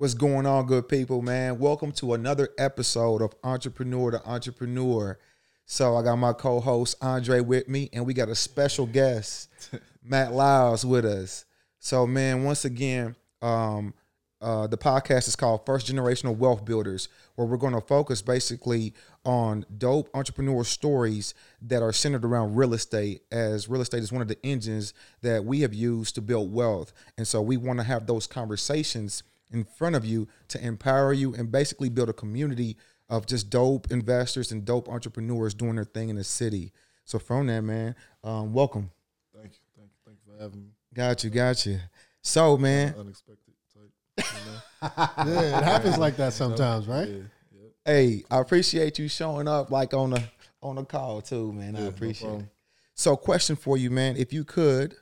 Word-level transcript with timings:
What's 0.00 0.14
going 0.14 0.46
on, 0.46 0.64
good 0.64 0.88
people, 0.88 1.20
man? 1.20 1.58
Welcome 1.58 1.92
to 1.92 2.14
another 2.14 2.48
episode 2.56 3.20
of 3.20 3.34
Entrepreneur 3.44 4.12
to 4.12 4.26
Entrepreneur. 4.26 5.18
So 5.66 5.94
I 5.94 6.02
got 6.02 6.16
my 6.16 6.32
co-host 6.32 6.96
Andre 7.02 7.40
with 7.40 7.68
me, 7.68 7.90
and 7.92 8.06
we 8.06 8.14
got 8.14 8.30
a 8.30 8.34
special 8.34 8.86
guest, 8.86 9.50
Matt 10.02 10.32
Lyles, 10.32 10.86
with 10.86 11.04
us. 11.04 11.44
So, 11.80 12.06
man, 12.06 12.44
once 12.44 12.64
again, 12.64 13.14
um, 13.42 13.92
uh, 14.40 14.66
the 14.68 14.78
podcast 14.78 15.28
is 15.28 15.36
called 15.36 15.66
First 15.66 15.92
Generational 15.92 16.34
Wealth 16.34 16.64
Builders, 16.64 17.10
where 17.34 17.46
we're 17.46 17.58
going 17.58 17.74
to 17.74 17.82
focus 17.82 18.22
basically 18.22 18.94
on 19.26 19.66
dope 19.76 20.08
entrepreneur 20.14 20.64
stories 20.64 21.34
that 21.60 21.82
are 21.82 21.92
centered 21.92 22.24
around 22.24 22.56
real 22.56 22.72
estate, 22.72 23.20
as 23.30 23.68
real 23.68 23.82
estate 23.82 24.02
is 24.02 24.10
one 24.10 24.22
of 24.22 24.28
the 24.28 24.38
engines 24.46 24.94
that 25.20 25.44
we 25.44 25.60
have 25.60 25.74
used 25.74 26.14
to 26.14 26.22
build 26.22 26.54
wealth. 26.54 26.94
And 27.18 27.28
so 27.28 27.42
we 27.42 27.58
want 27.58 27.80
to 27.80 27.84
have 27.84 28.06
those 28.06 28.26
conversations 28.26 29.24
in 29.52 29.64
front 29.64 29.96
of 29.96 30.04
you 30.04 30.28
to 30.48 30.64
empower 30.64 31.12
you 31.12 31.34
and 31.34 31.50
basically 31.50 31.88
build 31.88 32.08
a 32.08 32.12
community 32.12 32.76
of 33.08 33.26
just 33.26 33.50
dope 33.50 33.90
investors 33.90 34.52
and 34.52 34.64
dope 34.64 34.88
entrepreneurs 34.88 35.54
doing 35.54 35.74
their 35.74 35.84
thing 35.84 36.08
in 36.08 36.16
the 36.16 36.24
city. 36.24 36.72
So 37.04 37.18
from 37.18 37.48
that, 37.48 37.62
man, 37.62 37.96
um, 38.22 38.52
welcome. 38.52 38.90
Thank 39.34 39.54
you, 39.54 39.60
thank 39.76 39.88
you, 39.90 39.96
thank 40.06 40.18
you 40.24 40.32
for 40.32 40.42
having 40.42 40.62
me. 40.62 40.68
Got 40.94 41.24
you, 41.24 41.30
got 41.30 41.66
you. 41.66 41.80
So, 42.22 42.56
man, 42.56 42.94
Unexpected 42.98 43.54
type. 43.74 44.26
You 44.32 44.52
know? 44.52 45.32
yeah, 45.40 45.58
it 45.58 45.64
happens 45.64 45.98
like 45.98 46.16
that 46.18 46.32
sometimes, 46.32 46.86
right? 46.86 47.08
Yeah, 47.08 47.22
yeah. 47.52 47.68
hey, 47.84 48.24
I 48.30 48.40
appreciate 48.40 48.98
you 48.98 49.08
showing 49.08 49.48
up 49.48 49.70
like 49.70 49.92
on 49.94 50.10
the 50.10 50.22
on 50.62 50.76
the 50.76 50.84
call 50.84 51.20
too, 51.20 51.52
man. 51.52 51.74
I 51.74 51.78
Yeah, 51.78 51.84
no 51.84 51.88
appreciate 51.90 52.40
it. 52.40 52.46
So, 52.94 53.16
question 53.16 53.56
for 53.56 53.76
you, 53.78 53.90
man, 53.90 54.16
if 54.16 54.32
you 54.32 54.44
could 54.44 54.94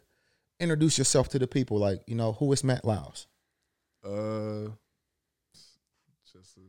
introduce 0.60 0.98
yourself 0.98 1.28
to 1.30 1.38
the 1.38 1.46
people, 1.46 1.78
like 1.78 2.00
you 2.06 2.14
know, 2.14 2.32
who 2.32 2.52
is 2.52 2.62
Matt 2.64 2.84
Lyles? 2.84 3.26
Uh, 4.04 4.70
just 6.32 6.56
a, 6.56 6.60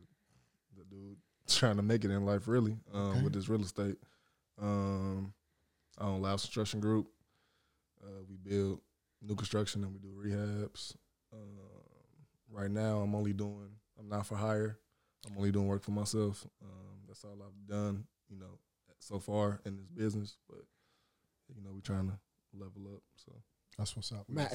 the 0.77 0.83
dude 0.89 1.17
trying 1.47 1.75
to 1.77 1.81
make 1.83 2.03
it 2.05 2.11
in 2.11 2.25
life, 2.25 2.47
really, 2.47 2.77
um, 2.93 3.09
Okay. 3.11 3.21
with 3.23 3.33
this 3.33 3.49
real 3.49 3.61
estate. 3.61 3.97
Um, 4.61 5.33
I 5.97 6.05
own 6.05 6.21
Lyles 6.21 6.41
Construction 6.43 6.79
Group. 6.79 7.07
Uh, 8.03 8.23
we 8.29 8.37
build 8.37 8.79
new 9.21 9.35
construction 9.35 9.83
and 9.83 9.93
we 9.93 9.99
do 9.99 10.09
rehabs. 10.09 10.95
Um, 11.33 11.59
right 12.49 12.71
now, 12.71 12.99
I'm 13.01 13.13
only 13.15 13.33
doing. 13.33 13.69
I'm 13.99 14.07
not 14.07 14.25
for 14.25 14.35
hire. 14.35 14.79
I'm 15.27 15.37
only 15.37 15.51
doing 15.51 15.67
work 15.67 15.83
for 15.83 15.91
myself. 15.91 16.45
Um, 16.63 16.99
that's 17.07 17.23
all 17.25 17.37
I've 17.43 17.67
done, 17.69 18.05
you 18.29 18.37
know, 18.39 18.57
so 18.99 19.19
far 19.19 19.59
in 19.65 19.75
this 19.77 19.89
business. 19.89 20.37
But 20.49 20.63
you 21.53 21.61
know, 21.61 21.71
we're 21.73 21.81
trying 21.81 22.07
to 22.07 22.17
level 22.53 22.95
up. 22.95 23.01
So 23.17 23.33
That's 23.77 23.95
what's 23.95 24.11
up, 24.13 24.25
Matt. 24.29 24.53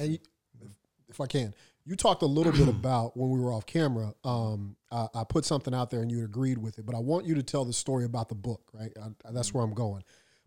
If 1.09 1.21
I 1.21 1.27
can, 1.27 1.53
you 1.85 1.95
talked 1.95 2.23
a 2.23 2.27
little 2.27 2.51
bit 2.51 2.67
about 2.67 3.15
when 3.15 3.29
we 3.29 3.39
were 3.39 3.53
off 3.53 3.65
camera. 3.65 4.13
Um, 4.23 4.75
I, 4.91 5.07
I 5.13 5.23
put 5.23 5.45
something 5.45 5.73
out 5.73 5.91
there 5.91 6.01
and 6.01 6.11
you 6.11 6.23
agreed 6.23 6.57
with 6.57 6.79
it, 6.79 6.85
but 6.85 6.95
I 6.95 6.99
want 6.99 7.25
you 7.25 7.35
to 7.35 7.43
tell 7.43 7.63
the 7.63 7.73
story 7.73 8.05
about 8.05 8.29
the 8.29 8.35
book. 8.35 8.61
Right, 8.73 8.91
I, 9.01 9.31
that's 9.31 9.53
where 9.53 9.63
I'm 9.63 9.73
going. 9.73 10.03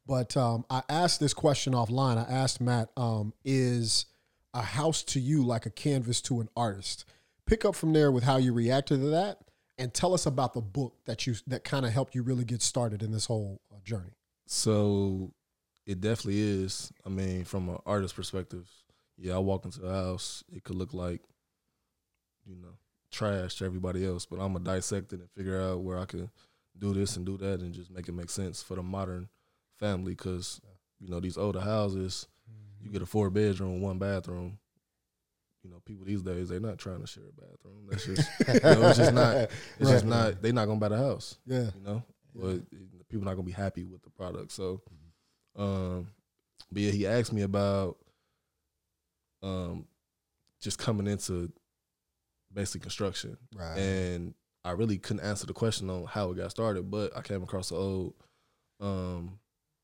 But 0.07 0.37
um, 0.37 0.65
I 0.71 0.83
asked 0.89 1.21
this 1.21 1.35
question 1.35 1.75
offline. 1.75 2.17
I 2.17 2.31
asked 2.31 2.61
Matt, 2.61 2.91
um, 2.97 3.35
"Is 3.45 4.07
a 4.55 4.63
house 4.63 5.03
to 5.05 5.21
you 5.21 5.45
like 5.45 5.67
a 5.67 5.71
canvas 5.71 6.21
to 6.23 6.41
an 6.41 6.49
artist?" 6.57 7.05
Pick 7.47 7.65
up 7.65 7.75
from 7.75 7.93
there 7.93 8.11
with 8.11 8.25
how 8.25 8.37
you 8.37 8.53
reacted 8.53 9.01
to 9.01 9.07
that, 9.09 9.39
and 9.79 9.95
tell 9.95 10.13
us 10.15 10.27
about 10.27 10.55
the 10.55 10.61
book 10.61 10.95
that 11.05 11.27
you 11.27 11.35
that 11.47 11.63
kind 11.63 11.87
of 11.87 11.93
helped 11.93 12.15
you 12.15 12.23
really 12.23 12.45
get 12.45 12.63
started 12.63 13.03
in 13.03 13.13
this 13.13 13.27
whole 13.27 13.61
uh, 13.73 13.77
journey. 13.85 14.17
So 14.47 15.33
it 15.87 16.01
definitely 16.01 16.41
is. 16.41 16.93
I 17.07 17.11
mean, 17.11 17.45
from 17.45 17.69
an 17.69 17.79
artist 17.87 18.17
perspective, 18.17 18.69
yeah, 19.19 19.35
I 19.35 19.39
walk 19.39 19.65
into 19.65 19.85
a 19.85 19.93
house, 19.93 20.45
it 20.55 20.65
could 20.65 20.77
look 20.77 20.95
like, 20.95 21.23
you 22.47 22.57
know, 22.57 22.79
trash 23.11 23.57
to 23.57 23.65
everybody 23.65 24.07
else, 24.07 24.27
but 24.27 24.37
I'm 24.37 24.53
gonna 24.53 24.65
dissect 24.65 25.13
it 25.13 25.21
and 25.21 25.31
figure 25.31 25.61
out 25.61 25.81
where 25.81 25.99
I 25.99 26.05
can 26.05 26.31
do 26.79 26.95
this 26.95 27.17
and 27.17 27.27
do 27.27 27.37
that 27.39 27.61
and 27.61 27.75
just 27.75 27.91
make 27.91 28.09
it 28.09 28.15
make 28.15 28.31
sense 28.31 28.63
for 28.63 28.77
the 28.77 28.83
modern 28.83 29.29
family. 29.79 30.13
Because 30.13 30.61
you 31.01 31.09
know, 31.09 31.21
these 31.21 31.37
older 31.37 31.61
houses, 31.61 32.27
you 32.81 32.91
get 32.91 33.03
a 33.03 33.07
four 33.07 33.31
bedroom, 33.31 33.81
one 33.81 33.99
bathroom. 33.99 34.59
You 35.65 35.71
know, 35.71 35.81
people 35.85 36.05
these 36.05 36.23
days 36.23 36.49
they're 36.49 36.61
not 36.61 36.79
trying 36.79 37.01
to 37.01 37.07
share 37.07 37.25
a 37.25 37.41
bathroom. 37.41 37.89
That's 37.91 38.07
just, 38.07 38.31
you 38.47 38.61
know, 38.61 38.89
it's 38.89 38.99
just 38.99 39.13
not. 39.13 39.37
It's 39.37 39.51
just 39.91 40.07
not. 40.07 40.41
They're 40.41 40.53
not 40.53 40.67
gonna 40.67 40.81
buy 40.81 40.89
the 40.89 40.97
house 40.97 41.37
Yeah, 41.47 41.71
you 41.75 41.83
know. 41.85 42.03
But 42.35 42.61
people 43.09 43.25
not 43.25 43.35
gonna 43.35 43.43
be 43.43 43.53
happy 43.53 43.85
with 43.85 44.03
the 44.03 44.11
product. 44.11 44.53
So, 44.53 44.81
um, 45.57 46.09
but 46.71 46.83
yeah, 46.83 46.93
he 46.93 47.07
asked 47.07 47.33
me 47.33 47.43
about 47.43 47.97
um 49.43 49.87
just 50.61 50.79
coming 50.79 51.07
into 51.07 51.53
basic 52.53 52.83
construction, 52.83 53.37
right. 53.55 53.79
and 53.79 54.35
I 54.65 54.73
really 54.73 54.99
couldn't 54.99 55.25
answer 55.25 55.47
the 55.47 55.53
question 55.53 55.89
on 55.91 56.05
how 56.07 56.31
it 56.33 56.37
got 56.37 56.51
started. 56.51 56.91
But 56.91 57.17
I 57.17 57.23
came 57.23 57.43
across 57.43 57.69
the 57.69 57.77
old 57.77 58.15
um 58.81 59.39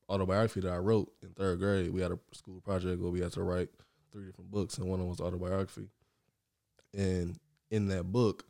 autobiography 0.09 0.59
that 0.61 0.71
I 0.71 0.77
wrote 0.77 1.11
in 1.23 1.29
third 1.29 1.59
grade. 1.59 1.91
We 1.91 2.01
had 2.01 2.11
a 2.11 2.19
school 2.33 2.61
project 2.61 3.01
where 3.01 3.11
we 3.11 3.21
had 3.21 3.31
to 3.33 3.43
write 3.43 3.69
three 4.11 4.25
different 4.25 4.51
books, 4.51 4.77
and 4.77 4.87
one 4.87 4.99
of 4.99 5.05
them 5.05 5.09
was 5.09 5.21
autobiography. 5.21 5.89
And 6.93 7.37
in 7.71 7.87
that 7.87 8.03
book, 8.05 8.45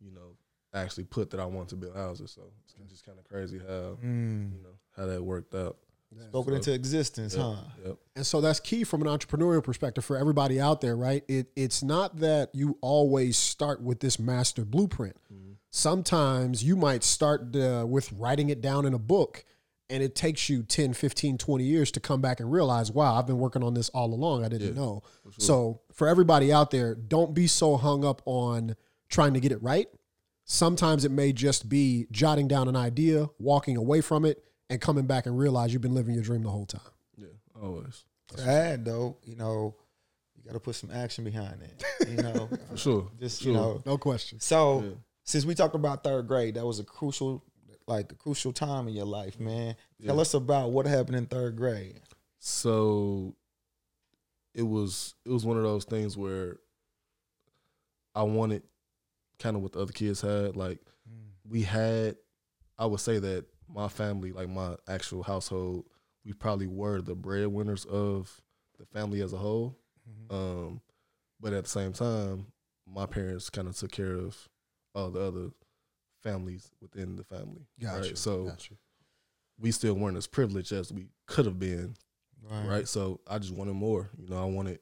you 0.00 0.10
know, 0.10 0.36
I 0.72 0.80
actually 0.80 1.04
put 1.04 1.30
that 1.30 1.40
I 1.40 1.44
wanted 1.46 1.68
to 1.70 1.76
build 1.76 1.96
houses. 1.96 2.32
So 2.32 2.42
it's 2.66 2.90
just 2.90 3.04
kind 3.06 3.18
of 3.18 3.24
crazy 3.24 3.58
how 3.58 3.98
Mm. 4.02 4.52
you 4.52 4.62
know 4.62 4.78
how 4.96 5.06
that 5.06 5.22
worked 5.22 5.54
out. 5.54 5.78
Yeah. 6.16 6.28
Spoken 6.28 6.54
into 6.54 6.72
existence, 6.72 7.34
Yep, 7.34 7.42
huh? 7.44 7.56
Yep. 7.86 7.96
And 8.16 8.26
so 8.26 8.40
that's 8.40 8.60
key 8.60 8.84
from 8.84 9.02
an 9.02 9.08
entrepreneurial 9.08 9.62
perspective 9.64 10.04
for 10.04 10.16
everybody 10.16 10.60
out 10.60 10.80
there, 10.80 10.96
right? 10.96 11.24
It 11.28 11.48
it's 11.56 11.82
not 11.82 12.18
that 12.18 12.50
you 12.54 12.78
always 12.80 13.36
start 13.36 13.82
with 13.82 14.00
this 14.00 14.18
master 14.18 14.64
blueprint. 14.64 15.16
Mhm. 15.32 15.56
Sometimes 15.70 16.62
you 16.62 16.76
might 16.76 17.02
start 17.02 17.54
uh, 17.56 17.84
with 17.88 18.12
writing 18.12 18.48
it 18.48 18.60
down 18.60 18.86
in 18.86 18.94
a 18.94 18.98
book 18.98 19.44
and 19.90 20.02
it 20.02 20.14
takes 20.14 20.48
you 20.48 20.62
10, 20.62 20.94
15, 20.94 21.36
20 21.36 21.64
years 21.64 21.90
to 21.92 22.00
come 22.00 22.20
back 22.22 22.40
and 22.40 22.50
realize, 22.50 22.90
wow, 22.90 23.16
I've 23.16 23.26
been 23.26 23.38
working 23.38 23.62
on 23.62 23.74
this 23.74 23.90
all 23.90 24.14
along. 24.14 24.44
I 24.44 24.48
didn't 24.48 24.68
Yeah, 24.68 24.74
know. 24.82 25.02
for 25.22 25.32
sure. 25.32 25.44
So 25.44 25.80
for 25.92 26.08
everybody 26.08 26.52
out 26.52 26.70
there, 26.70 26.94
don't 26.94 27.34
be 27.34 27.46
so 27.46 27.76
hung 27.76 28.04
up 28.04 28.22
on 28.24 28.76
trying 29.08 29.34
to 29.34 29.40
get 29.40 29.52
it 29.52 29.62
right. 29.62 29.88
Sometimes 30.46 31.04
it 31.04 31.10
may 31.10 31.32
just 31.32 31.68
be 31.68 32.06
jotting 32.10 32.48
down 32.48 32.68
an 32.68 32.76
idea, 32.76 33.28
walking 33.38 33.76
away 33.76 34.00
from 34.00 34.24
it, 34.24 34.42
and 34.70 34.80
coming 34.80 35.06
back 35.06 35.26
and 35.26 35.38
realize 35.38 35.72
you've 35.72 35.82
been 35.82 35.94
living 35.94 36.14
your 36.14 36.22
dream 36.22 36.42
the 36.42 36.50
whole 36.50 36.66
time. 36.66 36.80
yeah, 37.16 37.28
always 37.62 38.04
Sad 38.36 38.84
though, 38.84 39.18
you 39.22 39.36
know, 39.36 39.76
you 40.36 40.44
got 40.44 40.54
to 40.54 40.60
put 40.60 40.74
some 40.74 40.90
action 40.90 41.24
behind 41.24 41.62
it. 41.62 41.84
You 42.08 42.16
know, 42.16 42.48
for 42.70 42.76
sure. 42.76 43.10
just 43.20 43.42
Sure. 43.42 43.52
you 43.52 43.56
know. 43.56 43.82
No 43.86 43.98
question. 43.98 44.40
So 44.40 44.82
Yeah. 44.82 44.90
since 45.24 45.44
we 45.44 45.54
talked 45.54 45.74
about 45.74 46.02
third 46.02 46.26
grade, 46.26 46.54
that 46.54 46.66
was 46.66 46.78
a 46.78 46.84
crucial, 46.84 47.44
like 47.86 48.12
a 48.12 48.14
crucial 48.14 48.52
time 48.52 48.88
in 48.88 48.94
your 48.94 49.04
life, 49.06 49.38
man. 49.38 49.76
Tell 50.04 50.20
us 50.20 50.34
about 50.34 50.70
what 50.70 50.86
happened 50.86 51.16
in 51.16 51.26
third 51.26 51.56
grade. 51.56 52.00
So 52.38 53.36
it 54.54 54.62
was 54.62 55.14
it 55.24 55.30
was 55.30 55.44
one 55.44 55.56
of 55.56 55.62
those 55.62 55.84
things 55.84 56.16
where 56.16 56.58
I 58.14 58.22
wanted 58.22 58.62
kind 59.38 59.56
of 59.56 59.62
what 59.62 59.72
the 59.72 59.80
other 59.80 59.92
kids 59.92 60.20
had. 60.20 60.56
Like 60.56 60.78
mm. 61.08 61.26
we 61.48 61.62
had, 61.62 62.16
I 62.78 62.86
would 62.86 63.00
say 63.00 63.18
that 63.18 63.44
my 63.74 63.88
family, 63.88 64.32
like 64.32 64.48
my 64.48 64.76
actual 64.88 65.22
household, 65.22 65.84
we 66.24 66.32
probably 66.32 66.66
were 66.68 67.02
the 67.02 67.14
breadwinners 67.14 67.84
of 67.84 68.40
the 68.78 68.86
family 68.86 69.20
as 69.20 69.32
a 69.32 69.36
whole. 69.36 69.76
Um, 70.30 70.80
but 71.40 71.52
at 71.52 71.64
the 71.64 71.70
same 71.70 71.92
time, 71.92 72.46
my 72.86 73.06
parents 73.06 73.50
kind 73.50 73.68
of 73.68 73.76
took 73.76 73.90
care 73.92 74.14
of 74.14 74.48
all 74.94 75.10
the 75.10 75.20
other 75.20 75.50
families 76.22 76.70
within 76.80 77.16
the 77.16 77.24
family. 77.24 77.66
right? 77.94 78.04
So 78.16 78.44
we 79.58 79.70
still 79.70 79.94
weren't 79.94 80.16
as 80.16 80.26
privileged 80.26 80.72
as 80.72 80.92
we 80.92 81.06
could 81.26 81.46
have 81.46 81.58
been 81.58 81.96
right? 82.68 82.88
So 82.88 83.20
I 83.26 83.38
just 83.38 83.54
wanted 83.54 83.74
more. 83.74 84.10
You 84.18 84.28
know, 84.28 84.40
I 84.42 84.44
wanted, 84.46 84.78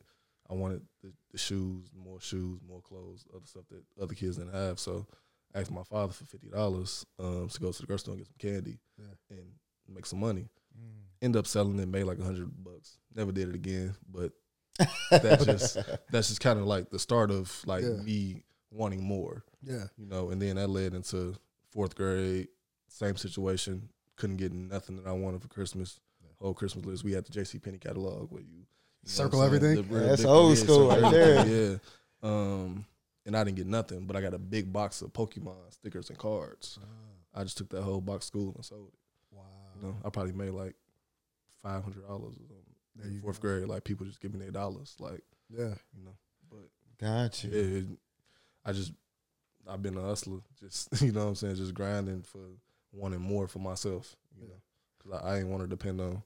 I 0.50 0.54
wanted 0.54 0.82
the, 1.02 1.12
the 1.30 1.38
shoes, 1.38 1.88
more 1.96 2.20
shoes, 2.20 2.60
more 2.68 2.80
clothes, 2.80 3.24
other 3.34 3.46
stuff 3.46 3.64
that 3.70 3.82
other 4.02 4.14
kids 4.14 4.36
didn't 4.36 4.54
have. 4.54 4.78
So 4.80 5.06
asked 5.54 5.70
my 5.70 5.82
father 5.84 6.12
for 6.12 6.24
fifty 6.24 6.48
dollars 6.48 7.04
um, 7.18 7.48
to 7.48 7.60
go 7.60 7.72
to 7.72 7.80
the 7.80 7.86
grocery 7.86 7.98
store 8.00 8.14
and 8.14 8.20
get 8.20 8.26
some 8.28 8.50
candy 8.50 8.78
Yeah. 8.98 9.36
and 9.36 9.46
make 9.88 10.06
some 10.06 10.20
money. 10.20 10.48
Mm. 10.78 11.02
End 11.22 11.36
up 11.36 11.46
selling 11.46 11.78
it, 11.78 11.88
made 11.88 12.04
like 12.04 12.18
a 12.18 12.24
hundred 12.24 12.50
bucks. 12.64 12.98
Never 13.14 13.32
did 13.32 13.48
it 13.50 13.54
again, 13.54 13.94
but 14.10 14.32
that's 15.10 15.44
just 15.44 15.76
that's 16.10 16.28
just 16.28 16.40
kind 16.40 16.58
of 16.58 16.66
like 16.66 16.90
the 16.90 16.98
start 16.98 17.30
of 17.30 17.52
like 17.66 17.82
Yeah. 17.82 18.02
me 18.02 18.42
wanting 18.70 19.02
more. 19.02 19.44
Yeah. 19.62 19.84
You 19.98 20.06
know, 20.06 20.30
and 20.30 20.40
then 20.40 20.56
that 20.56 20.68
led 20.68 20.94
into 20.94 21.34
fourth 21.70 21.94
grade, 21.94 22.48
same 22.88 23.16
situation. 23.16 23.88
Couldn't 24.16 24.36
get 24.36 24.52
nothing 24.52 24.96
that 24.96 25.06
I 25.06 25.12
wanted 25.12 25.42
for 25.42 25.48
Christmas. 25.48 26.00
Whole 26.40 26.54
Christmas 26.54 26.84
list. 26.84 27.04
We 27.04 27.12
had 27.12 27.24
the 27.24 27.30
J.C. 27.30 27.58
Penney 27.60 27.78
catalog 27.78 28.32
where 28.32 28.42
you, 28.42 28.48
you 28.50 28.58
know 28.60 28.64
Circle 29.04 29.38
what 29.38 29.44
I'm 29.44 29.50
saying? 29.60 29.64
everything? 29.64 29.88
The 29.88 29.94
real 29.96 30.08
That's 30.08 30.22
big- 30.22 30.28
old 30.30 30.58
school 30.58 30.88
right 30.88 31.14
everything, 31.14 31.80
Yeah. 32.22 32.28
Um, 32.28 32.84
and 33.26 33.36
I 33.36 33.44
didn't 33.44 33.56
get 33.56 33.66
nothing, 33.66 34.06
but 34.06 34.16
I 34.16 34.20
got 34.20 34.34
a 34.34 34.38
big 34.38 34.72
box 34.72 35.02
of 35.02 35.12
Pokemon 35.12 35.54
stickers 35.70 36.08
and 36.10 36.18
cards. 36.18 36.78
Ah. 36.82 37.40
I 37.40 37.44
just 37.44 37.56
took 37.58 37.68
that 37.70 37.82
whole 37.82 38.00
box 38.00 38.26
to 38.26 38.28
school 38.28 38.52
and 38.56 38.64
sold 38.64 38.88
it. 38.88 39.34
Wow. 39.36 39.42
You 39.80 39.86
know, 39.88 39.96
I 40.04 40.10
probably 40.10 40.32
made 40.32 40.50
like 40.50 40.74
five 41.62 41.82
hundred 41.82 42.06
dollars 42.06 42.34
in 43.02 43.20
fourth 43.20 43.40
go. 43.40 43.48
grade. 43.48 43.68
Like 43.68 43.84
people 43.84 44.04
just 44.06 44.20
give 44.20 44.32
me 44.34 44.40
their 44.40 44.50
dollars, 44.50 44.96
like 44.98 45.22
Yeah. 45.50 45.74
you 45.96 46.04
know. 46.04 46.16
But 46.50 46.68
Got 47.00 47.42
you. 47.44 47.50
it, 47.52 47.86
I 48.64 48.72
just 48.72 48.92
I've 49.68 49.82
been 49.82 49.96
a 49.96 50.02
hustler. 50.02 50.40
Just 50.60 50.88
you 51.02 51.12
know 51.12 51.20
what 51.24 51.28
I'm 51.30 51.34
saying, 51.36 51.54
just 51.56 51.74
grinding 51.74 52.22
for 52.22 52.40
wanting 52.92 53.20
more 53.20 53.48
for 53.48 53.60
myself. 53.60 54.14
You 54.38 54.48
know, 54.48 54.60
because 54.98 55.22
I, 55.22 55.28
I 55.34 55.38
ain't 55.38 55.48
want 55.48 55.62
to 55.62 55.68
depend 55.68 56.00
on 56.00 56.22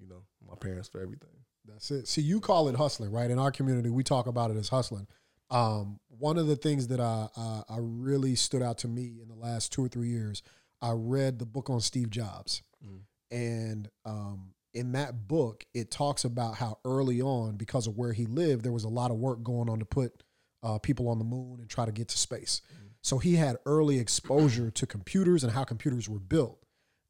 you 0.00 0.08
know 0.08 0.22
my 0.48 0.54
parents 0.56 0.88
for 0.88 1.00
everything. 1.00 1.28
That's 1.66 1.90
it. 1.92 2.08
See, 2.08 2.22
you 2.22 2.40
call 2.40 2.68
it 2.68 2.74
hustling, 2.74 3.12
right? 3.12 3.30
In 3.30 3.38
our 3.38 3.52
community, 3.52 3.90
we 3.90 4.02
talk 4.02 4.26
about 4.26 4.50
it 4.50 4.56
as 4.56 4.70
hustling. 4.70 5.06
Um, 5.50 5.98
one 6.08 6.38
of 6.38 6.46
the 6.46 6.56
things 6.56 6.88
that 6.88 7.00
I, 7.00 7.28
I 7.36 7.62
I 7.68 7.76
really 7.78 8.34
stood 8.36 8.62
out 8.62 8.78
to 8.78 8.88
me 8.88 9.18
in 9.22 9.28
the 9.28 9.34
last 9.34 9.72
two 9.72 9.84
or 9.84 9.88
three 9.88 10.08
years, 10.08 10.42
I 10.80 10.92
read 10.92 11.38
the 11.38 11.46
book 11.46 11.70
on 11.70 11.80
Steve 11.80 12.10
Jobs, 12.10 12.62
Mm. 12.84 13.00
and 13.30 13.88
um, 14.06 14.54
in 14.72 14.92
that 14.92 15.28
book, 15.28 15.66
it 15.74 15.90
talks 15.90 16.24
about 16.24 16.54
how 16.54 16.78
early 16.84 17.20
on, 17.20 17.56
because 17.56 17.86
of 17.86 17.98
where 17.98 18.12
he 18.12 18.24
lived, 18.26 18.64
there 18.64 18.72
was 18.72 18.84
a 18.84 18.88
lot 18.88 19.10
of 19.10 19.18
work 19.18 19.42
going 19.42 19.68
on 19.68 19.80
to 19.80 19.84
put 19.84 20.22
uh, 20.62 20.78
people 20.78 21.08
on 21.08 21.18
the 21.18 21.24
moon 21.24 21.58
and 21.60 21.68
try 21.68 21.84
to 21.84 21.92
get 21.92 22.08
to 22.08 22.16
space. 22.18 22.62
So 23.02 23.18
he 23.18 23.34
had 23.34 23.56
early 23.66 23.98
exposure 23.98 24.70
to 24.70 24.86
computers 24.86 25.42
and 25.42 25.52
how 25.52 25.64
computers 25.64 26.08
were 26.08 26.18
built. 26.20 26.62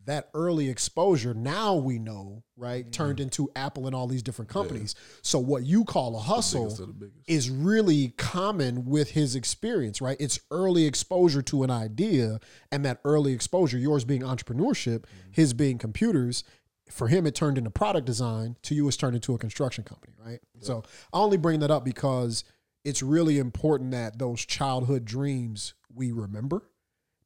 That 0.06 0.30
early 0.32 0.70
exposure, 0.70 1.34
now 1.34 1.74
we 1.74 1.98
know, 1.98 2.42
right, 2.56 2.84
mm-hmm. 2.84 2.90
turned 2.90 3.20
into 3.20 3.50
Apple 3.54 3.86
and 3.86 3.94
all 3.94 4.06
these 4.06 4.22
different 4.22 4.50
companies. 4.50 4.94
So 5.22 5.38
what 5.38 5.64
you 5.64 5.84
call 5.84 6.16
a 6.16 6.20
hustle 6.20 6.64
Biggest 6.64 6.80
of 6.80 6.86
the 6.86 6.92
biggest. 6.94 7.28
is 7.28 7.50
really 7.50 8.14
common 8.16 8.86
with 8.86 9.10
his 9.10 9.36
experience, 9.36 10.00
right? 10.00 10.16
It's 10.18 10.40
early 10.50 10.86
exposure 10.86 11.42
to 11.42 11.64
an 11.64 11.70
idea, 11.70 12.40
and 12.72 12.84
that 12.84 13.00
early 13.04 13.32
exposure, 13.32 13.76
yours 13.76 14.04
being 14.04 14.22
entrepreneurship, 14.22 15.00
mm-hmm. 15.00 15.30
his 15.32 15.52
being 15.52 15.76
computers. 15.76 16.44
For 16.90 17.08
him, 17.08 17.26
it 17.26 17.34
turned 17.34 17.58
into 17.58 17.70
product 17.70 18.06
design. 18.06 18.56
To 18.62 18.74
you, 18.74 18.88
it's 18.88 18.96
turned 18.96 19.14
into 19.14 19.34
a 19.34 19.38
construction 19.38 19.84
company, 19.84 20.14
right? 20.18 20.40
So 20.60 20.82
I 21.12 21.18
only 21.18 21.36
bring 21.36 21.60
that 21.60 21.70
up 21.70 21.84
because 21.84 22.42
it's 22.84 23.02
really 23.02 23.38
important 23.38 23.92
that 23.92 24.18
those 24.18 24.44
childhood 24.44 25.04
dreams 25.04 25.74
we 25.94 26.10
remember 26.10 26.62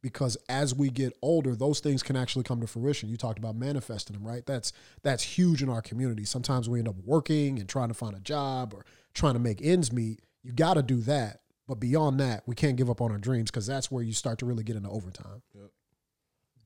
because 0.04 0.36
as 0.48 0.74
we 0.74 0.90
get 0.90 1.12
older 1.22 1.56
those 1.56 1.80
things 1.80 2.02
can 2.02 2.14
actually 2.14 2.44
come 2.44 2.60
to 2.60 2.66
fruition 2.66 3.08
you 3.08 3.16
talked 3.16 3.38
about 3.38 3.56
manifesting 3.56 4.14
them 4.14 4.26
right 4.26 4.46
that's 4.46 4.72
that's 5.02 5.22
huge 5.22 5.62
in 5.62 5.68
our 5.68 5.82
community 5.82 6.24
sometimes 6.24 6.68
we 6.68 6.78
end 6.78 6.88
up 6.88 6.96
working 7.04 7.58
and 7.58 7.68
trying 7.68 7.88
to 7.88 7.94
find 7.94 8.14
a 8.14 8.20
job 8.20 8.72
or 8.74 8.84
trying 9.14 9.34
to 9.34 9.40
make 9.40 9.60
ends 9.62 9.92
meet 9.92 10.20
you 10.42 10.52
got 10.52 10.74
to 10.74 10.82
do 10.82 11.00
that 11.00 11.40
but 11.66 11.80
beyond 11.80 12.20
that 12.20 12.42
we 12.46 12.54
can't 12.54 12.76
give 12.76 12.90
up 12.90 13.00
on 13.00 13.10
our 13.10 13.18
dreams 13.18 13.50
because 13.50 13.66
that's 13.66 13.90
where 13.90 14.04
you 14.04 14.12
start 14.12 14.38
to 14.38 14.46
really 14.46 14.62
get 14.62 14.76
into 14.76 14.90
overtime 14.90 15.42
yep. 15.54 15.70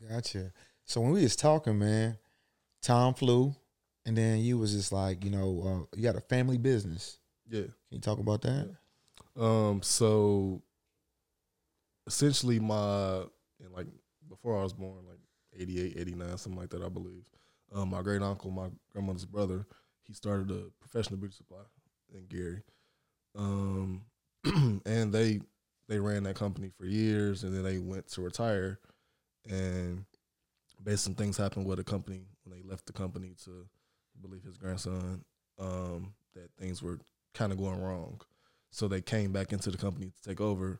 Gotcha. 0.06 0.52
So 0.84 1.00
when 1.00 1.12
we 1.12 1.22
was 1.22 1.36
talking, 1.36 1.78
man, 1.78 2.18
time 2.82 3.14
flew, 3.14 3.54
and 4.06 4.16
then 4.16 4.38
you 4.38 4.58
was 4.58 4.72
just 4.72 4.92
like, 4.92 5.24
you 5.24 5.30
know, 5.30 5.86
uh, 5.92 5.96
you 5.96 6.02
got 6.02 6.16
a 6.16 6.20
family 6.20 6.58
business. 6.58 7.18
Yeah. 7.48 7.62
Can 7.62 7.72
you 7.90 8.00
talk 8.00 8.18
about 8.18 8.42
that? 8.42 8.74
Um. 9.36 9.82
So 9.82 10.62
essentially, 12.08 12.58
my 12.58 13.18
and 13.62 13.72
like 13.72 13.86
before 14.28 14.58
I 14.58 14.62
was 14.62 14.72
born, 14.72 15.06
like 15.06 15.20
88, 15.56 15.96
89, 15.96 16.38
something 16.38 16.60
like 16.60 16.70
that, 16.70 16.82
I 16.82 16.88
believe. 16.88 17.28
Um, 17.72 17.90
my 17.90 18.02
great 18.02 18.22
uncle, 18.22 18.50
my 18.50 18.68
grandmother's 18.92 19.24
brother, 19.24 19.66
he 20.02 20.14
started 20.14 20.50
a 20.50 20.70
professional 20.80 21.18
beauty 21.18 21.34
supply 21.34 21.62
in 22.14 22.26
Gary. 22.26 22.62
Um, 23.36 24.02
and 24.86 25.12
they 25.12 25.40
they 25.88 25.98
ran 26.00 26.24
that 26.24 26.36
company 26.36 26.70
for 26.76 26.86
years, 26.86 27.44
and 27.44 27.54
then 27.54 27.62
they 27.62 27.78
went 27.78 28.08
to 28.08 28.22
retire, 28.22 28.78
and 29.48 30.04
basically 30.82 30.96
some 30.96 31.14
things 31.14 31.36
happened 31.36 31.66
with 31.66 31.78
the 31.78 31.84
company 31.84 32.22
when 32.44 32.56
they 32.56 32.68
left 32.68 32.86
the 32.86 32.92
company 32.92 33.34
to 33.44 33.66
I 34.16 34.26
believe 34.26 34.42
his 34.44 34.56
grandson. 34.56 35.24
Um, 35.58 36.14
that 36.34 36.50
things 36.56 36.82
were 36.82 37.00
kind 37.34 37.52
of 37.52 37.58
going 37.58 37.80
wrong. 37.82 38.20
So 38.70 38.86
they 38.86 39.00
came 39.00 39.32
back 39.32 39.52
into 39.52 39.70
the 39.70 39.78
company 39.78 40.10
to 40.10 40.28
take 40.28 40.40
over. 40.40 40.78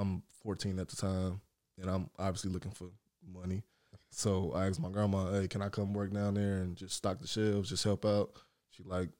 I'm 0.00 0.22
14 0.42 0.78
at 0.78 0.88
the 0.88 0.96
time, 0.96 1.40
and 1.78 1.90
I'm 1.90 2.10
obviously 2.18 2.50
looking 2.50 2.72
for 2.72 2.86
money. 3.32 3.62
So 4.10 4.52
I 4.52 4.66
asked 4.66 4.80
my 4.80 4.90
grandma, 4.90 5.30
"Hey, 5.32 5.46
can 5.46 5.62
I 5.62 5.68
come 5.68 5.92
work 5.92 6.12
down 6.12 6.34
there 6.34 6.62
and 6.62 6.76
just 6.76 6.96
stock 6.96 7.20
the 7.20 7.26
shelves, 7.26 7.68
just 7.68 7.84
help 7.84 8.04
out?" 8.04 8.32
She 8.70 8.82
like, 8.82 9.10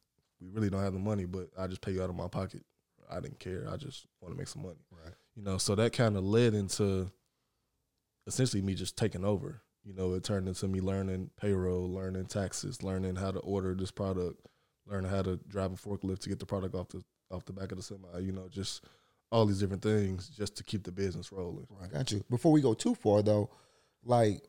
"We 0.40 0.48
really 0.48 0.70
don't 0.70 0.82
have 0.82 0.94
the 0.94 0.98
money, 0.98 1.26
but 1.26 1.50
I 1.56 1.66
just 1.66 1.80
pay 1.82 1.92
you 1.92 2.02
out 2.02 2.10
of 2.10 2.16
my 2.16 2.28
pocket." 2.28 2.64
I 3.10 3.20
didn't 3.20 3.40
care. 3.40 3.68
I 3.68 3.76
just 3.76 4.06
want 4.20 4.32
to 4.34 4.38
make 4.38 4.48
some 4.48 4.62
money. 4.62 4.78
Right. 4.90 5.14
You 5.34 5.42
know, 5.42 5.58
so 5.58 5.74
that 5.74 5.92
kind 5.92 6.16
of 6.16 6.24
led 6.24 6.54
into 6.54 7.10
essentially 8.26 8.62
me 8.62 8.74
just 8.74 8.96
taking 8.96 9.24
over. 9.24 9.62
You 9.84 9.94
know, 9.94 10.14
it 10.14 10.24
turned 10.24 10.48
into 10.48 10.68
me 10.68 10.80
learning 10.80 11.30
payroll, 11.36 11.90
learning 11.90 12.26
taxes, 12.26 12.82
learning 12.82 13.16
how 13.16 13.30
to 13.32 13.40
order 13.40 13.74
this 13.74 13.90
product, 13.90 14.46
learning 14.86 15.10
how 15.10 15.22
to 15.22 15.36
drive 15.48 15.72
a 15.72 15.76
forklift 15.76 16.20
to 16.20 16.28
get 16.28 16.38
the 16.38 16.46
product 16.46 16.74
off 16.74 16.88
the 16.88 17.02
off 17.30 17.44
the 17.44 17.52
back 17.52 17.72
of 17.72 17.78
the 17.78 17.82
semi. 17.82 18.18
You 18.20 18.32
know, 18.32 18.48
just 18.48 18.84
all 19.30 19.46
these 19.46 19.60
different 19.60 19.82
things 19.82 20.28
just 20.28 20.56
to 20.56 20.64
keep 20.64 20.82
the 20.82 20.92
business 20.92 21.30
rolling. 21.32 21.66
Right. 21.70 21.92
Got 21.92 22.10
you. 22.12 22.24
Before 22.28 22.52
we 22.52 22.60
go 22.60 22.74
too 22.74 22.94
far, 22.94 23.22
though, 23.22 23.50
like, 24.02 24.42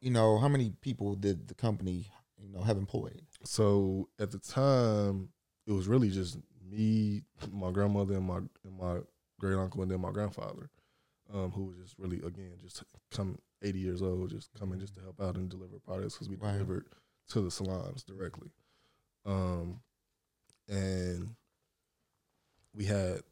you 0.00 0.10
know, 0.10 0.38
how 0.38 0.48
many 0.48 0.72
people 0.80 1.14
did 1.14 1.48
the 1.48 1.54
company, 1.54 2.06
you 2.40 2.48
know, 2.48 2.62
have 2.62 2.76
employed? 2.76 3.22
So 3.44 4.08
at 4.18 4.30
the 4.30 4.38
time, 4.38 5.30
it 5.66 5.72
was 5.72 5.88
really 5.88 6.10
just 6.10 6.38
me, 6.70 7.22
my 7.52 7.70
grandmother, 7.70 8.14
and 8.14 8.26
my 8.26 8.36
and 8.36 8.78
my 8.80 8.98
great 9.40 9.56
uncle, 9.56 9.82
and 9.82 9.90
then 9.90 10.00
my 10.00 10.12
grandfather, 10.12 10.70
um, 11.32 11.50
who 11.50 11.64
was 11.64 11.76
just 11.78 11.98
really 11.98 12.18
again 12.18 12.52
just 12.60 12.82
come 13.10 13.38
eighty 13.62 13.78
years 13.80 14.02
old, 14.02 14.30
just 14.30 14.50
coming 14.58 14.78
just 14.78 14.94
to 14.94 15.00
help 15.00 15.20
out 15.20 15.36
and 15.36 15.48
deliver 15.48 15.78
products 15.80 16.14
because 16.14 16.28
we 16.28 16.36
Right. 16.36 16.52
delivered 16.52 16.86
to 17.30 17.40
the 17.40 17.50
salons 17.50 18.04
directly, 18.04 18.50
um, 19.26 19.80
and 20.68 21.34
we 22.74 22.84
had 22.84 23.22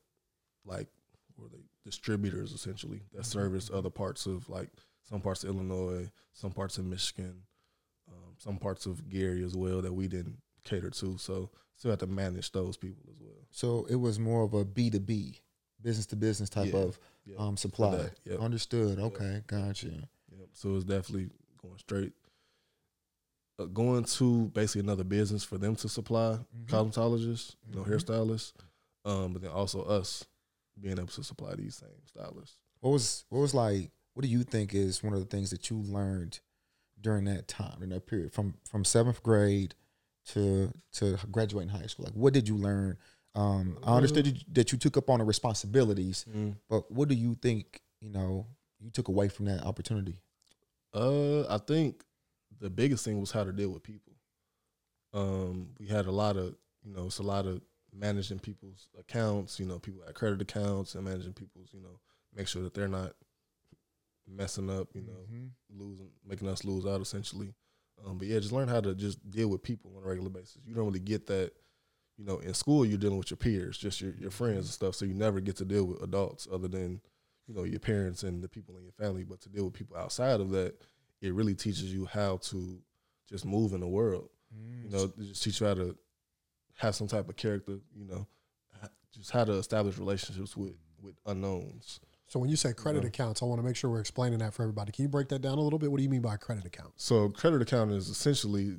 like 0.64 0.88
were 1.38 1.48
they 1.48 1.64
distributors 1.84 2.52
essentially 2.52 3.02
that 3.12 3.24
service 3.26 3.70
other 3.72 3.90
parts 3.90 4.26
of 4.26 4.48
like 4.48 4.70
some 5.08 5.20
parts 5.20 5.44
of 5.44 5.50
Illinois, 5.50 6.10
some 6.32 6.50
parts 6.50 6.78
of 6.78 6.84
Michigan, 6.84 7.42
um, 8.08 8.34
some 8.38 8.58
parts 8.58 8.86
of 8.86 9.08
Gary 9.08 9.44
as 9.44 9.54
well 9.54 9.80
that 9.82 9.92
we 9.92 10.08
didn't 10.08 10.38
cater 10.64 10.90
to. 10.90 11.16
So 11.18 11.50
still 11.76 11.90
have 11.92 12.00
to 12.00 12.06
manage 12.06 12.50
those 12.52 12.76
people 12.76 13.04
as 13.12 13.20
well. 13.20 13.46
So 13.50 13.86
it 13.88 13.96
was 13.96 14.18
more 14.18 14.42
of 14.42 14.54
a 14.54 14.64
B 14.64 14.90
to 14.90 14.98
B, 15.00 15.40
business 15.82 16.06
to 16.06 16.16
business 16.16 16.48
type 16.48 16.72
Yeah. 16.72 16.80
of 16.80 16.98
Yeah. 17.24 17.36
um, 17.38 17.56
supply. 17.56 17.96
that, 17.96 18.18
yep. 18.24 18.40
Understood. 18.40 18.98
Okay. 18.98 19.42
Gotcha. 19.46 19.88
Yep. 19.88 20.48
So 20.54 20.74
it's 20.76 20.84
definitely 20.84 21.30
going 21.62 21.78
straight. 21.78 22.12
Uh, 23.58 23.64
going 23.66 24.04
to 24.04 24.48
basically 24.48 24.82
another 24.82 25.04
business 25.04 25.42
for 25.42 25.56
them 25.56 25.74
to 25.76 25.88
supply 25.88 26.38
Mhm. 26.56 26.66
cosmetologists, 26.66 27.56
you 27.68 27.74
know, 27.76 27.84
Mhm. 27.84 27.88
hairstylists, 27.90 28.52
um, 29.04 29.32
but 29.32 29.40
then 29.42 29.50
also 29.50 29.82
us 29.84 30.24
being 30.80 30.98
able 30.98 31.08
to 31.08 31.22
supply 31.24 31.54
these 31.54 31.76
same 31.76 31.88
stylists. 32.06 32.56
What 32.80 32.90
was 32.90 33.24
what 33.28 33.40
was 33.40 33.54
like? 33.54 33.90
What 34.14 34.22
do 34.22 34.28
you 34.28 34.42
think 34.44 34.74
is 34.74 35.02
one 35.02 35.12
of 35.12 35.20
the 35.20 35.26
things 35.26 35.50
that 35.50 35.68
you 35.70 35.76
learned 35.78 36.40
during 37.00 37.24
that 37.24 37.48
time, 37.48 37.82
in 37.82 37.90
that 37.90 38.06
period, 38.06 38.32
from 38.32 38.54
from 38.68 38.84
seventh 38.84 39.22
grade 39.22 39.74
to 40.28 40.72
to 40.92 41.18
graduating 41.30 41.70
high 41.70 41.86
school? 41.86 42.04
Like, 42.06 42.14
what 42.14 42.32
did 42.32 42.48
you 42.48 42.56
learn? 42.56 42.96
Um, 43.34 43.78
I 43.82 43.94
understood 43.96 44.26
you- 44.26 44.44
that 44.52 44.72
you 44.72 44.78
took 44.78 44.96
up 44.96 45.10
on 45.10 45.18
the 45.18 45.24
responsibilities, 45.24 46.24
but 46.70 46.90
what 46.90 47.08
do 47.08 47.14
you 47.14 47.34
think? 47.34 47.82
You 48.00 48.08
know, 48.10 48.46
you 48.80 48.90
took 48.90 49.08
away 49.08 49.28
from 49.28 49.44
that 49.46 49.62
opportunity. 49.64 50.20
Uh, 50.94 51.46
I 51.48 51.58
think 51.58 52.02
the 52.58 52.70
biggest 52.70 53.04
thing 53.04 53.20
was 53.20 53.30
how 53.30 53.44
to 53.44 53.52
deal 53.52 53.68
with 53.70 53.82
people. 53.82 54.14
Um, 55.12 55.70
we 55.78 55.86
had 55.86 56.06
a 56.06 56.10
lot 56.12 56.36
of, 56.36 56.54
you 56.82 56.92
know, 56.94 57.06
it's 57.06 57.18
a 57.18 57.22
lot 57.22 57.46
of 57.46 57.60
managing 57.98 58.38
people's 58.38 58.88
accounts. 58.98 59.58
You 59.58 59.66
know, 59.66 59.78
people 59.78 60.02
had 60.04 60.14
credit 60.14 60.42
accounts 60.42 60.94
and 60.94 61.04
managing 61.04 61.32
people's, 61.32 61.70
you 61.72 61.80
know, 61.80 62.00
make 62.34 62.48
sure 62.48 62.62
that 62.62 62.74
they're 62.74 62.88
not 62.88 63.12
messing 64.28 64.70
up. 64.70 64.88
You 64.94 65.02
know, 65.02 65.26
losing, 65.74 66.10
making 66.26 66.48
us 66.48 66.64
lose 66.64 66.86
out 66.86 67.00
essentially. 67.00 67.54
Um, 68.04 68.18
but 68.18 68.28
yeah, 68.28 68.38
just 68.38 68.52
learn 68.52 68.68
how 68.68 68.80
to 68.80 68.94
just 68.94 69.28
deal 69.30 69.48
with 69.48 69.62
people 69.62 69.92
on 69.96 70.02
a 70.02 70.06
regular 70.06 70.30
basis. 70.30 70.58
You 70.66 70.74
don't 70.74 70.86
really 70.86 70.98
get 70.98 71.26
that, 71.28 71.52
you 72.18 72.24
know, 72.24 72.38
in 72.38 72.52
school 72.54 72.84
you're 72.84 72.98
dealing 72.98 73.18
with 73.18 73.30
your 73.30 73.38
peers, 73.38 73.78
just 73.78 74.00
your, 74.00 74.12
your 74.18 74.30
friends 74.30 74.66
and 74.66 74.66
stuff. 74.66 74.94
So 74.94 75.04
you 75.06 75.14
never 75.14 75.40
get 75.40 75.56
to 75.56 75.64
deal 75.64 75.84
with 75.84 76.02
adults 76.02 76.46
other 76.52 76.68
than, 76.68 77.00
you 77.46 77.54
know, 77.54 77.64
your 77.64 77.80
parents 77.80 78.22
and 78.22 78.42
the 78.42 78.48
people 78.48 78.76
in 78.76 78.82
your 78.82 78.92
family. 78.92 79.24
But 79.24 79.40
to 79.42 79.48
deal 79.48 79.64
with 79.64 79.74
people 79.74 79.96
outside 79.96 80.40
of 80.40 80.50
that, 80.50 80.74
it 81.22 81.32
really 81.32 81.54
teaches 81.54 81.92
you 81.92 82.04
how 82.04 82.36
to 82.38 82.78
just 83.28 83.46
move 83.46 83.72
in 83.72 83.80
the 83.80 83.88
world. 83.88 84.28
You 84.84 84.90
know, 84.90 85.12
just 85.18 85.42
teach 85.42 85.60
you 85.60 85.66
how 85.66 85.74
to 85.74 85.96
have 86.76 86.94
some 86.94 87.06
type 87.06 87.28
of 87.28 87.36
character. 87.36 87.78
You 87.94 88.06
know, 88.06 88.26
just 89.12 89.30
how 89.30 89.44
to 89.44 89.52
establish 89.52 89.98
relationships 89.98 90.56
with 90.56 90.74
with 91.02 91.14
unknowns. 91.26 92.00
so 92.26 92.40
when 92.40 92.48
you 92.50 92.56
say 92.56 92.72
credit 92.72 93.02
Yeah. 93.02 93.08
accounts 93.08 93.42
i 93.42 93.44
want 93.44 93.60
to 93.60 93.62
make 93.62 93.76
sure 93.76 93.90
we're 93.90 94.00
explaining 94.00 94.38
that 94.40 94.52
for 94.54 94.62
everybody 94.62 94.90
can 94.90 95.02
you 95.04 95.08
break 95.08 95.28
that 95.28 95.40
down 95.40 95.58
a 95.58 95.60
little 95.60 95.78
bit 95.78 95.90
what 95.90 95.98
do 95.98 96.02
you 96.02 96.08
mean 96.08 96.22
by 96.22 96.36
credit 96.36 96.64
account? 96.64 96.92
So 96.96 97.28
credit 97.28 97.62
account 97.62 97.92
is 97.92 98.08
essentially 98.08 98.78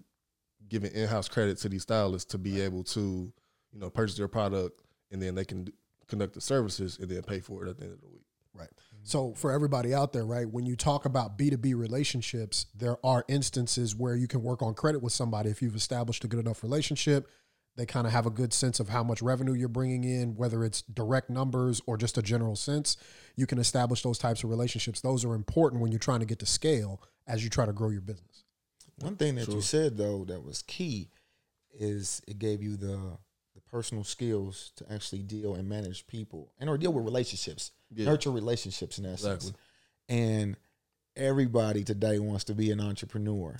giving 0.68 0.92
in-house 0.92 1.30
credit 1.30 1.58
to 1.60 1.70
these 1.70 1.84
stylists 1.84 2.30
to 2.32 2.38
be 2.38 2.60
able 2.60 2.84
to, 2.84 3.32
you 3.72 3.80
know, 3.80 3.90
purchase 3.90 4.18
their 4.18 4.28
product 4.28 4.82
and 5.12 5.22
then 5.22 5.36
they 5.36 5.46
can 5.46 5.64
d- 5.66 5.74
conduct 6.08 6.34
the 6.34 6.42
services 6.42 6.98
and 7.00 7.10
then 7.10 7.22
pay 7.22 7.40
for 7.40 7.66
it 7.66 7.70
at 7.70 7.78
the 7.78 7.84
end 7.86 7.94
of 7.94 8.02
the 8.02 8.08
week. 8.10 8.26
Right. 8.54 8.70
So 9.04 9.34
for 9.36 9.52
everybody 9.54 9.94
out 9.94 10.12
there, 10.12 10.26
right, 10.26 10.50
when 10.50 10.66
you 10.66 10.76
talk 10.76 11.06
about 11.06 11.38
B2B 11.38 11.74
relationships, 11.76 12.66
there 12.76 12.98
are 13.06 13.24
instances 13.30 13.96
where 13.96 14.16
you 14.16 14.28
can 14.28 14.42
work 14.44 14.62
on 14.62 14.74
credit 14.74 15.02
with 15.02 15.14
somebody 15.14 15.50
if 15.50 15.62
you've 15.62 15.76
established 15.76 16.24
a 16.26 16.28
good 16.28 16.40
enough 16.40 16.64
relationship. 16.64 17.30
They 17.78 17.86
kind 17.86 18.06
of 18.08 18.12
have 18.12 18.26
a 18.26 18.30
good 18.32 18.52
sense 18.54 18.80
of 18.80 18.90
how 18.90 19.04
much 19.04 19.22
revenue 19.22 19.54
you're 19.54 19.70
bringing 19.70 20.04
in, 20.04 20.36
whether 20.36 20.64
it's 20.66 20.82
direct 20.82 21.30
numbers 21.30 21.80
or 21.86 21.96
just 21.96 22.18
a 22.18 22.22
general 22.24 22.56
sense. 22.56 22.98
You 23.36 23.46
can 23.46 23.60
establish 23.60 24.02
those 24.02 24.18
types 24.18 24.44
of 24.44 24.50
relationships. 24.50 25.00
Those 25.00 25.24
are 25.24 25.36
important 25.36 25.82
when 25.82 25.92
you're 25.92 26.00
trying 26.00 26.20
to 26.20 26.26
get 26.26 26.40
to 26.40 26.46
scale 26.48 27.02
as 27.28 27.44
you 27.44 27.50
try 27.50 27.66
to 27.68 27.74
grow 27.74 27.90
your 27.90 28.02
business. 28.02 28.44
One 29.00 29.16
thing 29.16 29.36
that 29.36 29.46
Sure. 29.46 29.56
you 29.56 29.62
said 29.62 29.96
though 29.96 30.26
that 30.26 30.44
was 30.44 30.64
key 30.64 31.12
is 31.72 32.20
it 32.28 32.40
gave 32.40 32.62
you 32.64 32.76
the 32.76 33.18
the 33.54 33.62
personal 33.72 34.04
skills 34.04 34.72
to 34.76 34.92
actually 34.92 35.22
deal 35.24 35.54
and 35.56 35.70
manage 35.70 36.06
people 36.08 36.52
and 36.60 36.70
or 36.70 36.78
deal 36.80 36.92
with 36.94 37.06
relationships, 37.06 37.72
Yeah. 37.92 38.06
nurture 38.06 38.32
relationships 38.32 38.98
in 38.98 39.06
essence. 39.06 39.46
Exactly. 39.50 39.62
And 40.10 40.58
everybody 41.16 41.84
today 41.84 42.18
wants 42.20 42.44
to 42.46 42.56
be 42.56 42.72
an 42.72 42.80
entrepreneur, 42.80 43.58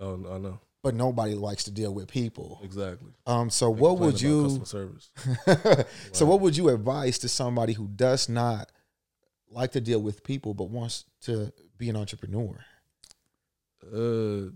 Oh, 0.00 0.14
I 0.34 0.38
know 0.38 0.58
but 0.82 0.94
nobody 0.94 1.34
likes 1.34 1.64
to 1.64 1.70
deal 1.70 1.92
with 1.92 2.08
people. 2.08 2.58
exactly. 2.62 3.10
Um, 3.26 3.50
so 3.50 3.72
They 3.72 3.80
what 3.80 3.98
would 3.98 4.20
you? 4.20 4.44
customer 4.44 4.64
service? 4.66 5.10
so 6.12 6.26
what 6.26 6.40
would 6.40 6.56
you 6.56 6.68
advise 6.70 7.18
to 7.20 7.28
somebody 7.28 7.72
who 7.74 7.86
does 7.88 8.28
not 8.28 8.70
like 9.50 9.72
to 9.72 9.80
deal 9.80 10.00
with 10.00 10.22
people 10.24 10.54
but 10.54 10.70
wants 10.70 11.04
to 11.22 11.52
be 11.76 11.88
an 11.90 11.96
entrepreneur? 11.96 12.58
Uh, 13.84 14.52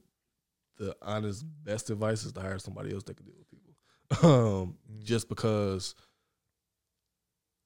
the 0.79 0.95
honest 1.03 1.45
best 1.65 1.91
advice 1.91 2.25
is 2.25 2.33
to 2.33 2.41
hire 2.41 2.59
somebody 2.59 2.93
else 2.93 3.05
that 3.05 3.17
can 3.17 3.27
deal 3.27 3.35
with 3.39 3.51
people. 3.51 3.61
Um, 4.23 4.77
just 5.03 5.29
because 5.29 5.95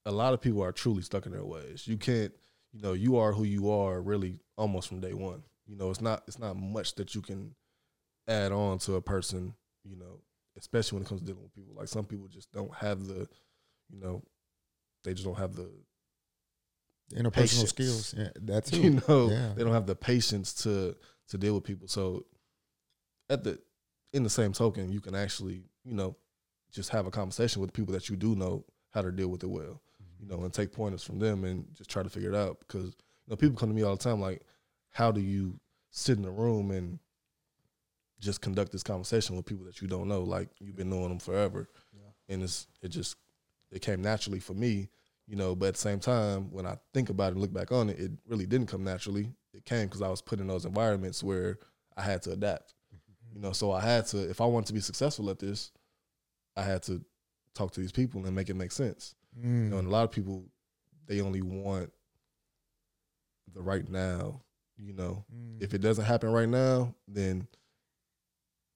a 0.06 0.10
lot 0.12 0.32
of 0.34 0.40
people 0.40 0.62
are 0.62 0.72
truly 0.72 1.02
stuck 1.02 1.26
in 1.26 1.32
their 1.32 1.44
ways. 1.44 1.86
You 1.86 1.96
can't, 1.98 2.32
you 2.72 2.80
know, 2.80 2.92
you 2.94 3.16
are 3.18 3.32
who 3.32 3.44
you 3.44 3.70
are 3.70 4.00
really 4.00 4.38
almost 4.56 4.88
from 4.88 5.00
day 5.00 5.12
one. 5.12 5.42
You 5.66 5.76
know, 5.76 5.90
it's 5.90 6.00
not 6.00 6.22
it's 6.26 6.38
not 6.38 6.56
much 6.56 6.94
that 6.94 7.14
you 7.14 7.20
can 7.20 7.54
add 8.28 8.52
on 8.52 8.78
to 8.80 8.94
a 8.96 9.00
person, 9.02 9.54
you 9.84 9.96
know, 9.96 10.20
especially 10.56 10.96
when 10.96 11.04
it 11.04 11.08
comes 11.08 11.20
to 11.22 11.26
dealing 11.26 11.42
with 11.42 11.54
people. 11.54 11.74
Like 11.74 11.88
some 11.88 12.04
people 12.04 12.28
just 12.28 12.52
don't 12.52 12.72
have 12.74 13.06
the, 13.06 13.28
you 13.90 13.98
know, 14.00 14.22
they 15.04 15.12
just 15.14 15.24
don't 15.24 15.38
have 15.38 15.54
the 15.54 15.70
Interpersonal 17.14 17.32
Patience. 17.32 17.68
skills, 17.70 18.14
yeah, 18.16 18.28
that 18.42 18.66
too. 18.66 18.76
you 18.82 18.90
know 19.08 19.30
Yeah. 19.30 19.52
they 19.56 19.64
don't 19.64 19.72
have 19.72 19.86
the 19.86 19.96
patience 19.96 20.52
to 20.64 20.94
to 21.28 21.38
deal 21.38 21.54
with 21.54 21.64
people 21.64 21.88
so 21.88 22.26
at 23.30 23.44
the 23.44 23.58
in 24.12 24.22
the 24.24 24.28
same 24.30 24.52
token 24.52 24.92
you 24.92 25.00
can 25.00 25.14
actually 25.14 25.62
you 25.84 25.94
know 25.94 26.16
just 26.70 26.90
have 26.90 27.06
a 27.06 27.10
conversation 27.10 27.62
with 27.62 27.72
people 27.72 27.94
that 27.94 28.10
you 28.10 28.16
do 28.16 28.34
know 28.36 28.62
how 28.90 29.00
to 29.00 29.10
deal 29.10 29.28
with 29.28 29.42
it 29.42 29.46
well 29.48 29.80
you 30.20 30.26
know 30.26 30.42
and 30.44 30.52
take 30.52 30.70
pointers 30.72 31.02
from 31.02 31.18
them 31.18 31.44
and 31.44 31.66
just 31.74 31.88
try 31.88 32.02
to 32.02 32.10
figure 32.10 32.30
it 32.30 32.36
out 32.36 32.58
because 32.60 32.84
you 32.86 33.30
know 33.30 33.36
people 33.36 33.56
come 33.56 33.70
to 33.70 33.74
me 33.74 33.82
all 33.82 33.96
the 33.96 34.02
time 34.04 34.20
like 34.20 34.42
how 34.90 35.10
do 35.10 35.20
you 35.22 35.58
sit 35.90 36.18
in 36.18 36.24
a 36.26 36.30
room 36.30 36.70
and 36.70 36.98
just 38.20 38.40
conduct 38.40 38.72
this 38.72 38.82
conversation 38.82 39.36
with 39.36 39.46
people 39.46 39.64
that 39.66 39.80
you 39.80 39.88
don't 39.88 40.08
know. 40.08 40.22
Like 40.22 40.48
you've 40.60 40.76
been 40.76 40.90
knowing 40.90 41.08
them 41.10 41.18
forever. 41.18 41.68
And 42.28 42.42
it's 42.42 42.66
it 42.82 42.88
just 42.88 43.16
it 43.70 43.80
came 43.82 44.02
naturally 44.02 44.38
for 44.40 44.54
me 44.54 44.88
you 45.26 45.36
know 45.36 45.54
but 45.54 45.66
at 45.66 45.74
the 45.74 45.80
same 45.80 46.00
time 46.00 46.50
when 46.50 46.64
i 46.66 46.74
think 46.94 47.10
about 47.10 47.28
it 47.28 47.32
and 47.32 47.40
look 47.42 47.52
back 47.52 47.70
on 47.70 47.90
it 47.90 47.98
it 47.98 48.10
really 48.26 48.46
didn't 48.46 48.66
come 48.68 48.82
naturally. 48.82 49.30
It 49.52 49.64
came 49.66 49.86
because 49.86 50.00
i 50.02 50.08
was 50.08 50.20
put 50.22 50.40
in 50.40 50.46
those 50.46 50.64
environments 50.64 51.22
where 51.22 51.58
i 51.96 52.02
had 52.02 52.22
to 52.22 52.32
adapt. 52.32 52.74
You 53.34 53.40
know 53.40 53.52
so 53.52 53.72
i 53.72 53.80
had 53.80 54.06
to 54.08 54.28
if 54.28 54.40
i 54.40 54.44
wanted 54.46 54.66
to 54.68 54.72
be 54.74 54.80
successful 54.80 55.28
at 55.30 55.38
this 55.38 55.70
i 56.56 56.62
had 56.62 56.82
to 56.84 57.02
talk 57.54 57.72
to 57.72 57.80
these 57.80 57.92
people 57.92 58.24
and 58.26 58.34
make 58.34 58.48
it 58.50 58.54
make 58.56 58.72
sense. 58.72 59.14
You 59.36 59.46
know 59.48 59.76
Mm. 59.76 59.78
and 59.80 59.88
a 59.88 59.90
lot 59.90 60.04
of 60.04 60.10
people 60.10 60.44
they 61.06 61.20
only 61.20 61.42
want 61.42 61.90
the 63.54 63.60
right 63.62 63.88
now 63.88 64.42
you 64.76 64.92
know. 64.92 65.24
Mm. 65.34 65.62
if 65.62 65.74
it 65.74 65.78
doesn't 65.80 66.04
happen 66.04 66.30
right 66.30 66.48
now 66.48 66.94
then 67.06 67.46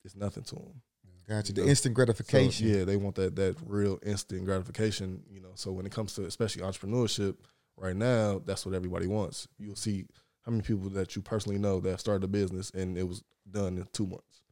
it's 0.05 0.17
nothing 0.17 0.43
to 0.45 0.55
them 0.57 0.83
Gotcha. 1.29 1.53
you 1.53 1.63
The 1.63 1.69
instant 1.69 1.95
gratification. 1.95 2.69
so, 2.69 2.77
yeah, 2.79 2.85
they 2.85 2.97
want 2.97 3.15
that 3.15 3.37
that 3.37 3.57
real 3.65 3.99
instant 4.05 4.45
gratification. 4.45 5.23
You 5.31 5.41
know, 5.41 5.53
so 5.55 5.71
when 5.73 5.87
it 5.87 5.93
comes 5.93 6.15
to 6.15 6.25
especially 6.25 6.63
entrepreneurship, 6.63 7.37
right 7.77 7.95
now, 7.95 8.43
that's 8.45 8.67
what 8.67 8.75
everybody 8.75 9.07
wants. 9.07 9.47
You'll 9.59 9.77
see 9.77 10.05
how 10.45 10.51
many 10.51 10.63
people 10.63 10.91
that 10.91 11.15
you 11.15 11.23
personally 11.23 11.59
know 11.59 11.79
that 11.81 12.01
started 12.01 12.25
a 12.25 12.29
business 12.29 12.71
and 12.75 12.99
it 12.99 13.07
was 13.07 13.23
done 13.49 13.79
in 13.79 13.87
two 13.93 14.07
months 14.07 14.43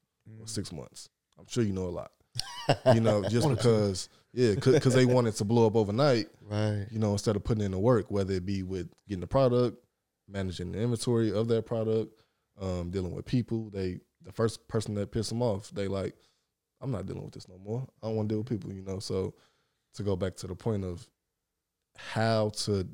or 0.40 0.46
six 0.46 0.70
months. 0.72 1.08
I'm 1.38 1.46
sure 1.48 1.64
you 1.64 1.72
know 1.72 1.86
a 1.86 1.90
lot. 1.90 2.12
You 2.94 3.00
know, 3.00 3.22
just 3.24 3.44
One 3.44 3.54
or 3.54 3.56
two. 3.56 3.62
because 3.62 4.08
yeah, 4.32 4.54
because 4.54 4.94
they 4.94 5.04
wanted 5.06 5.34
to 5.36 5.44
blow 5.44 5.66
up 5.66 5.74
overnight. 5.74 6.28
Right. 6.48 6.86
You 6.92 7.00
know, 7.00 7.10
instead 7.12 7.34
of 7.34 7.42
putting 7.42 7.64
in 7.64 7.72
the 7.72 7.78
work, 7.80 8.12
whether 8.12 8.32
it 8.34 8.46
be 8.46 8.62
with 8.62 8.88
getting 9.08 9.20
the 9.22 9.26
product, 9.26 9.84
managing 10.28 10.70
the 10.70 10.80
inventory 10.80 11.32
of 11.32 11.48
that 11.48 11.66
product, 11.66 12.14
um, 12.60 12.90
dealing 12.90 13.12
with 13.12 13.24
people. 13.24 13.70
They 13.70 13.98
the 14.22 14.32
first 14.32 14.66
person 14.68 14.94
that 14.94 15.12
pissed 15.12 15.30
them 15.30 15.42
off, 15.42 15.70
they 15.70 15.88
like, 15.88 16.14
I'm 16.80 16.90
not 16.90 17.06
dealing 17.06 17.24
with 17.24 17.34
this 17.34 17.48
no 17.48 17.58
more. 17.58 17.86
I 18.02 18.06
don't 18.06 18.16
want 18.16 18.28
to 18.28 18.34
deal 18.34 18.40
with 18.40 18.48
people, 18.48 18.72
you 18.72 18.82
know. 18.82 18.98
So 18.98 19.34
to 19.94 20.02
go 20.02 20.16
back 20.16 20.36
to 20.36 20.46
the 20.46 20.54
point 20.54 20.84
of 20.84 21.06
how 21.96 22.50
to 22.50 22.86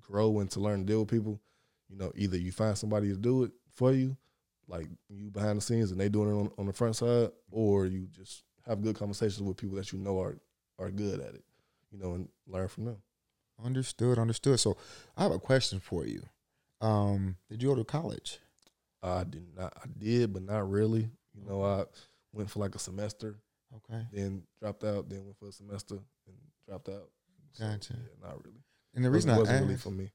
grow 0.00 0.38
and 0.40 0.50
to 0.52 0.60
learn 0.60 0.80
to 0.80 0.86
deal 0.86 1.00
with 1.00 1.10
people, 1.10 1.40
you 1.88 1.96
know, 1.96 2.12
either 2.16 2.36
you 2.36 2.52
find 2.52 2.76
somebody 2.76 3.08
to 3.08 3.16
do 3.16 3.44
it 3.44 3.52
for 3.74 3.92
you, 3.92 4.16
like 4.68 4.86
you 5.08 5.30
behind 5.30 5.58
the 5.58 5.62
scenes 5.62 5.90
and 5.90 6.00
they 6.00 6.08
doing 6.08 6.30
it 6.30 6.40
on, 6.40 6.50
on 6.58 6.66
the 6.66 6.72
front 6.72 6.96
side, 6.96 7.30
or 7.50 7.86
you 7.86 8.06
just 8.06 8.44
have 8.66 8.82
good 8.82 8.96
conversations 8.96 9.42
with 9.42 9.56
people 9.56 9.76
that 9.76 9.92
you 9.92 9.98
know 9.98 10.20
are 10.20 10.38
are 10.78 10.90
good 10.90 11.20
at 11.20 11.34
it, 11.34 11.44
you 11.90 11.98
know, 11.98 12.14
and 12.14 12.28
learn 12.46 12.68
from 12.68 12.86
them. 12.86 12.96
Understood. 13.64 14.18
Understood. 14.18 14.58
So 14.58 14.76
I 15.16 15.22
have 15.22 15.32
a 15.32 15.38
question 15.38 15.80
for 15.80 16.06
you. 16.06 16.22
Um, 16.80 17.36
did 17.48 17.62
you 17.62 17.68
go 17.68 17.74
to 17.76 17.84
college? 17.84 18.38
I 19.04 19.24
did 19.24 19.46
not. 19.56 19.72
I 19.76 19.86
did, 19.98 20.32
but 20.32 20.42
not 20.42 20.68
really. 20.70 21.10
You 21.34 21.44
know, 21.48 21.62
I 21.64 21.84
went 22.32 22.50
for 22.50 22.58
like 22.60 22.74
a 22.74 22.78
semester, 22.78 23.36
Okay. 23.76 24.02
then 24.12 24.42
dropped 24.60 24.84
out, 24.84 25.08
then 25.08 25.24
went 25.24 25.36
for 25.38 25.48
a 25.48 25.52
semester 25.52 25.96
and 26.26 26.36
dropped 26.66 26.88
out. 26.88 27.10
So, 27.52 27.64
Gotcha. 27.66 27.94
Yeah, 27.94 28.26
not 28.28 28.44
really. 28.44 28.62
And 28.94 29.04
the 29.04 29.10
reason 29.10 29.30
I 29.30 29.38
wasn't 29.38 29.56
asked, 29.56 29.64
really 29.64 29.76
for 29.76 29.90
me. 29.90 30.10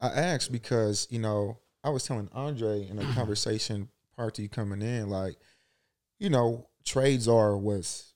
I 0.00 0.08
asked 0.08 0.50
because 0.52 1.06
you 1.10 1.18
know 1.18 1.58
I 1.84 1.90
was 1.90 2.04
telling 2.04 2.28
Andre 2.32 2.86
in 2.88 2.98
a 2.98 3.04
conversation 3.14 3.88
prior 4.14 4.30
to 4.30 4.42
you 4.42 4.48
coming 4.48 4.82
in, 4.82 5.08
like 5.08 5.36
you 6.18 6.30
know 6.30 6.68
trades 6.84 7.28
are 7.28 7.56
what's 7.56 8.14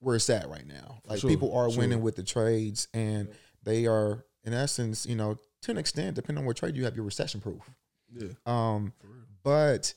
where 0.00 0.16
it's 0.16 0.28
at 0.30 0.48
right 0.48 0.66
now. 0.66 1.00
Like 1.06 1.20
Sure, 1.20 1.30
people 1.30 1.54
are 1.56 1.70
sure. 1.70 1.78
winning 1.78 2.00
with 2.02 2.16
the 2.16 2.22
trades, 2.22 2.88
and 2.94 3.28
they 3.62 3.86
are 3.86 4.24
in 4.44 4.52
essence, 4.52 5.06
you 5.06 5.16
know, 5.16 5.36
to 5.62 5.70
an 5.70 5.78
extent, 5.78 6.14
depending 6.16 6.42
on 6.42 6.46
what 6.46 6.56
trade 6.56 6.76
you 6.76 6.84
have, 6.84 6.94
you're 6.96 7.04
recession 7.04 7.40
proof. 7.40 7.62
Yeah, 8.18 8.28
Um, 8.46 8.92
but 9.42 9.94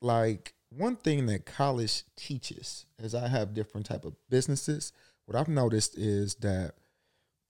like 0.00 0.54
one 0.70 0.96
thing 0.96 1.26
that 1.26 1.44
college 1.46 2.04
teaches 2.16 2.86
as 3.02 3.14
i 3.14 3.26
have 3.28 3.52
different 3.52 3.84
type 3.86 4.04
of 4.04 4.14
businesses 4.30 4.92
what 5.26 5.36
i've 5.36 5.48
noticed 5.48 5.98
is 5.98 6.36
that 6.36 6.74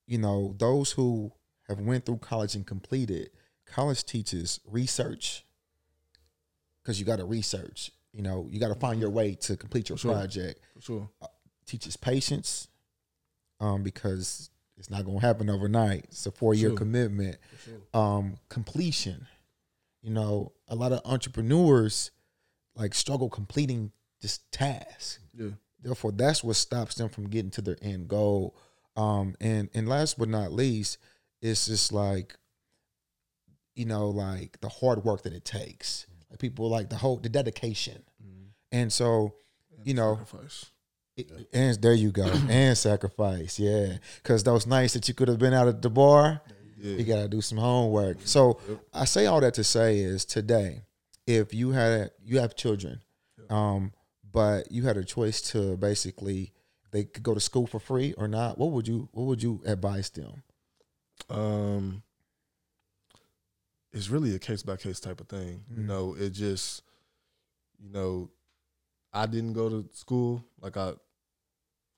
you 0.06 0.16
know 0.18 0.54
those 0.58 0.92
who 0.92 1.30
have 1.68 1.78
went 1.78 2.06
through 2.06 2.16
college 2.16 2.54
and 2.54 2.66
completed 2.66 3.30
college 3.66 4.04
teaches 4.04 4.58
research 4.66 5.44
because 6.82 6.98
you 6.98 7.04
got 7.06 7.18
to 7.18 7.24
research 7.24 7.90
you 8.12 8.22
know 8.22 8.48
you 8.50 8.58
got 8.58 8.68
to 8.68 8.74
find 8.80 9.00
your 9.00 9.10
way 9.10 9.34
to 9.34 9.56
complete 9.56 9.88
your 9.90 9.98
Sure. 9.98 10.12
project 10.12 10.58
For 10.74 10.80
sure. 10.80 11.08
teaches 11.66 11.96
patience 11.96 12.68
um, 13.60 13.82
because 13.82 14.50
it's 14.78 14.88
not 14.90 15.04
going 15.04 15.20
to 15.20 15.26
happen 15.26 15.50
overnight 15.50 16.04
it's 16.04 16.24
a 16.26 16.32
four-year 16.32 16.70
Sure. 16.70 16.76
commitment 16.78 17.36
For 17.50 17.70
sure. 17.70 17.80
um, 17.94 18.38
completion. 18.48 19.26
You 20.02 20.10
know, 20.10 20.52
a 20.68 20.74
lot 20.74 20.92
of 20.92 21.00
entrepreneurs 21.04 22.10
like 22.74 22.94
struggle 22.94 23.28
completing 23.28 23.92
this 24.22 24.40
task. 24.52 25.20
Yeah. 25.34 25.50
Therefore, 25.82 26.12
that's 26.12 26.42
what 26.44 26.56
stops 26.56 26.94
them 26.94 27.08
from 27.08 27.28
getting 27.28 27.50
to 27.52 27.62
their 27.62 27.76
end 27.82 28.08
goal. 28.08 28.56
Um, 28.96 29.34
and 29.40 29.68
and 29.74 29.88
last 29.88 30.18
but 30.18 30.28
not 30.28 30.52
least, 30.52 30.98
it's 31.42 31.66
just 31.66 31.92
like, 31.92 32.36
you 33.74 33.84
know, 33.86 34.08
like 34.08 34.60
the 34.60 34.68
hard 34.68 35.04
work 35.04 35.22
that 35.22 35.32
it 35.32 35.44
takes. 35.44 36.06
Like 36.30 36.38
people 36.38 36.68
like 36.68 36.90
the 36.90 36.96
whole 36.96 37.16
the 37.16 37.28
dedication. 37.28 38.02
And 38.72 38.92
so, 38.92 39.34
you 39.82 39.94
know, 39.94 40.16
Sacrifice. 40.24 40.66
it- 41.16 41.48
and 41.52 41.82
there 41.82 41.92
you 41.94 42.12
go, 42.12 42.24
and 42.48 42.78
sacrifice, 42.78 43.58
yeah. 43.58 43.96
Because 44.22 44.44
those 44.44 44.64
nights 44.66 44.92
that 44.92 45.08
you 45.08 45.14
could 45.14 45.26
have 45.28 45.38
been 45.40 45.52
out 45.54 45.66
at 45.66 45.82
the 45.82 45.90
bar, 45.90 46.40
Yeah. 46.46 46.52
You 46.82 47.04
got 47.04 47.22
to 47.22 47.28
do 47.28 47.40
some 47.40 47.58
homework. 47.58 48.18
So 48.24 48.58
I 48.92 49.04
say 49.04 49.26
all 49.26 49.40
that 49.40 49.54
to 49.54 49.64
say 49.64 49.98
is 49.98 50.24
today, 50.24 50.82
if 51.26 51.52
you 51.54 51.70
had 51.72 52.10
you 52.24 52.38
have 52.40 52.54
children, 52.56 53.02
um, 53.48 53.92
but 54.32 54.70
you 54.72 54.82
had 54.84 54.96
a 54.96 55.04
choice 55.04 55.40
to 55.52 55.76
basically 55.76 56.52
they 56.92 57.04
could 57.04 57.22
go 57.22 57.34
to 57.34 57.40
school 57.40 57.66
for 57.66 57.78
free 57.80 58.14
or 58.18 58.26
not, 58.28 58.58
what 58.58 58.70
would 58.72 58.88
you 58.88 59.08
what 59.12 59.24
would 59.24 59.42
you 59.42 59.60
advise 59.64 60.10
them? 60.10 60.42
Um, 61.28 62.02
it's 63.92 64.08
really 64.08 64.34
a 64.34 64.38
case 64.38 64.62
by 64.62 64.76
case 64.76 65.00
type 65.00 65.20
of 65.20 65.28
thing. 65.28 65.64
You 65.70 65.82
Mhm. 65.82 65.86
know, 65.86 66.14
it 66.14 66.30
just, 66.30 66.82
you 67.78 67.90
know, 67.90 68.30
I 69.12 69.26
didn't 69.26 69.52
go 69.54 69.68
to 69.68 69.88
school. 69.92 70.44
Like 70.60 70.76
I, 70.76 70.94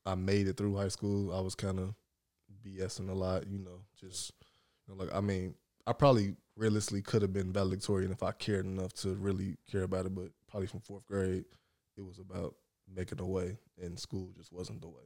I 0.07 0.15
made 0.15 0.49
it 0.49 0.57
through 0.57 0.77
high 0.77 0.89
school. 0.89 1.33
I 1.35 1.41
was 1.41 1.55
kind 1.55 1.79
of 1.79 1.95
BSing 2.65 3.09
a 3.11 3.15
lot. 3.15 3.47
You 3.47 3.59
know, 3.59 3.81
just 4.01 4.33
like 4.97 5.15
I 5.15 5.21
mean, 5.21 5.55
I 5.87 5.93
probably 5.93 6.37
realistically 6.57 7.03
could 7.03 7.23
have 7.23 7.33
been 7.33 7.53
valedictorian 7.53 8.13
if 8.13 8.23
I 8.23 8.33
cared 8.33 8.67
enough 8.67 8.93
to 8.95 9.15
really 9.15 9.57
care 9.71 9.83
about 9.83 10.07
it. 10.07 10.15
But 10.15 10.29
probably 10.49 10.67
from 10.67 10.81
fourth 10.81 11.07
grade, 11.07 11.45
it 11.97 12.03
was 12.03 12.19
about 12.19 12.55
making 12.95 13.21
a 13.21 13.27
way, 13.27 13.59
and 13.81 13.99
school 13.99 14.31
just 14.37 14.53
wasn't 14.53 14.81
the 14.81 14.89
way. 14.89 15.03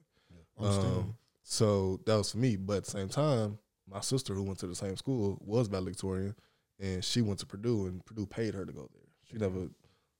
Understand. 0.58 0.96
Um, 0.96 1.16
so 1.42 2.00
that 2.06 2.16
was 2.16 2.32
for 2.32 2.38
me. 2.38 2.56
But 2.56 2.78
at 2.78 2.84
the 2.84 2.90
same 2.90 3.08
time, 3.08 3.58
my 3.90 4.00
sister, 4.00 4.34
who 4.34 4.42
went 4.42 4.58
to 4.60 4.66
the 4.66 4.74
same 4.74 4.96
school, 4.96 5.38
was 5.44 5.68
valedictorian, 5.68 6.34
and 6.80 7.04
she 7.04 7.22
went 7.22 7.38
to 7.40 7.46
Purdue, 7.46 7.86
and 7.86 8.04
Purdue 8.04 8.26
paid 8.26 8.54
her 8.54 8.64
to 8.64 8.72
go 8.72 8.88
there. 8.92 9.02
She 9.30 9.36
never, 9.36 9.68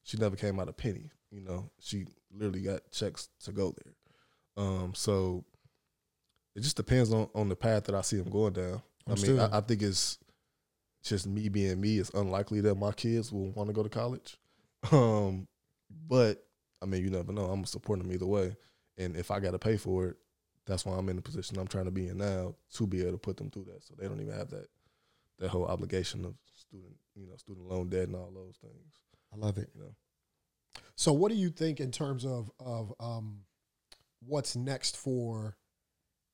she 0.02 0.16
never 0.18 0.36
came 0.36 0.60
out 0.60 0.68
a 0.68 0.72
penny. 0.72 1.10
You 1.30 1.40
know, 1.40 1.70
she 1.80 2.06
literally 2.32 2.62
got 2.62 2.90
checks 2.92 3.28
to 3.44 3.52
go 3.52 3.74
there. 3.82 3.94
Um, 4.64 4.94
so 4.94 5.44
it 6.54 6.60
just 6.60 6.76
depends 6.76 7.12
on 7.12 7.28
on 7.34 7.48
the 7.48 7.56
path 7.56 7.84
that 7.84 7.94
I 7.94 8.00
see 8.00 8.16
them 8.16 8.30
going 8.30 8.54
down. 8.54 8.82
I 9.08 9.14
mean. 9.14 9.38
I, 9.38 9.58
I 9.58 9.60
think 9.60 9.82
it's 9.82 10.18
just 11.02 11.26
me 11.26 11.48
being 11.48 11.80
me. 11.80 11.98
It's 11.98 12.10
unlikely 12.10 12.60
that 12.62 12.74
my 12.74 12.92
kids 12.92 13.32
will 13.32 13.50
want 13.52 13.68
to 13.68 13.74
go 13.74 13.82
to 13.82 13.88
college. 13.88 14.36
Um, 14.92 15.48
but 16.06 16.44
I 16.80 16.86
mean, 16.86 17.02
you 17.02 17.10
never 17.10 17.32
know. 17.32 17.46
I'm 17.46 17.64
supporting 17.64 18.04
them 18.04 18.12
either 18.12 18.26
way, 18.26 18.54
and 18.96 19.16
if 19.16 19.32
I 19.32 19.40
got 19.40 19.52
to 19.52 19.58
pay 19.58 19.76
for 19.76 20.06
it, 20.06 20.16
that's 20.64 20.84
why 20.84 20.96
I'm 20.96 21.08
in 21.08 21.16
the 21.16 21.22
position 21.22 21.58
I'm 21.58 21.66
trying 21.66 21.86
to 21.86 21.90
be 21.90 22.06
in 22.06 22.18
now 22.18 22.54
to 22.74 22.86
be 22.86 23.00
able 23.00 23.12
to 23.12 23.18
put 23.18 23.36
them 23.36 23.50
through 23.50 23.64
that. 23.64 23.82
So 23.82 23.94
they 23.98 24.06
don't 24.06 24.20
even 24.20 24.36
have 24.36 24.50
that 24.50 24.68
that 25.38 25.48
whole 25.48 25.66
obligation 25.66 26.24
of 26.24 26.34
student, 26.54 26.94
you 27.14 27.26
know, 27.26 27.36
student 27.36 27.68
loan 27.68 27.88
debt 27.88 28.06
and 28.08 28.16
all 28.16 28.30
those 28.32 28.58
things. 28.60 29.00
I 29.32 29.36
love 29.44 29.58
it. 29.58 29.70
You 29.74 29.82
know, 29.82 29.94
So, 30.94 31.12
what 31.12 31.30
do 31.30 31.36
you 31.36 31.50
think 31.50 31.80
in 31.80 31.90
terms 31.90 32.24
of 32.24 32.50
of 32.60 32.92
um, 33.00 33.40
what's 34.20 34.56
next 34.56 34.96
for 34.96 35.56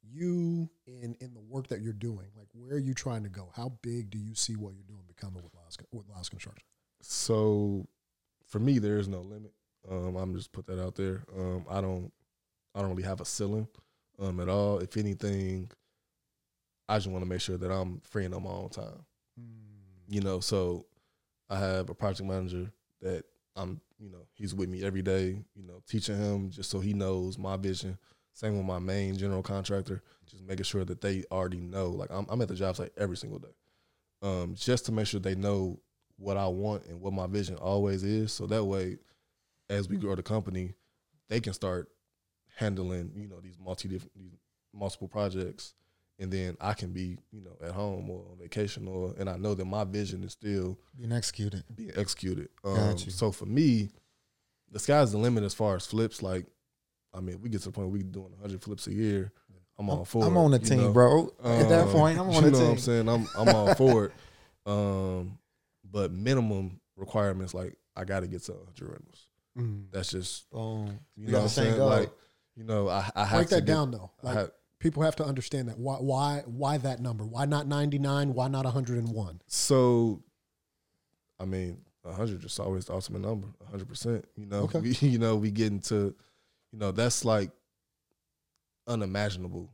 you 0.02 0.68
in 0.87 1.16
in 1.21 1.35
the 1.35 1.40
work 1.40 1.68
that 1.68 1.80
you're 1.80 1.92
doing? 1.92 2.26
Like, 2.37 2.49
where 2.52 2.75
are 2.75 2.78
you 2.78 2.94
trying 2.94 3.23
to 3.25 3.28
go? 3.28 3.50
How 3.54 3.73
big 3.82 4.11
do 4.11 4.18
you 4.18 4.35
see 4.35 4.56
what 4.56 4.75
you're 4.75 4.85
doing 4.88 5.02
becoming 5.06 5.42
with 5.42 5.54
Lyles, 5.54 5.76
with 5.92 6.09
Lyles 6.09 6.28
Construction? 6.28 6.64
so 7.00 7.87
for 8.47 8.59
me, 8.59 8.78
there 8.78 8.99
is 8.99 9.09
no 9.09 9.21
limit. 9.21 9.52
Um, 9.90 10.14
I'm 10.16 10.35
just 10.37 10.52
put 10.52 10.66
that 10.66 10.80
out 10.80 10.94
there. 10.94 11.25
Um, 11.37 11.64
I 11.68 11.80
don't, 11.80 12.12
I 12.75 12.80
don't 12.80 12.90
really 12.90 13.02
have 13.02 13.21
a 13.21 13.25
ceiling 13.25 13.66
um, 14.21 14.38
at 14.40 14.49
all. 14.49 14.78
If 14.78 14.97
anything, 14.97 15.71
I 16.88 16.97
just 16.99 17.09
want 17.09 17.25
to 17.25 17.28
make 17.28 17.40
sure 17.40 17.56
that 17.56 17.71
I'm 17.73 18.00
freeing 18.04 18.35
up 18.35 18.42
my 18.42 18.50
own 18.50 18.68
time. 18.68 19.04
you 20.09 20.21
know 20.21 20.40
so 20.40 20.85
i 21.49 21.59
have 21.59 21.88
a 21.88 21.94
project 21.94 22.28
manager 22.28 22.71
that 23.00 23.25
i'm 23.56 23.80
you 23.99 24.11
know 24.11 24.26
he's 24.35 24.54
with 24.54 24.68
me 24.68 24.82
every 24.85 25.00
day 25.02 25.38
you 25.54 25.62
know 25.62 25.80
teaching 25.88 26.16
him 26.16 26.50
just 26.50 26.68
so 26.71 26.80
he 26.80 26.92
knows 26.92 27.38
my 27.38 27.56
vision 27.56 27.97
same 28.32 28.56
with 28.56 28.66
my 28.66 28.78
main 28.78 29.16
general 29.16 29.42
contractor 29.42 30.02
just 30.26 30.42
making 30.44 30.64
sure 30.64 30.84
that 30.84 31.00
they 31.00 31.24
already 31.30 31.60
know 31.60 31.88
like 31.90 32.10
i'm, 32.10 32.26
I'm 32.28 32.40
at 32.40 32.48
the 32.48 32.54
job 32.54 32.76
site 32.76 32.92
every 32.96 33.16
single 33.16 33.38
day 33.38 33.54
um, 34.22 34.54
just 34.54 34.86
to 34.86 34.92
make 34.92 35.06
sure 35.06 35.20
they 35.20 35.34
know 35.34 35.80
what 36.16 36.36
i 36.36 36.46
want 36.46 36.86
and 36.86 37.00
what 37.00 37.12
my 37.12 37.26
vision 37.26 37.56
always 37.56 38.02
is 38.04 38.32
so 38.32 38.46
that 38.46 38.64
way 38.64 38.98
as 39.68 39.88
we 39.88 39.96
grow 39.96 40.14
the 40.14 40.22
company 40.22 40.74
they 41.28 41.40
can 41.40 41.52
start 41.52 41.88
handling 42.56 43.12
you 43.16 43.28
know 43.28 43.40
these 43.40 43.58
multi 43.58 43.88
different 43.88 44.14
these 44.14 44.36
multiple 44.72 45.08
projects 45.08 45.74
and 46.18 46.30
then 46.30 46.56
I 46.60 46.74
can 46.74 46.92
be, 46.92 47.18
you 47.32 47.40
know, 47.40 47.56
at 47.66 47.72
home 47.72 48.08
or 48.08 48.24
on 48.30 48.38
vacation, 48.38 48.86
or 48.86 49.12
and 49.18 49.28
I 49.28 49.36
know 49.38 49.54
that 49.54 49.64
my 49.64 49.82
vision 49.82 50.22
is 50.22 50.32
still 50.32 50.78
Being 50.96 51.10
executed. 51.10 51.64
being 51.74 51.90
executed. 51.96 52.48
Um, 52.64 52.96
so 52.96 53.32
for 53.32 53.46
me, 53.46 53.88
the 54.70 54.78
sky's 54.78 55.10
the 55.10 55.18
limit 55.18 55.42
as 55.42 55.52
far 55.54 55.74
as 55.74 55.84
flips. 55.86 56.22
Like, 56.22 56.46
I 57.14 57.21
mean, 57.21 57.40
we 57.42 57.49
get 57.50 57.61
to 57.62 57.69
the 57.69 57.73
point 57.73 57.88
where 57.88 57.92
we 57.99 58.02
doing 58.02 58.31
100 58.33 58.62
flips 58.62 58.87
a 58.87 58.92
year. 58.95 59.33
I'm 59.78 59.88
all 59.90 60.04
for 60.04 60.23
it. 60.23 60.26
I'm 60.26 60.37
it, 60.37 60.40
on 60.40 60.50
the 60.52 60.59
you 60.61 60.66
team, 60.66 60.78
know? 60.78 60.92
bro. 60.92 61.33
At 61.42 61.69
that 61.69 61.87
Um, 61.87 61.92
point, 61.92 62.19
I'm 62.19 62.28
on 62.31 62.35
you 62.45 62.50
the 62.50 62.59
know 62.59 62.64
what 62.64 62.71
I'm 62.73 62.78
saying? 62.78 63.09
I'm 63.09 63.26
I'm 63.37 63.49
all 63.54 63.75
for 63.75 64.07
it. 64.07 64.12
Um, 64.66 65.38
but 65.90 66.12
minimum 66.12 66.81
requirements 66.97 67.52
like 67.54 67.76
I 67.97 68.04
got 68.04 68.21
to 68.21 68.26
get 68.28 68.42
to 68.45 68.52
100 68.52 68.87
rentals. 68.88 69.26
Mm. 69.59 69.85
That's 69.90 70.11
just 70.11 70.49
Boom. 70.50 70.99
you 71.16 71.28
know 71.28 71.38
what 71.38 71.42
I'm 71.45 71.49
saying. 71.49 71.78
Like, 71.78 72.11
you 72.57 72.64
know, 72.64 72.88
I 72.88 73.11
I 73.14 73.25
have 73.25 73.38
Break 73.38 73.49
to 73.49 73.54
that 73.57 73.61
get- 73.62 73.66
down 73.73 73.90
though. 73.90 74.11
I 74.23 74.26
Like, 74.26 74.37
have- 74.37 74.50
people 74.78 75.02
have 75.02 75.16
to 75.16 75.25
understand 75.25 75.69
that. 75.69 75.78
Why 75.78 75.97
why 75.97 76.42
why 76.47 76.78
that 76.78 77.00
number? 77.00 77.25
Why 77.25 77.45
not 77.47 77.66
99? 77.66 78.35
Why 78.35 78.49
not 78.49 78.64
101? 78.64 79.40
So, 79.47 80.23
I 81.40 81.45
mean, 81.45 81.78
hundred 82.04 82.41
just 82.41 82.58
always 82.60 82.84
the 82.86 82.93
ultimate 82.95 83.23
number. 83.23 83.49
hundred 83.71 83.89
percent. 83.89 84.25
You 84.36 84.47
know, 84.47 84.63
Okay. 84.63 84.80
we, 85.00 85.08
you 85.08 85.19
know, 85.19 85.36
we 85.36 85.50
get 85.50 85.69
into, 85.73 86.15
you 86.73 86.78
know, 86.78 86.91
that's 86.93 87.25
like 87.25 87.50
unimaginable. 88.87 89.71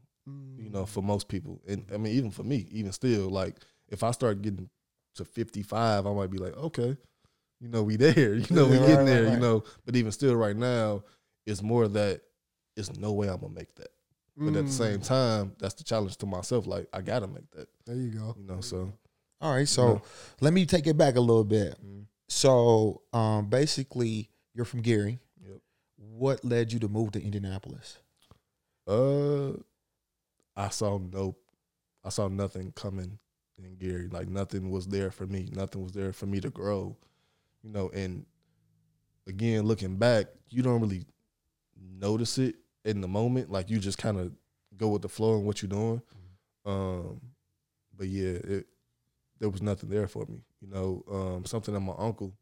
You 0.58 0.68
know, 0.68 0.84
for 0.84 1.02
most 1.02 1.28
people, 1.28 1.62
and 1.66 1.86
I 1.94 1.96
mean, 1.96 2.12
even 2.14 2.30
for 2.30 2.42
me, 2.42 2.66
even 2.70 2.92
still, 2.92 3.30
like 3.30 3.56
if 3.88 4.02
I 4.02 4.10
start 4.10 4.42
getting 4.42 4.68
to 5.14 5.24
fifty 5.24 5.62
five, 5.62 6.06
I 6.06 6.12
might 6.12 6.30
be 6.30 6.36
like, 6.36 6.54
okay, 6.54 6.96
you 7.60 7.68
know, 7.68 7.82
we 7.82 7.96
there. 7.96 8.34
You 8.34 8.46
know, 8.54 8.66
we 8.66 8.76
getting 8.78 8.96
right, 8.96 9.06
there. 9.06 9.24
right, 9.24 9.32
You 9.34 9.40
know, 9.40 9.64
but 9.86 9.96
even 9.96 10.12
still, 10.12 10.34
right 10.36 10.54
now, 10.56 11.02
it's 11.46 11.62
more 11.62 11.88
that 11.88 12.20
it's 12.76 12.94
no 12.98 13.12
way 13.12 13.28
I'm 13.28 13.40
gonna 13.40 13.54
make 13.54 13.74
that. 13.76 13.88
But 14.36 14.54
at 14.56 14.66
the 14.66 14.72
same 14.72 14.98
Mm. 14.98 15.06
time, 15.06 15.52
that's 15.58 15.74
the 15.74 15.84
challenge 15.84 16.16
to 16.18 16.26
myself. 16.26 16.66
Like 16.66 16.88
I 16.92 17.00
gotta 17.00 17.26
make 17.26 17.50
that. 17.52 17.68
there 17.86 17.96
you 17.96 18.10
go. 18.10 18.34
You 18.36 18.44
know, 18.44 18.60
so. 18.60 18.92
All 19.40 19.54
right, 19.54 19.66
so 19.68 19.94
Yeah. 19.94 19.98
let 20.42 20.52
me 20.52 20.66
take 20.66 20.86
it 20.88 20.96
back 20.98 21.16
a 21.16 21.20
little 21.20 21.44
bit. 21.44 21.78
mm, 21.82 22.04
So, 22.28 23.00
um, 23.14 23.48
basically, 23.48 24.28
you're 24.52 24.66
from 24.66 24.82
Gary. 24.82 25.20
What 25.98 26.44
led 26.44 26.72
you 26.72 26.78
to 26.80 26.88
move 26.88 27.12
to 27.12 27.22
Indianapolis? 27.22 27.98
Uh, 28.86 29.50
I 30.56 30.68
saw 30.70 30.98
no, 30.98 31.36
I 32.04 32.08
saw 32.08 32.28
nothing 32.28 32.72
coming 32.72 33.18
in 33.58 33.76
Gary. 33.76 34.08
Like 34.08 34.28
nothing 34.28 34.70
was 34.70 34.86
there 34.86 35.10
for 35.10 35.26
me. 35.26 35.48
Nothing 35.52 35.82
was 35.82 35.92
there 35.92 36.12
for 36.12 36.26
me 36.26 36.40
to 36.40 36.50
grow. 36.50 36.96
You 37.62 37.70
know, 37.70 37.90
and 37.90 38.24
again, 39.26 39.64
looking 39.64 39.96
back, 39.96 40.26
you 40.50 40.62
don't 40.62 40.80
really 40.80 41.04
notice 41.76 42.38
it 42.38 42.56
in 42.84 43.00
the 43.00 43.08
moment. 43.08 43.50
Like 43.50 43.68
you 43.68 43.78
just 43.78 43.98
kind 43.98 44.18
of 44.18 44.32
go 44.76 44.88
with 44.88 45.02
the 45.02 45.08
flow 45.08 45.36
and 45.36 45.44
what 45.44 45.60
you're 45.60 45.68
doing. 45.68 46.02
Um, 46.64 47.20
but 47.96 48.06
yeah, 48.06 48.30
it 48.30 48.66
there 49.38 49.48
was 49.48 49.62
nothing 49.62 49.88
there 49.88 50.08
for 50.08 50.26
me. 50.26 50.42
You 50.60 50.68
know, 50.68 51.04
um, 51.10 51.44
something 51.44 51.74
that 51.74 51.80
my 51.80 51.94
uncle. 51.98 52.34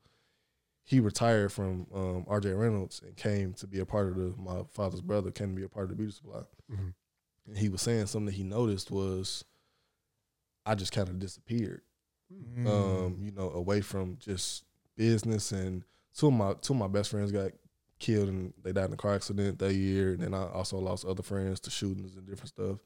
He 0.87 1.01
retired 1.01 1.51
from 1.53 1.88
um, 1.92 2.25
RJ 2.29 2.57
Reynolds 2.59 3.03
and 3.05 3.16
came 3.16 3.53
to 3.55 3.66
be 3.66 3.81
a 3.81 3.85
part 3.85 4.07
of 4.07 4.14
the 4.14 4.33
my 4.38 4.62
father's 4.70 5.01
brother 5.01 5.33
came 5.33 5.51
to 5.51 5.57
be 5.57 5.64
a 5.64 5.68
part 5.68 5.85
of 5.85 5.90
the 5.90 5.96
beauty 5.96 6.12
supply. 6.12 6.42
Mhm. 6.72 6.94
And 7.49 7.59
he 7.59 7.68
was 7.68 7.83
saying 7.83 8.07
something 8.07 8.27
that 8.27 8.35
he 8.35 8.44
noticed 8.44 8.90
was 8.92 9.44
I 10.64 10.77
just 10.77 10.92
kind 10.92 11.09
of 11.09 11.18
disappeared. 11.18 11.83
Mm. 12.33 12.66
Um, 12.66 13.18
you 13.20 13.33
know, 13.33 13.51
away 13.51 13.81
from 13.81 14.16
just 14.18 14.64
business 14.96 15.51
and 15.53 15.85
two 16.14 16.29
of 16.29 16.33
my 16.35 16.55
two 16.55 16.72
of 16.72 16.79
my 16.79 16.88
best 16.88 17.11
friends 17.11 17.33
got 17.33 17.51
killed 17.99 18.29
and 18.29 18.53
they 18.62 18.72
died 18.72 18.87
in 18.87 18.92
a 18.92 18.96
car 18.96 19.14
accident 19.14 19.59
that 19.59 19.75
year. 19.75 20.12
And 20.12 20.22
then 20.22 20.35
I 20.35 20.46
also 20.51 20.79
lost 20.79 21.05
other 21.05 21.22
friends 21.22 21.59
to 21.61 21.70
shootings 21.70 22.14
and 22.16 22.27
different 22.27 22.51
stuff. 22.51 22.79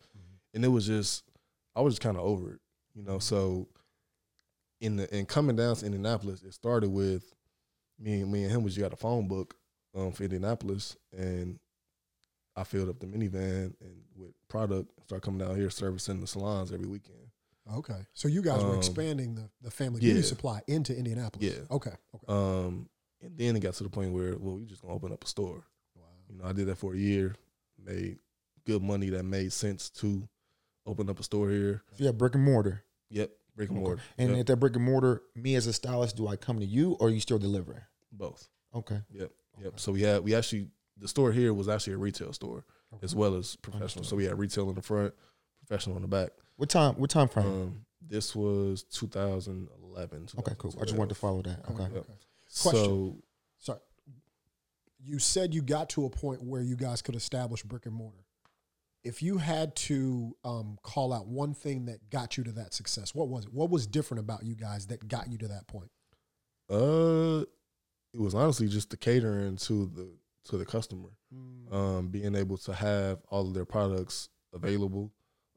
And 0.54 0.64
it 0.64 0.68
was 0.68 0.86
just 0.86 1.24
I 1.76 1.82
was 1.82 1.94
just 1.94 2.02
kind 2.02 2.16
of 2.16 2.24
over 2.24 2.54
it. 2.54 2.60
You 2.94 3.02
know, 3.02 3.18
so 3.18 3.68
in 4.80 4.96
the 4.96 5.14
in 5.16 5.26
coming 5.26 5.56
down 5.56 5.76
to 5.76 5.86
Indianapolis, 5.86 6.42
it 6.42 6.54
started 6.54 6.90
with 6.90 7.34
me 8.00 8.22
and 8.22 8.32
me 8.32 8.42
and 8.44 8.52
him 8.52 8.62
was 8.62 8.76
you 8.76 8.82
got 8.82 8.92
a 8.92 8.96
phone 8.96 9.28
book 9.28 9.54
um, 9.94 10.12
for 10.12 10.22
Indianapolis 10.24 10.96
and 11.16 11.58
I 12.56 12.64
filled 12.64 12.88
up 12.88 12.98
the 12.98 13.06
minivan 13.06 13.74
and 13.80 14.02
with 14.16 14.32
product 14.48 14.90
started 15.04 15.24
coming 15.24 15.38
down 15.46 15.56
here 15.56 15.70
servicing 15.70 16.20
the 16.20 16.26
salons 16.26 16.72
every 16.72 16.86
weekend. 16.86 17.18
Okay, 17.72 18.06
so 18.14 18.26
you 18.26 18.42
guys 18.42 18.64
were 18.64 18.70
Um, 18.72 18.78
expanding 18.78 19.34
the, 19.36 19.48
the 19.62 19.70
family 19.70 20.00
beauty 20.00 20.20
yeah. 20.20 20.24
supply 20.26 20.60
into 20.66 20.96
Indianapolis. 20.96 21.54
Yeah. 21.54 21.62
Okay. 21.76 21.92
Okay. 22.14 22.24
Um, 22.26 22.88
and 23.20 23.36
then 23.36 23.54
it 23.54 23.60
got 23.60 23.74
to 23.74 23.84
the 23.84 23.90
point 23.90 24.12
where, 24.12 24.36
well, 24.38 24.56
we 24.56 24.64
just 24.64 24.82
gonna 24.82 24.94
open 24.94 25.12
up 25.12 25.22
a 25.22 25.26
store. 25.26 25.62
Wow. 25.94 26.02
You 26.28 26.38
know, 26.38 26.44
I 26.46 26.52
did 26.52 26.66
that 26.66 26.78
for 26.78 26.94
a 26.94 26.96
year, 26.96 27.36
made 27.78 28.18
good 28.66 28.82
money 28.82 29.10
that 29.10 29.24
made 29.24 29.52
sense 29.52 29.88
to 29.90 30.26
open 30.86 31.08
up 31.10 31.20
a 31.20 31.22
store 31.22 31.50
here. 31.50 31.82
So 31.92 32.04
yeah, 32.04 32.10
brick 32.12 32.34
and 32.34 32.42
mortar. 32.44 32.82
Yep, 33.10 33.30
brick 33.54 33.68
and 33.68 33.78
Okay. 33.78 33.84
mortar. 33.86 34.02
And 34.18 34.30
Yep, 34.30 34.40
at 34.40 34.46
that 34.46 34.56
brick 34.56 34.74
and 34.74 34.84
mortar, 34.84 35.22
me 35.36 35.54
as 35.54 35.66
a 35.68 35.72
stylist, 35.72 36.16
do 36.16 36.26
I 36.26 36.36
come 36.36 36.58
to 36.58 36.66
you 36.66 36.92
or 36.94 37.06
are 37.08 37.10
you 37.10 37.20
still 37.20 37.38
delivering? 37.38 37.82
Both. 38.12 38.48
Okay. 38.74 39.00
Yep, 39.12 39.30
Okay. 39.56 39.64
yep. 39.64 39.80
So 39.80 39.92
we 39.92 40.02
had 40.02 40.22
we 40.22 40.34
actually 40.34 40.68
the 40.98 41.08
store 41.08 41.32
here 41.32 41.52
was 41.54 41.68
actually 41.68 41.94
a 41.94 41.98
retail 41.98 42.32
store 42.32 42.64
as 43.02 43.14
well 43.14 43.34
as 43.36 43.56
professional. 43.56 43.82
Understood. 43.84 44.06
So 44.06 44.16
we 44.16 44.24
had 44.24 44.38
retail 44.38 44.68
in 44.68 44.74
the 44.74 44.82
front, 44.82 45.14
professional 45.66 45.96
in 45.96 46.02
the 46.02 46.08
back. 46.08 46.30
What 46.56 46.68
time? 46.68 46.94
What 46.94 47.10
time 47.10 47.28
frame? 47.28 47.46
Um, 47.46 47.86
this 48.06 48.34
was 48.34 48.82
2011. 48.84 50.28
okay, 50.38 50.54
cool. 50.58 50.74
I 50.80 50.84
just 50.84 50.96
wanted 50.96 51.10
to 51.10 51.14
follow 51.14 51.42
that. 51.42 51.60
Okay. 51.70 51.94
Yep. 51.94 52.06
Question. 52.62 52.84
So 52.84 53.16
Sorry. 53.58 53.78
You 55.02 55.18
said 55.18 55.54
you 55.54 55.62
got 55.62 55.88
to 55.90 56.04
a 56.04 56.10
point 56.10 56.42
where 56.42 56.62
you 56.62 56.76
guys 56.76 57.00
could 57.02 57.14
establish 57.14 57.62
brick 57.62 57.86
and 57.86 57.94
mortar. 57.94 58.24
If 59.02 59.22
you 59.22 59.38
had 59.38 59.74
to 59.76 60.36
um, 60.44 60.78
call 60.82 61.12
out 61.14 61.26
one 61.26 61.54
thing 61.54 61.86
that 61.86 62.10
got 62.10 62.36
you 62.36 62.44
to 62.44 62.52
that 62.52 62.74
success, 62.74 63.14
what 63.14 63.28
was 63.28 63.46
it? 63.46 63.54
What 63.54 63.70
was 63.70 63.86
different 63.86 64.20
about 64.20 64.44
you 64.44 64.54
guys 64.54 64.88
that 64.88 65.08
got 65.08 65.30
you 65.32 65.38
to 65.38 65.48
that 65.48 65.66
point? 65.68 65.90
Uh, 66.68 67.44
it 68.12 68.20
was 68.20 68.34
honestly 68.34 68.68
just 68.68 68.90
the 68.90 68.96
catering 68.96 69.56
to 69.56 69.86
the 69.86 70.08
to 70.44 70.56
the 70.56 70.64
customer, 70.64 71.10
um, 71.70 72.08
being 72.08 72.34
able 72.34 72.56
to 72.58 72.72
have 72.72 73.18
all 73.28 73.46
of 73.46 73.54
their 73.54 73.64
products 73.64 74.30
available, 74.52 75.12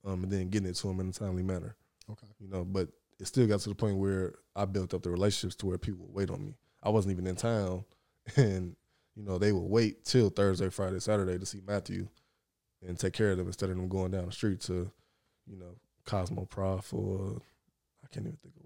um, 0.05 0.23
and 0.23 0.31
then 0.31 0.49
getting 0.49 0.69
it 0.69 0.75
to 0.75 0.87
them 0.87 0.99
in 0.99 1.09
a 1.09 1.11
timely 1.11 1.43
manner. 1.43 1.75
Okay. 2.11 2.27
You 2.39 2.49
know, 2.49 2.63
but 2.63 2.89
it 3.19 3.25
still 3.25 3.47
got 3.47 3.61
to 3.61 3.69
the 3.69 3.75
point 3.75 3.97
where 3.97 4.35
I 4.55 4.65
built 4.65 4.93
up 4.93 5.03
the 5.03 5.09
relationships 5.09 5.55
to 5.57 5.65
where 5.65 5.77
people 5.77 6.05
would 6.05 6.13
wait 6.13 6.29
on 6.29 6.45
me. 6.45 6.55
I 6.83 6.89
wasn't 6.89 7.13
even 7.13 7.27
in 7.27 7.35
town, 7.35 7.85
and 8.35 8.75
you 9.15 9.23
know, 9.23 9.37
they 9.37 9.51
would 9.51 9.69
wait 9.69 10.05
till 10.05 10.29
Thursday, 10.29 10.69
Friday, 10.69 10.99
Saturday 10.99 11.37
to 11.37 11.45
see 11.45 11.61
Matthew 11.65 12.07
and 12.85 12.99
take 12.99 13.13
care 13.13 13.31
of 13.31 13.37
them 13.37 13.47
instead 13.47 13.69
of 13.69 13.77
them 13.77 13.87
going 13.87 14.11
down 14.11 14.25
the 14.25 14.31
street 14.31 14.59
to, 14.61 14.91
you 15.47 15.57
know, 15.57 15.75
Cosmo 16.05 16.45
Prof 16.45 16.93
or 16.93 17.41
I 18.03 18.07
can't 18.11 18.25
even 18.25 18.37
think 18.41 18.55
of. 18.57 18.62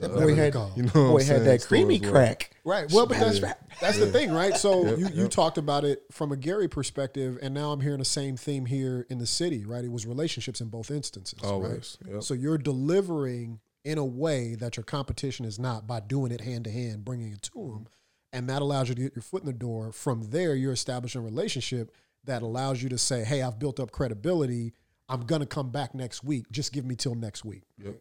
That 0.00 0.14
boy 0.14 0.34
had, 0.34 0.52
call. 0.52 0.72
you 0.76 0.84
know, 0.84 0.90
boy 0.92 1.18
had 1.18 1.26
saying, 1.26 1.44
that 1.44 1.62
creamy 1.62 1.98
stores 1.98 2.12
were. 2.12 2.18
crack. 2.18 2.50
Right. 2.64 2.90
Well, 2.90 3.06
but 3.06 3.18
that's 3.18 3.38
Yeah. 3.38 3.54
that's 3.80 3.98
the 3.98 4.06
Yeah. 4.06 4.12
thing, 4.12 4.32
right? 4.32 4.56
So 4.56 4.84
Yep, 4.84 4.98
you, 4.98 5.08
you 5.08 5.22
yep. 5.22 5.30
talked 5.30 5.58
about 5.58 5.84
it 5.84 6.04
from 6.10 6.32
a 6.32 6.36
Gary 6.36 6.68
perspective, 6.68 7.38
and 7.42 7.54
now 7.54 7.72
I'm 7.72 7.80
hearing 7.80 7.98
the 7.98 8.04
same 8.04 8.36
theme 8.36 8.66
here 8.66 9.06
in 9.10 9.18
the 9.18 9.26
city, 9.26 9.64
right? 9.64 9.84
It 9.84 9.92
was 9.92 10.06
relationships 10.06 10.60
in 10.60 10.68
both 10.68 10.90
instances. 10.90 11.38
Right? 11.42 11.96
Yep. 12.08 12.22
So 12.22 12.34
you're 12.34 12.58
delivering 12.58 13.60
in 13.84 13.98
a 13.98 14.04
way 14.04 14.54
that 14.56 14.76
your 14.76 14.84
competition 14.84 15.44
is 15.46 15.58
not 15.58 15.86
by 15.86 16.00
doing 16.00 16.32
it 16.32 16.42
hand 16.42 16.64
to 16.64 16.70
hand, 16.70 17.04
bringing 17.04 17.32
it 17.32 17.42
to 17.42 17.50
mm-hmm. 17.52 17.74
them. 17.74 17.86
And 18.32 18.48
that 18.48 18.62
allows 18.62 18.88
you 18.88 18.94
to 18.94 19.02
get 19.02 19.16
your 19.16 19.22
foot 19.22 19.42
in 19.42 19.46
the 19.46 19.52
door. 19.52 19.92
From 19.92 20.30
there, 20.30 20.54
you're 20.54 20.72
establishing 20.72 21.20
a 21.20 21.24
relationship 21.24 21.92
that 22.24 22.42
allows 22.42 22.82
you 22.82 22.88
to 22.90 22.98
say, 22.98 23.24
hey, 23.24 23.42
I've 23.42 23.58
built 23.58 23.80
up 23.80 23.90
credibility. 23.90 24.72
I'm 25.08 25.22
going 25.22 25.40
to 25.40 25.46
come 25.46 25.70
back 25.70 25.94
next 25.94 26.22
week. 26.22 26.44
Just 26.52 26.72
give 26.72 26.84
me 26.84 26.94
till 26.94 27.14
next 27.14 27.44
week. 27.44 27.62
Yep. 27.78 27.96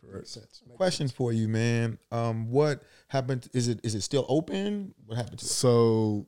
Correct. 0.00 0.16
Makes 0.16 0.30
sense. 0.30 0.62
Makes 0.66 0.76
Question 0.76 1.08
for 1.08 1.32
you, 1.32 1.48
man. 1.48 1.98
Um, 2.10 2.50
what 2.50 2.82
happened? 3.08 3.48
Is 3.52 3.68
it 3.68 3.80
is 3.82 3.94
it 3.94 4.02
still 4.02 4.26
open? 4.28 4.94
What 5.06 5.16
happened 5.16 5.38
to 5.38 5.44
it? 5.44 5.48
So, 5.48 6.26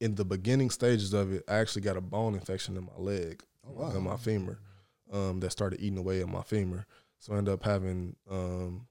in 0.00 0.14
the 0.14 0.24
beginning 0.24 0.70
stages 0.70 1.12
of 1.12 1.32
it, 1.32 1.44
I 1.48 1.56
actually 1.56 1.82
got 1.82 1.96
a 1.96 2.00
bone 2.00 2.34
infection 2.34 2.76
in 2.76 2.84
my 2.84 2.96
leg, 2.98 3.42
wow. 3.64 3.90
in 3.90 4.02
my 4.02 4.16
femur, 4.16 4.58
um, 5.12 5.40
that 5.40 5.50
started 5.50 5.80
eating 5.80 5.98
away 5.98 6.20
at 6.20 6.28
my 6.28 6.42
femur. 6.42 6.86
So 7.18 7.34
I 7.34 7.38
ended 7.38 7.54
up 7.54 7.64
having 7.64 8.14
um, 8.30 8.86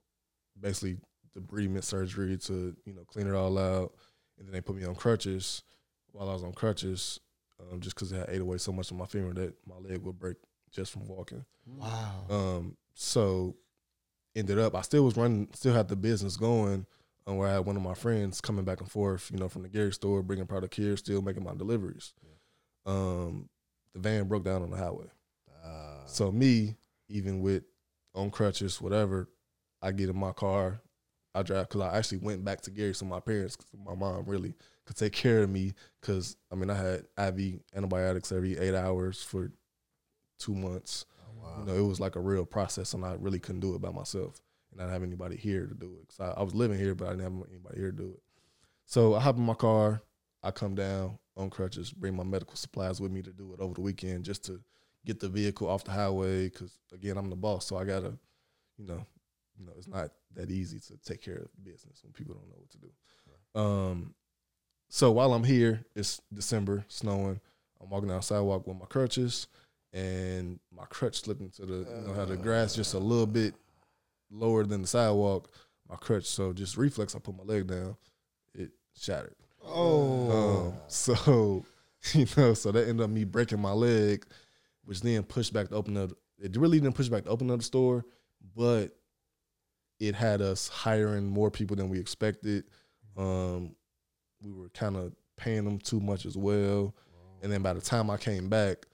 basically 0.60 0.98
debridement 1.38 1.84
surgery 1.84 2.38
to 2.38 2.76
you 2.86 2.94
know 2.94 3.04
clean 3.06 3.28
it 3.28 3.36
all 3.36 3.58
out, 3.58 3.94
and 4.38 4.48
then 4.48 4.54
they 4.54 4.62
put 4.62 4.76
me 4.76 4.86
on 4.86 4.96
crutches. 4.96 5.64
While 6.12 6.30
I 6.30 6.34
was 6.34 6.44
on 6.44 6.54
crutches, 6.54 7.20
um, 7.60 7.82
just 7.82 7.96
because 7.96 8.12
it 8.14 8.26
ate 8.30 8.42
away 8.42 8.58
so 8.58 8.72
much 8.72 8.90
of 8.90 8.98
my 8.98 9.06
femur 9.06 9.34
that 9.34 9.54
my 9.68 9.76
leg 9.76 10.02
would 10.04 10.18
break 10.18 10.38
just 10.72 10.92
from 10.92 11.08
walking. 11.08 11.44
Wow. 11.66 12.26
Um, 12.30 12.78
so 12.94 13.56
ended 14.36 14.60
up, 14.60 14.76
I 14.76 14.82
still 14.82 15.04
was 15.04 15.17
running, 15.17 15.50
still 15.54 15.74
had 15.74 15.88
the 15.88 15.95
business 15.95 16.38
going. 16.38 16.86
Um, 17.28 17.38
where 17.38 17.50
I 17.50 17.54
had 17.54 17.65
one 17.65 17.76
of 17.76 17.82
my 17.82 17.95
friends 17.95 18.39
coming 18.39 18.65
back 18.65 18.82
and 18.82 18.91
forth, 18.91 19.32
you 19.32 19.39
know, 19.39 19.50
from 19.50 19.63
the 19.63 19.69
Gary 19.69 19.91
store, 19.91 20.21
bringing 20.21 20.45
product 20.45 20.76
here, 20.76 20.95
still 20.95 21.24
making 21.24 21.43
my 21.43 21.56
deliveries. 21.56 22.13
Um, 22.86 23.50
the 23.93 24.00
van 24.00 24.28
broke 24.28 24.43
down 24.43 24.62
on 24.62 24.69
the 24.69 24.78
highway. 24.78 25.08
So 26.06 26.32
me, 26.32 26.76
even 27.10 27.41
with 27.41 27.63
on 28.13 28.30
crutches, 28.30 28.80
whatever, 28.80 29.28
I 29.82 29.91
get 29.91 30.10
in 30.10 30.17
my 30.17 30.32
car, 30.34 30.82
I 31.34 31.43
drive 31.43 31.67
because 31.67 31.82
I 31.82 31.98
actually 31.98 32.19
went 32.19 32.45
back 32.45 32.62
to 32.62 32.71
Gary, 32.71 32.93
so 32.93 33.06
my 33.06 33.19
parents, 33.19 33.58
my 33.86 33.95
mom 33.95 34.24
really 34.26 34.54
could 34.86 34.95
take 34.95 35.13
care 35.13 35.43
of 35.43 35.50
me 35.50 35.74
because 36.00 36.38
I 36.52 36.56
mean 36.56 36.69
I 36.69 36.76
had 36.76 37.06
IV 37.17 37.60
antibiotics 37.76 38.32
every 38.32 38.58
eight 38.58 38.76
hours 38.76 39.21
for 39.21 39.52
two 40.39 40.56
months. 40.56 41.06
You 41.60 41.66
know, 41.66 41.76
it 41.76 41.88
was 41.88 42.00
like 42.00 42.16
a 42.16 42.22
real 42.22 42.46
process, 42.46 42.94
and 42.94 43.06
I 43.06 43.16
really 43.20 43.40
couldn't 43.40 43.62
do 43.62 43.76
it 43.76 43.82
by 43.82 43.92
myself, 43.92 44.42
and 44.72 44.82
I 44.82 44.86
didn't 44.86 44.94
have 44.94 45.04
anybody 45.04 45.38
here 45.38 45.66
to 45.68 45.74
do 45.74 45.98
it. 46.02 46.12
So 46.12 46.24
I, 46.24 46.40
I 46.40 46.44
was 46.44 46.56
living 46.56 46.78
here, 46.80 46.96
but 46.96 47.08
I 47.08 47.12
didn't 47.12 47.24
have 47.24 47.48
anybody 47.50 47.80
here 47.80 47.92
to 47.92 47.98
do 47.98 48.10
it. 48.12 48.22
So 48.86 49.16
I 49.16 49.20
hop 49.20 49.38
in 49.38 49.44
my 49.44 49.54
car, 49.54 50.02
I 50.44 50.52
come 50.52 50.76
down 50.76 51.18
on 51.38 51.50
crutches, 51.50 51.92
bring 51.92 52.16
my 52.16 52.24
medical 52.24 52.56
supplies 52.56 53.02
with 53.02 53.12
me 53.12 53.22
to 53.24 53.32
do 53.32 53.54
it 53.54 53.60
over 53.60 53.74
the 53.74 53.82
weekend, 53.82 54.26
just 54.26 54.46
to 54.46 54.62
get 55.06 55.20
the 55.20 55.30
vehicle 55.30 55.70
off 55.70 55.84
the 55.84 55.92
highway. 55.92 56.50
Because 56.50 56.78
again, 56.94 57.18
I'm 57.18 57.30
the 57.30 57.36
boss, 57.36 57.66
so 57.66 57.78
I 57.78 57.84
gotta, 57.84 58.18
you 58.78 58.86
know, 58.86 59.06
you 59.58 59.66
know, 59.66 59.74
it's 59.78 59.88
not 59.88 60.12
that 60.36 60.52
easy 60.52 60.80
to 60.80 60.98
take 60.98 61.22
care 61.22 61.38
of 61.38 61.64
business 61.64 62.04
when 62.04 62.14
people 62.14 62.36
don't 62.36 62.50
know 62.50 62.58
what 62.58 62.72
to 62.72 62.78
do. 62.78 62.92
Um, 63.60 64.14
so 64.90 65.12
while 65.12 65.34
I'm 65.34 65.44
here, 65.44 65.86
it's 65.96 66.22
December, 66.34 66.86
snowing. 66.88 67.40
I'm 67.82 67.90
walking 67.90 68.10
down 68.10 68.22
sidewalk 68.22 68.68
with 68.68 68.78
my 68.78 68.86
crutches, 68.86 69.48
and 69.96 70.60
my 70.76 70.84
crutch 70.90 71.22
slipped 71.22 71.40
into 71.40 71.66
the, 71.66 71.74
you 71.90 72.08
know, 72.08 72.14
how 72.14 72.26
the 72.26 72.36
grass 72.36 72.76
just 72.76 72.94
a 72.94 73.00
little 73.00 73.26
bit 73.26 73.56
lower 74.30 74.66
than 74.66 74.82
the 74.82 74.88
sidewalk. 74.88 75.50
My 75.90 75.96
crutch, 75.96 76.26
so 76.26 76.52
just 76.52 76.76
reflex, 76.76 77.16
I 77.16 77.20
put 77.20 77.38
my 77.38 77.44
leg 77.44 77.68
down, 77.68 77.96
it 78.54 78.72
shattered. 79.00 79.36
Oh. 79.64 80.68
Um, 80.68 80.74
so, 80.88 81.66
you 82.14 82.26
know, 82.36 82.54
so 82.54 82.74
that 82.74 82.90
ended 82.90 83.06
up 83.06 83.10
me 83.10 83.24
breaking 83.24 83.62
my 83.62 83.72
leg, 83.72 84.26
which 84.84 85.00
then 85.00 85.24
pushed 85.24 85.54
back 85.54 85.70
to 85.70 85.76
open 85.76 85.96
up. 85.96 86.12
It 86.40 86.58
really 86.58 86.80
didn't 86.80 86.96
push 86.96 87.08
back 87.08 87.24
to 87.24 87.30
open 87.30 87.50
up 87.50 87.60
the 87.60 87.64
store, 87.64 88.04
but 88.54 88.98
it 90.02 90.14
had 90.14 90.42
us 90.42 90.68
hiring 90.68 91.26
more 91.26 91.50
people 91.50 91.78
than 91.78 91.88
we 91.88 92.00
expected. 92.00 92.66
Um, 93.16 93.76
we 94.42 94.52
were 94.52 94.68
kind 94.70 94.98
of 94.98 95.14
paying 95.38 95.64
them 95.64 95.80
too 95.80 96.02
much 96.02 96.26
as 96.26 96.36
well, 96.36 96.94
and 97.42 97.50
then 97.50 97.62
by 97.62 97.72
the 97.72 97.80
time 97.80 98.10
I 98.10 98.18
came 98.18 98.50
back, 98.50 98.86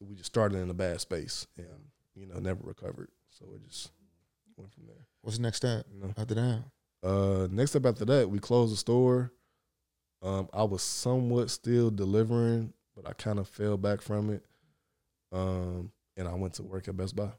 we 0.00 0.14
just 0.14 0.26
started 0.26 0.58
in 0.58 0.70
a 0.70 0.74
bad 0.74 1.00
space 1.00 1.46
and 1.56 1.66
you 2.14 2.26
know 2.26 2.38
never 2.38 2.60
recovered. 2.62 3.08
So 3.30 3.46
it 3.54 3.62
just 3.62 3.90
went 4.56 4.72
from 4.72 4.86
there. 4.86 5.06
What's 5.22 5.36
the 5.36 5.42
next 5.42 5.58
step 5.58 5.86
You 5.92 6.00
know. 6.00 6.14
after 6.16 6.34
that? 6.34 6.64
Uh, 7.02 7.48
next 7.50 7.74
up 7.76 7.86
after 7.86 8.04
that, 8.06 8.28
we 8.30 8.38
closed 8.38 8.72
the 8.72 8.76
store. 8.76 9.32
Um, 10.22 10.48
I 10.52 10.64
was 10.64 10.82
somewhat 10.82 11.50
still 11.50 11.90
delivering, 11.90 12.72
but 12.94 13.08
I 13.08 13.12
kind 13.14 13.38
of 13.38 13.48
fell 13.48 13.76
back 13.78 14.02
from 14.02 14.30
it. 14.30 14.44
Um, 15.32 15.92
and 16.16 16.28
I 16.28 16.34
went 16.34 16.54
to 16.54 16.62
work 16.62 16.88
at 16.88 16.96
Best 16.96 17.16
Buy, 17.16 17.30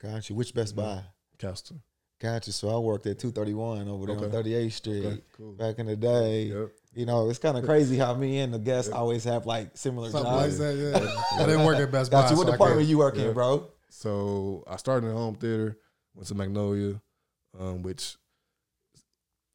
Gotcha. 0.00 0.32
Which 0.34 0.54
Best 0.54 0.74
Mhm. 0.74 0.76
Buy? 0.76 1.04
Castle. 1.38 1.82
Got 2.24 2.46
you. 2.46 2.52
So 2.54 2.74
I 2.74 2.78
worked 2.78 3.06
at 3.06 3.18
231 3.18 3.86
over 3.88 4.06
there 4.06 4.16
on 4.16 4.30
38th 4.30 4.72
Street 4.72 5.04
Okay, 5.04 5.20
cool. 5.36 5.52
back 5.52 5.78
in 5.78 5.84
the 5.86 5.94
day. 5.96 6.44
Yep. 6.44 6.68
You 6.94 7.04
know, 7.06 7.28
it's 7.28 7.38
kind 7.38 7.58
of 7.58 7.64
crazy 7.64 7.98
how 7.98 8.14
me 8.14 8.38
and 8.38 8.54
the 8.54 8.58
guests 8.58 8.90
Yeah. 8.90 8.96
always 8.98 9.24
have 9.24 9.44
like 9.46 9.76
similar 9.76 10.08
Something 10.10 10.32
like 10.32 10.44
jobs. 10.46 10.58
that, 10.58 10.74
yeah. 10.76 11.42
I 11.42 11.46
didn't 11.46 11.64
work 11.66 11.76
at 11.78 11.92
Best 11.92 12.10
Buy. 12.10 12.22
Got 12.22 12.30
you. 12.30 12.36
What 12.38 12.46
so 12.46 12.52
department 12.52 12.88
you 12.88 12.96
working, 12.98 13.26
Yeah. 13.26 13.32
bro? 13.32 13.68
So 13.90 14.64
I 14.66 14.76
started 14.76 15.08
in 15.08 15.12
home 15.14 15.34
theater, 15.34 15.76
went 16.14 16.26
to 16.28 16.34
Magnolia, 16.34 17.00
um, 17.60 17.82
which 17.82 18.16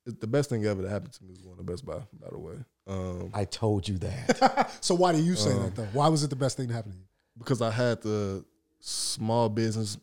is 0.06 0.14
the 0.20 0.28
best 0.28 0.50
thing 0.50 0.64
ever 0.66 0.82
that 0.84 0.90
happened 0.90 1.14
to 1.14 1.24
me 1.24 1.32
was 1.32 1.42
going 1.42 1.58
to 1.58 1.64
Best 1.64 1.86
Buy. 1.86 2.00
By 2.20 2.28
the 2.32 2.38
way, 2.40 2.56
um, 2.88 3.32
I 3.34 3.46
told 3.46 3.88
you 3.88 3.98
that. 4.00 4.72
so 4.82 4.94
why 4.96 5.12
do 5.14 5.22
you 5.24 5.36
say 5.36 5.52
Um, 5.54 5.64
that 5.64 5.76
though? 5.76 5.88
Why 5.94 6.08
was 6.10 6.24
it 6.24 6.30
the 6.30 6.36
best 6.36 6.56
thing 6.58 6.68
to 6.68 6.74
happen 6.74 6.92
to 6.92 6.98
you? 6.98 7.04
because 7.38 7.62
I 7.62 7.72
had 7.72 8.02
the 8.02 8.44
small 8.82 9.48
business 9.50 9.98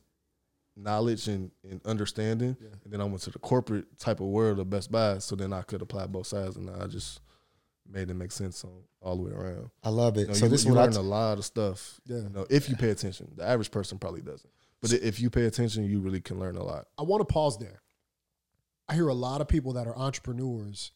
knowledge 0.76 1.26
and, 1.28 1.50
and 1.68 1.80
understanding, 1.86 2.56
Yeah. 2.60 2.68
and 2.84 2.92
then 2.92 3.00
I 3.00 3.04
went 3.04 3.22
to 3.22 3.30
the 3.30 3.38
corporate 3.38 3.98
type 3.98 4.20
of 4.20 4.26
world 4.26 4.58
of 4.58 4.68
Best 4.70 4.92
Buy, 4.92 5.18
so 5.18 5.34
then 5.36 5.52
I 5.52 5.62
could 5.62 5.80
apply 5.82 6.06
both 6.06 6.26
sides, 6.26 6.56
and 6.56 6.68
I 6.70 6.86
just 6.86 7.20
made 7.88 8.10
it 8.10 8.14
make 8.14 8.32
sense 8.32 8.64
on 8.64 8.82
all 9.00 9.16
the 9.16 9.22
way 9.22 9.30
around. 9.32 9.70
I 9.82 9.88
love 9.90 10.16
it. 10.16 10.22
You 10.22 10.26
know, 10.28 10.32
so 10.34 10.44
you, 10.46 10.50
this 10.50 10.60
is 10.60 10.66
you 10.66 10.72
learn 10.74 10.90
t- 10.92 10.98
a 10.98 11.02
lot 11.02 11.38
of 11.38 11.44
stuff. 11.44 12.00
Yeah. 12.04 12.16
You 12.18 12.28
know, 12.30 12.46
if 12.50 12.68
you 12.68 12.76
pay 12.76 12.90
attention, 12.90 13.32
the 13.36 13.44
average 13.48 13.70
person 13.70 13.98
probably 13.98 14.22
doesn't, 14.22 14.50
but 14.82 14.92
i- 14.92 14.96
if 14.96 15.20
you 15.20 15.30
pay 15.30 15.44
attention, 15.46 15.84
you 15.84 16.00
really 16.00 16.20
can 16.20 16.38
learn 16.38 16.56
a 16.56 16.62
lot. 16.64 16.88
I 16.98 17.02
want 17.02 17.20
to 17.26 17.32
pause 17.32 17.58
there. 17.58 17.82
I 18.88 18.94
hear 18.94 19.08
a 19.08 19.14
lot 19.14 19.40
of 19.40 19.48
people 19.48 19.72
that 19.74 19.86
are 19.86 19.96
entrepreneurs 19.96 20.92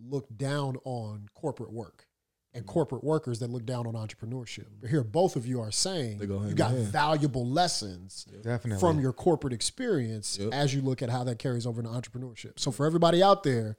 look 0.00 0.26
down 0.36 0.76
on 0.84 1.28
corporate 1.34 1.72
work 1.72 2.06
and 2.54 2.64
Mm-hmm. 2.64 2.72
corporate 2.72 3.04
workers 3.04 3.38
that 3.40 3.50
look 3.50 3.64
down 3.66 3.86
on 3.86 3.92
entrepreneurship. 3.94 4.66
But 4.80 4.90
here, 4.90 5.04
both 5.04 5.36
of 5.36 5.46
you 5.46 5.60
are 5.60 5.70
saying 5.70 6.18
go 6.18 6.42
you 6.44 6.54
got 6.54 6.72
valuable 6.72 7.46
lessons 7.46 8.26
definitely 8.42 8.80
from 8.80 8.98
your 9.00 9.12
corporate 9.12 9.52
experience 9.52 10.38
Yep. 10.40 10.52
as 10.52 10.74
you 10.74 10.80
look 10.80 11.02
at 11.02 11.10
how 11.10 11.24
that 11.24 11.38
carries 11.38 11.66
over 11.66 11.80
into 11.80 11.92
entrepreneurship. 11.92 12.58
So 12.58 12.70
for 12.70 12.86
everybody 12.86 13.22
out 13.22 13.42
there, 13.42 13.76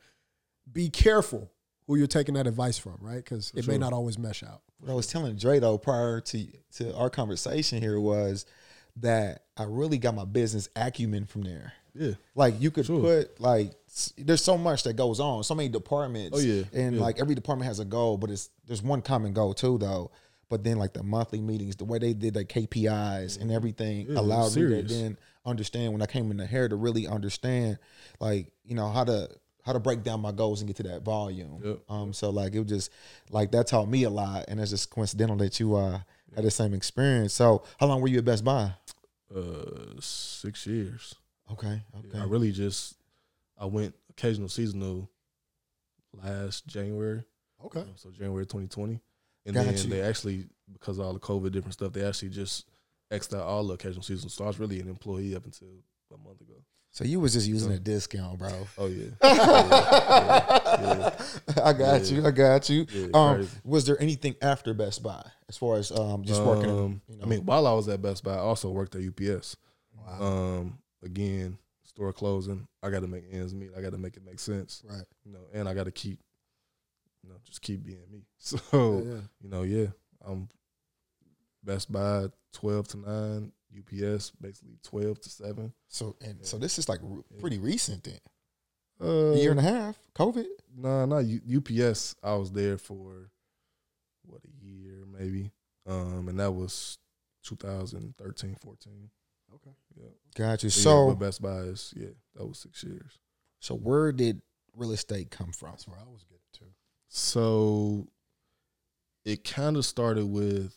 be 0.72 0.90
careful 0.90 1.52
who 1.88 1.96
you're 1.96 2.06
taking 2.08 2.36
that 2.36 2.46
advice 2.46 2.78
from, 2.78 2.98
right? 3.02 3.24
Because 3.24 3.52
it 3.56 3.68
may 3.68 3.78
not 3.80 3.92
always 3.94 4.20
mesh 4.20 4.44
out. 4.44 4.62
what 4.80 4.92
I 4.92 4.94
was 4.94 5.08
telling 5.08 5.36
Dre 5.36 5.58
though 5.60 5.78
prior 5.80 6.22
to 6.22 6.48
to 6.78 6.96
our 6.96 7.10
conversation 7.10 7.82
here 7.82 8.00
was 8.00 8.46
that 8.98 9.46
I 9.58 9.64
really 9.64 9.98
got 9.98 10.14
my 10.14 10.26
business 10.26 10.70
acumen 10.76 11.26
from 11.26 11.42
there. 11.42 11.74
Yeah, 11.96 12.12
Like 12.36 12.62
you 12.62 12.72
could 12.72 12.86
Sure. 12.86 13.02
put 13.02 13.40
like 13.42 13.74
there's 14.18 14.44
so 14.44 14.58
much 14.58 14.84
that 14.84 14.94
goes 14.96 15.20
on, 15.20 15.44
so 15.44 15.56
many 15.56 15.70
departments. 15.70 16.38
Oh, 16.38 16.42
yeah, 16.42 16.64
and 16.74 16.96
yeah. 16.96 17.02
like 17.02 17.20
every 17.20 17.36
department 17.36 17.68
has 17.68 17.80
a 17.80 17.86
goal, 17.86 18.18
but 18.18 18.30
it's 18.30 18.50
there's 18.68 18.84
one 18.84 19.02
common 19.02 19.34
goal 19.34 19.54
too 19.54 19.78
though. 19.78 20.12
But 20.50 20.64
then 20.64 20.78
like 20.78 20.94
the 20.94 21.04
monthly 21.04 21.42
meetings, 21.42 21.76
the 21.76 21.86
way 21.86 22.00
they 22.00 22.14
did 22.14 22.34
their 22.34 22.44
KPIs 22.44 23.40
and 23.40 23.52
everything 23.52 24.08
Yeah, 24.10 24.20
allowed 24.20 24.56
me 24.56 24.62
to 24.64 24.82
then 24.84 25.18
understand 25.46 25.94
when 25.94 26.02
I 26.02 26.06
came 26.08 26.32
in 26.32 26.38
the 26.38 26.46
hair 26.46 26.68
to 26.68 26.76
really 26.76 27.08
understand 27.08 27.78
like 28.20 28.52
you 28.64 28.76
know 28.76 28.90
how 28.90 29.04
to 29.04 29.30
how 29.66 29.74
to 29.74 29.80
break 29.80 30.04
down 30.04 30.22
my 30.22 30.32
goals 30.32 30.62
and 30.62 30.68
get 30.68 30.78
to 30.78 30.84
that 30.84 31.04
volume. 31.04 31.62
Yep. 31.64 31.80
Um, 31.90 32.14
so 32.14 32.30
like 32.32 32.54
it 32.56 32.60
was 32.60 32.70
just 32.70 32.92
like 33.30 33.52
that 33.52 33.68
taught 33.68 33.88
me 33.90 34.04
a 34.04 34.10
lot, 34.10 34.46
and 34.48 34.60
it's 34.60 34.72
just 34.72 34.90
coincidental 34.90 35.36
that 35.38 35.60
you 35.60 35.76
uh 35.76 36.00
had 36.36 36.46
the 36.46 36.52
same 36.52 36.74
experience. 36.74 37.34
So 37.34 37.64
how 37.80 37.88
long 37.88 38.02
were 38.02 38.08
you 38.08 38.20
at 38.20 38.26
Best 38.26 38.44
Buy? 38.44 38.74
uh, 39.36 40.00
six 40.00 40.66
years. 40.66 41.16
Okay, 41.52 41.82
okay. 41.98 42.20
I 42.20 42.26
really 42.26 42.52
just 42.52 42.96
I 43.58 43.66
went 43.66 43.96
occasional 44.10 44.50
seasonal 44.50 45.10
last 46.14 46.68
January. 46.68 47.24
Okay. 47.66 47.82
Um, 47.82 47.94
So 47.96 48.10
January 48.12 48.46
2020. 48.46 49.00
And 49.46 49.56
Got 49.56 49.66
then 49.66 49.74
you. 49.76 49.84
they 49.84 50.02
actually, 50.02 50.46
because 50.72 50.98
of 50.98 51.06
all 51.06 51.14
the 51.14 51.20
COVID 51.20 51.52
different 51.52 51.74
stuff, 51.74 51.94
they 51.94 52.04
actually 52.06 52.30
just 52.30 52.66
X'd 53.12 53.34
out 53.34 53.44
all 53.44 53.66
the 53.66 53.74
occasional 53.74 54.04
seasons. 54.04 54.34
So 54.34 54.44
I 54.44 54.48
was 54.48 54.60
really 54.60 54.80
an 54.80 54.88
employee 54.88 55.36
up 55.36 55.46
until 55.46 55.68
a 56.14 56.18
month 56.18 56.42
ago. 56.42 56.54
So 56.92 57.04
you 57.04 57.20
was 57.20 57.34
just 57.34 57.48
using 57.48 57.72
a 57.72 57.80
discount, 57.80 58.40
bro. 58.40 58.68
Oh 58.78 58.88
yeah. 58.88 59.06
yeah, 59.24 60.50
yeah. 60.82 61.64
I 61.64 61.74
got 61.74 62.10
you. 62.10 62.26
I 62.26 62.32
got 62.32 62.68
you. 62.70 62.88
Um, 63.14 63.48
was 63.64 63.86
there 63.86 64.02
anything 64.02 64.36
after 64.42 64.74
Best 64.74 65.04
Buy 65.04 65.24
as 65.48 65.56
far 65.56 65.78
as 65.78 65.92
um, 65.92 66.24
just 66.24 66.42
working? 66.42 66.70
Um, 66.70 67.02
you 67.08 67.18
know, 67.18 67.24
I 67.24 67.28
mean, 67.28 67.46
while 67.46 67.68
I 67.68 67.74
was 67.74 67.88
at 67.90 68.02
Best 68.02 68.24
Buy, 68.24 68.34
I 68.34 68.40
also 68.40 68.70
worked 68.72 68.96
at 68.96 69.02
UPS. 69.04 69.56
Wow. 69.96 70.72
Again, 71.04 71.58
store 71.84 72.12
closing. 72.14 72.68
I 72.84 72.90
got 72.90 73.02
to 73.02 73.08
make 73.08 73.24
ends 73.32 73.54
meet. 73.56 73.72
I 73.78 73.82
got 73.82 73.92
to 73.92 73.98
make 73.98 74.18
it 74.18 74.26
make 74.26 74.40
sense. 74.40 74.84
right. 74.90 75.06
You 75.26 75.32
know, 75.32 75.48
and 75.54 75.68
I 75.70 75.74
got 75.74 75.86
to 75.86 75.92
keep, 75.92 76.20
you 77.24 77.30
know, 77.30 77.36
just 77.46 77.62
keep 77.62 77.84
being 77.86 78.04
me. 78.12 78.24
So 78.38 78.58
Yeah, 78.74 79.12
yeah. 79.14 79.22
you 79.42 79.50
know, 79.50 79.64
yeah, 79.64 79.88
I'm 80.26 80.50
Best 81.64 81.92
Buy 81.92 82.28
twelve 82.54 82.88
to 82.90 82.98
nine, 82.98 83.52
UPS 83.78 84.32
basically 84.42 84.78
twelve 84.84 85.20
to 85.22 85.30
seven. 85.30 85.74
so 85.88 86.16
and 86.22 86.46
so 86.46 86.58
this 86.58 86.80
is 86.80 86.88
like 86.90 87.00
re- 87.04 87.22
pretty 87.40 87.58
recent 87.60 88.04
then. 88.04 88.20
Uh, 89.02 89.32
A 89.34 89.38
year 89.38 89.52
and 89.52 89.60
a 89.60 89.64
half, 89.64 89.98
COVID. 90.16 90.46
Nah, 90.76 91.20
U- 91.20 91.42
UPS. 91.58 92.16
I 92.24 92.36
was 92.36 92.52
there 92.52 92.78
for 92.78 93.30
what 94.26 94.42
a 94.46 94.66
year 94.66 95.06
maybe, 95.06 95.52
um, 95.86 96.28
and 96.30 96.40
that 96.40 96.52
was 96.52 96.98
2013, 97.44 98.56
14. 98.62 99.10
Okay. 99.56 99.76
Yeah. 100.00 100.10
Got 100.36 100.64
you. 100.64 100.70
But 100.70 100.78
yeah, 100.78 100.84
So 100.84 101.16
Best 101.16 101.42
Buy 101.42 101.58
is 101.60 101.94
yeah, 101.96 102.08
that 102.36 102.46
was 102.46 102.60
six 102.60 102.84
years. 102.84 103.20
so 103.60 103.76
where 103.76 104.12
did 104.12 104.42
real 104.76 104.92
estate 104.92 105.32
come 105.32 105.52
from? 105.52 105.72
That's 105.72 105.88
where 105.88 105.98
I 106.00 106.04
was 106.10 106.24
getting 106.24 106.40
to. 106.54 106.74
So 107.08 108.08
it 109.26 109.44
kind 109.44 109.76
of 109.78 109.86
started 109.86 110.26
with, 110.26 110.74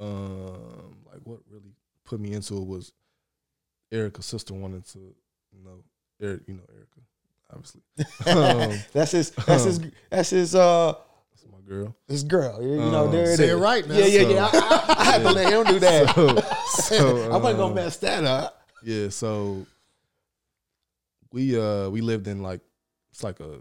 um, 0.00 0.96
like 1.06 1.20
what 1.24 1.40
really 1.50 1.74
put 2.04 2.20
me 2.20 2.32
into 2.32 2.56
it 2.56 2.66
was 2.66 2.92
Erica's 3.92 4.26
sister 4.26 4.54
wanted 4.54 4.86
to, 4.86 4.98
you 4.98 5.64
know, 5.64 5.84
Eric, 6.20 6.42
you 6.46 6.54
know 6.54 6.62
Erica, 6.74 7.00
obviously. 7.52 7.82
Um, 8.26 8.78
that's 8.92 9.12
his. 9.12 9.30
That's 9.30 9.64
his. 9.64 9.80
That's 10.10 10.30
his. 10.30 10.54
Uh, 10.54 10.94
That's 11.42 11.52
my 11.52 11.60
girl. 11.68 11.96
his 12.08 12.24
girl. 12.24 12.62
You, 12.62 12.70
you 12.70 12.76
know, 12.90 13.04
Um, 13.06 13.12
there 13.12 13.24
it 13.24 13.28
is. 13.30 13.36
Say 13.38 13.48
it 13.50 13.56
right 13.56 13.86
now. 13.86 13.94
Yeah, 13.96 14.06
yeah, 14.06 14.22
So- 14.22 14.30
yeah. 14.30 14.50
I, 14.52 14.94
I, 14.98 15.00
I 15.00 15.04
had 15.04 15.22
to 15.22 15.32
let 15.32 15.52
him 15.52 15.64
do 15.74 15.78
that. 15.80 16.44
So, 16.68 16.96
so, 16.96 17.22
I 17.32 17.36
wasn't 17.36 17.58
gonna 17.58 17.64
um, 17.66 17.74
mess 17.74 17.96
that 17.98 18.24
up. 18.24 18.62
Yeah, 18.84 19.08
so 19.08 19.66
we 21.32 21.58
uh 21.58 21.88
we 21.90 22.00
lived 22.00 22.26
in 22.28 22.42
like 22.42 22.60
it's 23.10 23.22
like 23.24 23.40
a 23.40 23.58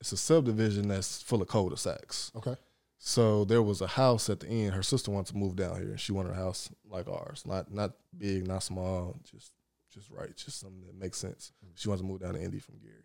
it's 0.00 0.12
a 0.12 0.16
subdivision 0.16 0.88
that's 0.88 1.22
full 1.22 1.40
of 1.42 1.48
cul-de-sacs. 1.48 2.32
Okay. 2.36 2.54
So 2.98 3.44
there 3.44 3.62
was 3.62 3.80
a 3.80 3.86
house 3.86 4.28
at 4.30 4.40
the 4.40 4.48
end. 4.48 4.74
Her 4.74 4.82
sister 4.82 5.10
wanted 5.10 5.32
to 5.32 5.36
move 5.38 5.56
down 5.56 5.76
here, 5.76 5.90
and 5.90 6.00
she 6.00 6.12
wanted 6.12 6.32
a 6.32 6.36
house 6.36 6.70
like 6.88 7.08
ours, 7.08 7.44
not 7.46 7.72
not 7.72 7.92
big, 8.16 8.46
not 8.46 8.62
small, 8.62 9.16
just 9.30 9.52
just 9.92 10.10
right, 10.10 10.34
just 10.36 10.60
something 10.60 10.82
that 10.86 10.98
makes 10.98 11.18
sense. 11.18 11.52
She 11.76 11.88
wanted 11.88 12.02
to 12.02 12.08
move 12.08 12.20
down 12.20 12.34
to 12.34 12.42
Indy 12.42 12.58
from 12.58 12.76
Gary. 12.78 13.04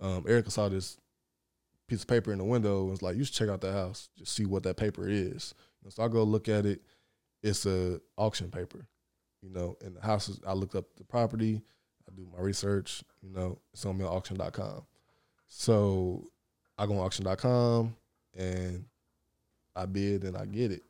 Um, 0.00 0.24
Erica 0.28 0.50
saw 0.50 0.68
this 0.68 0.96
piece 1.90 2.02
of 2.02 2.08
paper 2.08 2.32
in 2.32 2.38
the 2.38 2.44
window 2.44 2.82
and 2.82 2.90
was 2.90 3.02
like, 3.02 3.16
"You 3.16 3.24
should 3.24 3.34
check 3.34 3.48
out 3.48 3.60
the 3.60 3.72
house, 3.72 4.08
just 4.16 4.32
see 4.32 4.46
what 4.46 4.62
that 4.62 4.76
paper 4.76 5.08
is." 5.08 5.54
And 5.82 5.92
so 5.92 6.02
I 6.04 6.08
go 6.08 6.22
look 6.22 6.48
at 6.48 6.64
it. 6.64 6.80
It's 7.42 7.66
a 7.66 8.00
auction 8.16 8.50
paper, 8.50 8.86
you 9.42 9.50
know. 9.50 9.76
And 9.84 9.96
the 9.96 10.00
house 10.00 10.28
is. 10.28 10.40
I 10.46 10.52
looked 10.52 10.74
up 10.74 10.84
the 10.96 11.04
property. 11.04 11.60
I 12.08 12.14
do 12.14 12.26
my 12.32 12.42
research. 12.42 13.02
You 13.22 13.30
know, 13.30 13.58
it's 13.72 13.84
on 13.84 13.98
me 13.98 14.04
on 14.04 14.16
auction.com. 14.16 14.82
So 15.48 16.24
I 16.78 16.86
go 16.86 16.98
on 16.98 17.04
auction.com 17.06 17.96
and 18.36 18.84
I 19.74 19.86
bid 19.86 20.24
and 20.24 20.36
I 20.36 20.46
get 20.46 20.70
it. 20.70 20.82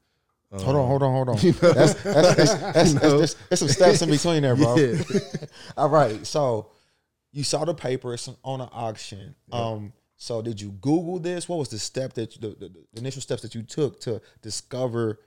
Hold 0.52 0.76
on, 0.76 0.86
hold 0.86 1.02
on, 1.02 1.12
hold 1.12 1.28
on. 1.28 1.38
You 1.42 1.52
know? 1.62 1.72
That's 1.72 1.94
that's 1.94 2.34
that's, 2.34 2.54
that's, 2.54 2.92
You 2.92 2.98
that's, 2.98 3.02
know? 3.02 3.18
there's 3.18 3.36
some 3.54 3.68
steps 3.68 4.02
in 4.02 4.10
between 4.10 4.42
there, 4.42 4.56
bro. 4.56 4.76
Yeah. 4.76 5.02
All 5.76 5.88
right, 5.88 6.26
so 6.26 6.70
you 7.32 7.44
saw 7.44 7.64
the 7.64 7.74
paper 7.74 8.14
it's 8.14 8.28
on 8.42 8.60
an 8.60 8.68
auction. 8.72 9.36
Um, 9.52 9.92
so 10.22 10.42
did 10.42 10.60
you 10.60 10.72
Google 10.82 11.18
this? 11.18 11.48
What 11.48 11.58
was 11.58 11.70
the 11.70 11.78
step 11.78 12.12
that 12.12 12.36
you, 12.36 12.42
the, 12.42 12.68
the, 12.68 12.70
initial 13.00 13.22
steps 13.22 13.40
that 13.40 13.54
you 13.54 13.62
took 13.62 13.98
to 14.00 14.20
discover 14.42 15.18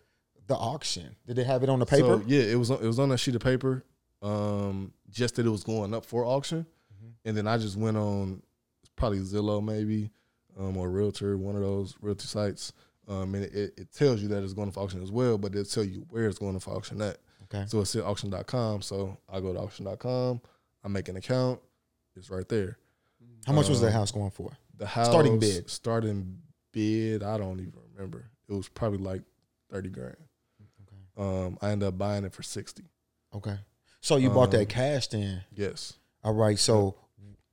the 0.45 0.53
auction? 0.53 1.15
Did 1.25 1.35
they 1.35 1.43
have 1.43 1.63
it 1.63 1.69
on 1.69 1.79
the 1.79 1.85
paper? 1.87 2.19
So, 2.19 2.23
yeah, 2.27 2.43
it 2.43 2.59
was 2.59 2.69
on, 2.69 2.77
it 2.77 2.85
was 2.85 2.99
on 2.99 3.09
that 3.09 3.17
sheet 3.17 3.33
of 3.33 3.41
paper. 3.41 3.83
Um, 4.21 4.93
just 5.09 5.35
that 5.37 5.47
it 5.47 5.49
was 5.49 5.63
going 5.63 5.95
up 5.95 6.05
for 6.05 6.25
auction, 6.25 6.67
Mm-hmm. 6.93 7.27
and 7.27 7.35
then 7.35 7.47
I 7.47 7.57
just 7.57 7.75
went 7.75 7.97
on 7.97 8.43
probably 8.95 9.17
Zillow 9.21 9.63
maybe, 9.65 10.11
um, 10.59 10.77
or 10.77 10.91
Realtor, 10.91 11.37
one 11.37 11.55
of 11.55 11.61
those 11.61 11.95
realty 11.99 12.27
sites. 12.27 12.71
Um, 13.07 13.33
and 13.33 13.45
it, 13.45 13.73
it 13.75 13.91
tells 13.91 14.21
you 14.21 14.27
that 14.27 14.43
it's 14.43 14.53
going 14.53 14.71
for 14.71 14.81
auction 14.81 15.01
as 15.01 15.11
well, 15.11 15.39
but 15.39 15.53
it'll 15.53 15.65
tell 15.65 15.83
you 15.83 16.05
where 16.11 16.27
it's 16.27 16.37
going 16.37 16.57
for 16.59 16.75
auction 16.75 17.01
at. 17.01 17.17
Okay. 17.45 17.65
So 17.67 17.81
it's 17.81 17.95
at 17.95 18.03
auction.com. 18.03 18.83
So 18.83 19.17
I 19.27 19.39
go 19.39 19.53
to 19.53 19.59
auction.com, 19.59 20.39
I 20.83 20.87
make 20.87 21.09
an 21.09 21.17
account, 21.17 21.59
it's 22.15 22.29
right 22.29 22.47
there. 22.47 22.77
How 23.45 23.53
much 23.53 23.69
was 23.69 23.81
that 23.81 23.87
um, 23.87 23.93
house 23.93 24.11
going 24.11 24.31
for? 24.31 24.51
The 24.77 24.85
house 24.85 25.07
Starting 25.07 25.39
bid. 25.39 25.69
Starting 25.69 26.39
bid, 26.71 27.23
I 27.23 27.37
don't 27.37 27.59
even 27.59 27.73
remember. 27.93 28.25
It 28.49 28.53
was 28.53 28.67
probably 28.69 28.99
like 28.99 29.21
thirty 29.71 29.89
grand. 29.89 30.15
Okay. 30.87 31.27
Um, 31.45 31.57
I 31.61 31.71
ended 31.71 31.87
up 31.87 31.97
buying 31.97 32.23
it 32.25 32.33
for 32.33 32.43
sixty. 32.43 32.83
Okay. 33.33 33.57
So 34.01 34.17
you 34.17 34.29
bought 34.29 34.51
that 34.51 34.59
Um, 34.61 34.65
cash 34.65 35.07
then? 35.07 35.43
Yes. 35.55 35.93
All 36.23 36.33
right. 36.33 36.57
So, 36.59 36.95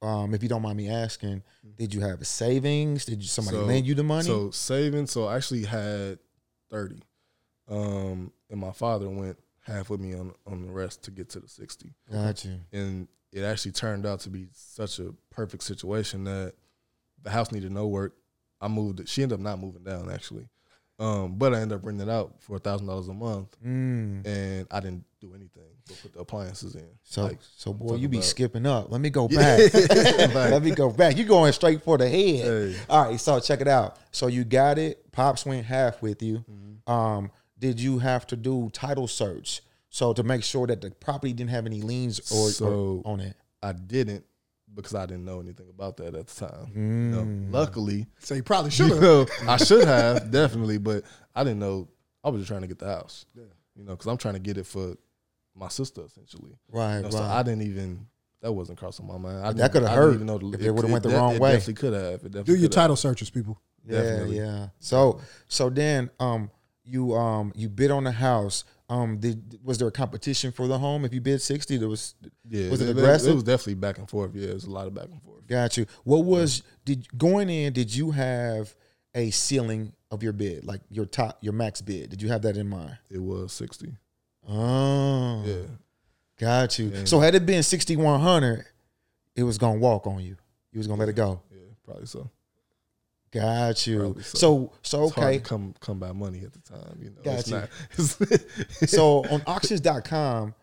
um, 0.02 0.34
if 0.34 0.42
you 0.42 0.48
don't 0.48 0.62
mind 0.62 0.76
me 0.76 0.88
asking, 0.88 1.42
did 1.76 1.92
you 1.94 2.00
have 2.00 2.20
a 2.20 2.24
savings? 2.24 3.04
Did 3.04 3.22
you 3.22 3.28
somebody 3.28 3.56
So- 3.56 3.64
lend 3.64 3.86
you 3.86 3.94
the 3.94 4.02
money? 4.02 4.26
So 4.26 4.50
savings. 4.50 5.10
so 5.12 5.26
I 5.26 5.36
actually 5.36 5.64
had 5.64 6.18
thirty, 6.70 7.02
um, 7.68 8.32
and 8.48 8.60
my 8.60 8.72
father 8.72 9.08
went 9.08 9.38
half 9.66 9.90
with 9.90 10.00
me 10.00 10.14
on 10.14 10.32
on 10.46 10.62
the 10.66 10.72
rest 10.72 11.02
to 11.04 11.10
get 11.10 11.28
to 11.30 11.40
the 11.40 11.48
sixty. 11.48 11.92
Got 12.10 12.44
you. 12.44 12.60
And 12.72 13.08
it 13.32 13.42
actually 13.42 13.72
turned 13.72 14.06
out 14.06 14.20
to 14.20 14.30
be 14.30 14.48
such 14.52 14.98
a 14.98 15.14
perfect 15.30 15.62
situation 15.62 16.24
that 16.24 16.54
the 17.22 17.30
house 17.30 17.52
needed 17.52 17.70
no 17.72 17.86
work. 17.86 18.14
I 18.60 18.68
moved 18.68 19.00
it. 19.00 19.08
She 19.08 19.22
ended 19.22 19.38
up 19.38 19.42
not 19.42 19.58
moving 19.58 19.82
down 19.84 20.10
actually, 20.10 20.48
um, 20.98 21.36
but 21.38 21.54
I 21.54 21.60
ended 21.60 21.78
up 21.78 21.86
renting 21.86 22.08
it 22.08 22.10
out 22.12 22.34
for 22.40 22.56
a 22.56 22.58
thousand 22.58 22.86
dollars 22.88 23.08
a 23.08 23.14
month, 23.14 23.56
Mm. 23.64 24.26
and 24.26 24.66
I 24.70 24.80
didn't 24.80 25.04
do 25.20 25.34
anything 25.34 25.62
but 25.86 26.02
put 26.02 26.12
the 26.12 26.20
appliances 26.20 26.74
in. 26.74 26.86
So, 27.04 27.24
Like, 27.24 27.38
so 27.56 27.72
boy, 27.72 27.94
you 27.96 28.08
be 28.08 28.18
about- 28.18 28.24
skipping 28.24 28.66
up. 28.66 28.90
Let 28.90 29.00
me 29.00 29.10
go 29.10 29.28
back. 29.28 29.60
Let 30.34 30.62
me 30.62 30.70
go 30.72 30.90
back. 30.90 31.16
You 31.16 31.24
going 31.24 31.52
straight 31.52 31.82
for 31.82 31.96
the 31.98 32.08
head. 32.08 32.44
Hey. 32.74 32.76
All 32.88 33.04
right, 33.04 33.20
so 33.20 33.38
check 33.40 33.60
it 33.60 33.68
out. 33.68 33.98
So 34.12 34.26
you 34.26 34.44
got 34.44 34.78
it. 34.78 35.10
Pops 35.12 35.44
went 35.46 35.64
half 35.66 36.00
with 36.02 36.22
you. 36.22 36.44
Mm-hmm. 36.50 36.90
Um, 36.92 37.30
did 37.58 37.78
you 37.80 37.98
have 37.98 38.26
to 38.28 38.36
do 38.36 38.70
title 38.72 39.06
search? 39.08 39.62
So 39.90 40.12
to 40.12 40.22
make 40.22 40.42
sure 40.44 40.66
that 40.68 40.80
the 40.80 40.90
property 40.92 41.32
didn't 41.32 41.50
have 41.50 41.66
any 41.66 41.82
liens 41.82 42.20
or, 42.32 42.66
or 42.66 43.02
on 43.04 43.20
it. 43.20 43.36
I 43.62 43.72
didn't 43.72 44.24
because 44.72 44.94
I 44.94 45.04
didn't 45.04 45.24
know 45.24 45.40
anything 45.40 45.68
about 45.68 45.96
that 45.98 46.14
at 46.14 46.26
the 46.28 46.46
time. 46.46 46.70
You 46.72 46.80
Mm. 46.80 47.10
know, 47.50 47.58
luckily, 47.58 48.06
So 48.20 48.34
you 48.34 48.42
probably 48.44 48.70
should 48.70 48.86
you 48.88 48.94
have. 48.94 49.02
know, 49.02 49.26
I 49.48 49.56
should 49.64 49.86
have 49.86 50.30
definitely, 50.30 50.78
but 50.78 51.02
I 51.34 51.42
didn't 51.44 51.58
know. 51.58 51.88
I 52.22 52.28
was 52.30 52.40
just 52.42 52.48
trying 52.48 52.60
to 52.62 52.68
get 52.68 52.78
the 52.78 52.86
house. 52.86 53.26
Yeah. 53.34 53.42
You 53.74 53.84
know, 53.84 53.92
because 53.92 54.06
I'm 54.06 54.16
trying 54.16 54.34
to 54.34 54.40
get 54.40 54.56
it 54.58 54.66
for 54.66 54.94
my 55.56 55.68
sister 55.68 56.02
essentially. 56.04 56.52
Right, 56.70 56.98
You 56.98 57.02
know, 57.02 57.10
So. 57.10 57.22
I 57.22 57.42
didn't 57.42 57.62
even. 57.62 58.06
That 58.42 58.52
wasn't 58.52 58.78
crossing 58.78 59.06
my 59.06 59.18
mind. 59.18 59.44
I 59.44 59.52
That 59.52 59.72
coulda 59.72 59.90
I 59.90 59.94
hurt 59.94 60.14
even 60.14 60.26
know 60.26 60.38
the- 60.38 60.56
if 60.56 60.62
it 60.62 60.70
would've 60.70 60.90
went 60.90 61.02
the 61.02 61.10
de- 61.10 61.16
wrong 61.16 61.34
it 61.34 61.40
way. 61.40 61.52
Definitely 61.52 61.74
could 61.74 61.92
have. 61.92 62.22
Definitely 62.22 62.42
Do 62.44 62.52
your 62.52 62.68
could 62.70 62.74
have. 62.76 62.82
title 62.84 62.96
searches, 62.96 63.28
people. 63.28 63.60
yeah, 63.84 64.00
definitely. 64.02 64.36
yeah. 64.38 64.68
So 64.78 65.20
so 65.48 65.68
then 65.68 66.10
um 66.20 66.50
you 66.84 67.14
um 67.14 67.52
you 67.54 67.68
bid 67.68 67.90
on 67.90 68.04
the 68.04 68.12
house. 68.12 68.64
Um 68.90 69.18
did 69.18 69.58
was 69.64 69.78
there 69.78 69.88
a 69.88 69.92
competition 69.92 70.50
for 70.52 70.66
the 70.66 70.78
home? 70.78 71.04
If 71.06 71.14
you 71.14 71.20
bid 71.20 71.40
sixty, 71.40 71.76
there 71.78 71.88
was 71.88 72.14
Yeah, 72.48 72.68
Was 72.70 72.82
it 72.82 72.86
there- 72.86 72.94
aggressive? 73.04 73.30
It 73.30 73.34
was 73.34 73.42
definitely 73.44 73.74
back 73.74 73.96
and 73.98 74.08
forth. 74.10 74.32
Yeah, 74.34 74.48
it 74.48 74.54
was 74.54 74.64
a 74.64 74.70
lot 74.70 74.86
of 74.86 74.92
back 74.94 75.06
and 75.10 75.22
forth. 75.22 75.46
Got 75.46 75.76
you. 75.78 75.86
What 76.04 76.24
was 76.24 76.62
did 76.84 77.06
going 77.16 77.48
in? 77.48 77.72
Did 77.72 77.94
you 77.94 78.10
have 78.10 78.74
a 79.14 79.30
ceiling 79.30 79.92
of 80.10 80.22
your 80.22 80.32
bid, 80.32 80.64
like 80.64 80.80
your 80.90 81.06
top, 81.06 81.38
your 81.40 81.52
max 81.52 81.80
bid? 81.80 82.10
Did 82.10 82.20
you 82.20 82.28
have 82.28 82.42
that 82.42 82.56
in 82.56 82.68
mind? 82.68 82.98
It 83.08 83.22
was 83.22 83.52
sixty. 83.52 83.94
Oh, 84.48 85.42
Yeah, 85.46 85.54
got 86.38 86.78
you. 86.78 86.86
Yeah. 86.88 87.04
So 87.04 87.20
had 87.20 87.34
it 87.34 87.46
been 87.46 87.62
sixty 87.62 87.94
one 87.96 88.20
hundred, 88.20 88.66
it 89.36 89.44
was 89.44 89.56
gonna 89.58 89.78
walk 89.78 90.06
on 90.06 90.20
you. 90.20 90.36
You 90.72 90.78
was 90.78 90.86
gonna 90.86 90.98
let 91.00 91.08
it 91.08 91.14
go. 91.16 91.40
yeah, 91.52 91.58
probably 91.84 92.06
so. 92.06 92.28
Got 93.32 93.86
you. 93.86 93.98
Probably 93.98 94.22
so. 94.22 94.38
So 94.38 94.72
so 94.82 95.02
okay. 95.04 95.38
to 95.38 95.44
come 95.44 95.74
come 95.80 95.98
by 95.98 96.12
money 96.12 96.40
at 96.40 96.52
the 96.52 96.60
time. 96.60 96.98
You 97.00 97.10
know, 97.10 97.22
Got 97.22 97.46
you. 97.46 98.86
so 98.86 99.24
on 99.30 99.42
auctions.com, 99.46 100.54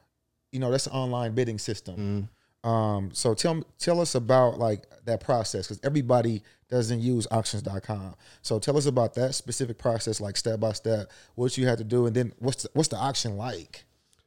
you 0.51 0.59
know 0.59 0.69
that's 0.71 0.87
an 0.87 0.93
online 0.93 1.33
bidding 1.33 1.59
system. 1.59 2.29
Mm. 2.65 2.69
Um, 2.69 3.11
so 3.13 3.33
tell 3.33 3.63
tell 3.79 4.01
us 4.01 4.15
about 4.15 4.59
like 4.59 4.83
that 5.05 5.21
process 5.21 5.67
because 5.67 5.79
everybody 5.83 6.43
doesn't 6.69 6.99
use 6.99 7.25
auctions.com. 7.31 8.15
So 8.41 8.59
tell 8.59 8.77
us 8.77 8.85
about 8.85 9.13
that 9.13 9.35
specific 9.35 9.77
process, 9.77 10.19
like 10.19 10.35
step 10.35 10.59
by 10.59 10.73
step, 10.73 11.11
what 11.35 11.57
you 11.57 11.67
had 11.67 11.77
to 11.77 11.85
do, 11.85 12.07
and 12.07 12.15
then 12.15 12.33
what's 12.39 12.63
the, 12.63 12.69
what's 12.73 12.89
the 12.89 12.97
auction 12.97 13.37
like? 13.37 13.85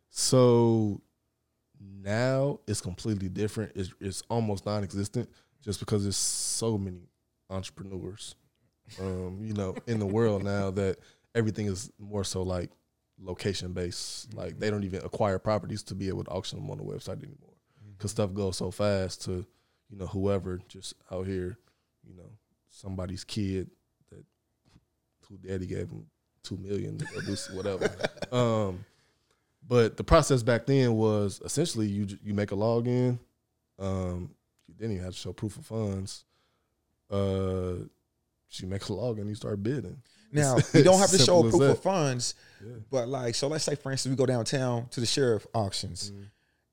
So 0.09 1.03
now 2.03 2.61
it's 2.67 2.81
completely 2.81 3.29
different. 3.29 3.73
It's, 3.75 3.93
it's 4.01 4.23
almost 4.31 4.65
non-existent 4.65 5.29
just 5.63 5.81
because 5.81 6.05
there's 6.05 6.17
so 6.17 6.79
many 6.79 7.11
entrepreneurs, 7.51 8.35
um, 9.01 9.39
you 9.43 9.53
know, 9.53 9.75
in 9.87 9.99
the 9.99 10.07
world 10.07 10.43
now 10.43 10.71
that 10.71 10.99
everything 11.35 11.67
is 11.67 11.91
more 11.99 12.25
so 12.25 12.43
like 12.43 12.71
location 13.21 13.73
based. 13.73 14.33
Like 14.35 14.59
they 14.59 14.71
don't 14.71 14.85
even 14.85 15.05
acquire 15.05 15.39
properties 15.39 15.83
to 15.85 15.95
be 15.95 16.09
able 16.09 16.25
to 16.25 16.31
auction 16.31 16.59
them 16.59 16.71
on 16.71 16.79
the 16.79 16.85
website 16.85 17.23
anymore 17.23 17.55
because 17.97 18.11
stuff 18.11 18.33
goes 18.33 18.57
so 18.57 18.71
fast 18.71 19.25
to 19.25 19.47
you 19.91 19.99
know 19.99 20.07
whoever 20.07 20.61
just 20.69 20.95
out 21.11 21.27
here, 21.27 21.59
you 22.07 22.17
know 22.17 22.31
somebody's 22.69 23.25
kid 23.25 23.71
that 24.11 24.25
who 25.29 25.37
daddy 25.37 25.67
gave 25.67 25.91
him 25.91 26.07
two 26.43 26.57
million 26.57 26.99
to 26.99 27.07
whatever. 27.53 27.91
um, 28.33 28.85
but 29.67 29.97
the 29.97 30.05
process 30.05 30.43
back 30.43 30.67
then 30.67 30.95
was 30.95 31.41
essentially 31.45 31.87
you 31.87 32.07
you 32.23 32.35
make 32.35 32.53
a 32.53 32.57
login. 32.57 33.19
Um, 33.79 34.31
you 34.67 34.75
didn't 34.75 34.93
even 34.93 35.05
have 35.05 35.15
to 35.15 35.19
show 35.19 35.33
proof 35.33 35.57
of 35.57 35.67
funds. 35.67 36.25
Uh, 37.11 37.85
she 38.49 38.67
makes 38.67 38.89
a 38.89 38.95
log 38.95 39.19
and 39.19 39.29
you 39.29 39.35
start 39.35 39.63
bidding. 39.63 39.97
Now 40.33 40.57
you 40.75 40.83
don't 40.85 40.99
have 41.01 41.11
to 41.11 41.19
show 41.19 41.43
proof 41.43 41.55
that. 41.59 41.71
of 41.71 41.83
funds, 41.83 42.35
Yeah. 42.65 42.75
but 42.91 43.09
like 43.09 43.35
so, 43.35 43.49
let's 43.49 43.65
say 43.65 43.75
for 43.75 43.91
instance 43.93 44.11
we 44.13 44.17
go 44.17 44.27
downtown 44.27 44.89
to 44.91 45.01
the 45.01 45.07
sheriff 45.07 45.47
auctions. 45.55 46.13
Mhm. 46.13 46.25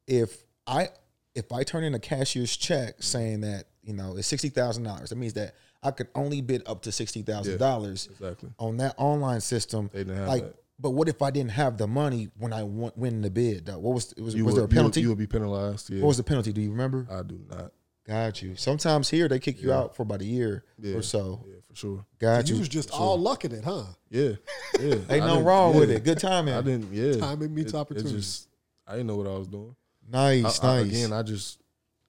If 0.07 0.43
I 0.67 0.89
if 1.35 1.51
I 1.51 1.63
turn 1.63 1.83
in 1.83 1.93
a 1.93 1.99
cashier's 1.99 2.55
check 2.55 2.95
saying 3.01 3.41
that 3.41 3.65
you 3.83 3.93
know 3.93 4.15
it's 4.17 4.27
sixty 4.27 4.49
thousand 4.49 4.83
dollars, 4.83 5.09
that 5.09 5.15
means 5.17 5.33
that 5.33 5.55
I 5.83 5.91
could 5.91 6.07
only 6.15 6.41
bid 6.41 6.63
up 6.67 6.81
to 6.83 6.91
sixty 6.91 7.21
thousand 7.23 7.57
dollars 7.57 8.07
Exactly. 8.11 8.49
on 8.59 8.77
that 8.77 8.95
online 8.97 9.41
system. 9.41 9.89
They 9.93 9.99
didn't 9.99 10.17
have 10.17 10.27
Like, 10.27 10.43
that. 10.43 10.55
but 10.79 10.91
what 10.91 11.07
if 11.09 11.21
I 11.21 11.31
didn't 11.31 11.51
have 11.51 11.77
the 11.77 11.87
money 11.87 12.29
when 12.37 12.53
I 12.53 12.63
won, 12.63 12.91
win 12.95 13.21
the 13.21 13.29
bid? 13.31 13.65
Though? 13.67 13.79
What 13.79 13.93
was 13.95 14.11
it? 14.13 14.21
was, 14.21 14.35
was 14.35 14.43
would, 14.43 14.43
there 14.43 14.49
a 14.51 14.55
you 14.55 14.61
would- 14.61 14.69
penalty? 14.71 15.01
You 15.01 15.09
would, 15.09 15.17
be 15.17 15.27
penalized. 15.27 15.89
Yeah. 15.89 16.01
what 16.01 16.09
was 16.09 16.17
the 16.17 16.23
penalty? 16.23 16.53
Do 16.53 16.61
you 16.61 16.71
remember? 16.71 17.07
I 17.11 17.21
do 17.23 17.39
not. 17.49 17.71
Got 18.07 18.41
you. 18.41 18.55
Sometimes 18.55 19.09
here 19.09 19.27
they 19.27 19.39
kick 19.39 19.61
you 19.61 19.69
Yeah. 19.69 19.79
out 19.79 19.95
for 19.95 20.03
about 20.03 20.21
a 20.21 20.25
year 20.25 20.63
Yeah. 20.79 20.95
or 20.95 21.01
so. 21.01 21.43
Yeah, 21.47 21.55
for 21.67 21.75
sure. 21.75 22.05
Got 22.19 22.47
you 22.47 22.55
you. 22.55 22.59
was 22.59 22.69
just 22.69 22.89
all 22.91 23.19
lucking 23.19 23.51
it, 23.51 23.63
huh? 23.63 23.83
Yeah. 24.09 24.33
Yeah. 24.79 24.93
Ain't 24.93 25.09
I 25.11 25.17
nothing 25.17 25.33
didn't- 25.33 25.43
wrong 25.45 25.75
with 25.79 25.89
it. 25.91 26.03
Good 26.03 26.19
timing. 26.19 26.53
I 26.53 26.61
didn't. 26.61 26.93
Yeah. 26.93 27.17
Timing 27.17 27.53
meets 27.53 27.73
It- 27.73 27.75
it 27.75 27.79
opportunity. 27.79 28.15
just, 28.15 28.47
I 28.85 28.91
didn't 28.93 29.07
know 29.07 29.15
what 29.17 29.27
I 29.27 29.35
was 29.37 29.47
doing. 29.47 29.75
Nice, 30.09 30.59
I- 30.63 30.67
I- 30.79 30.83
nice. 30.83 30.91
again, 30.91 31.11
I 31.13 31.21
just 31.23 31.59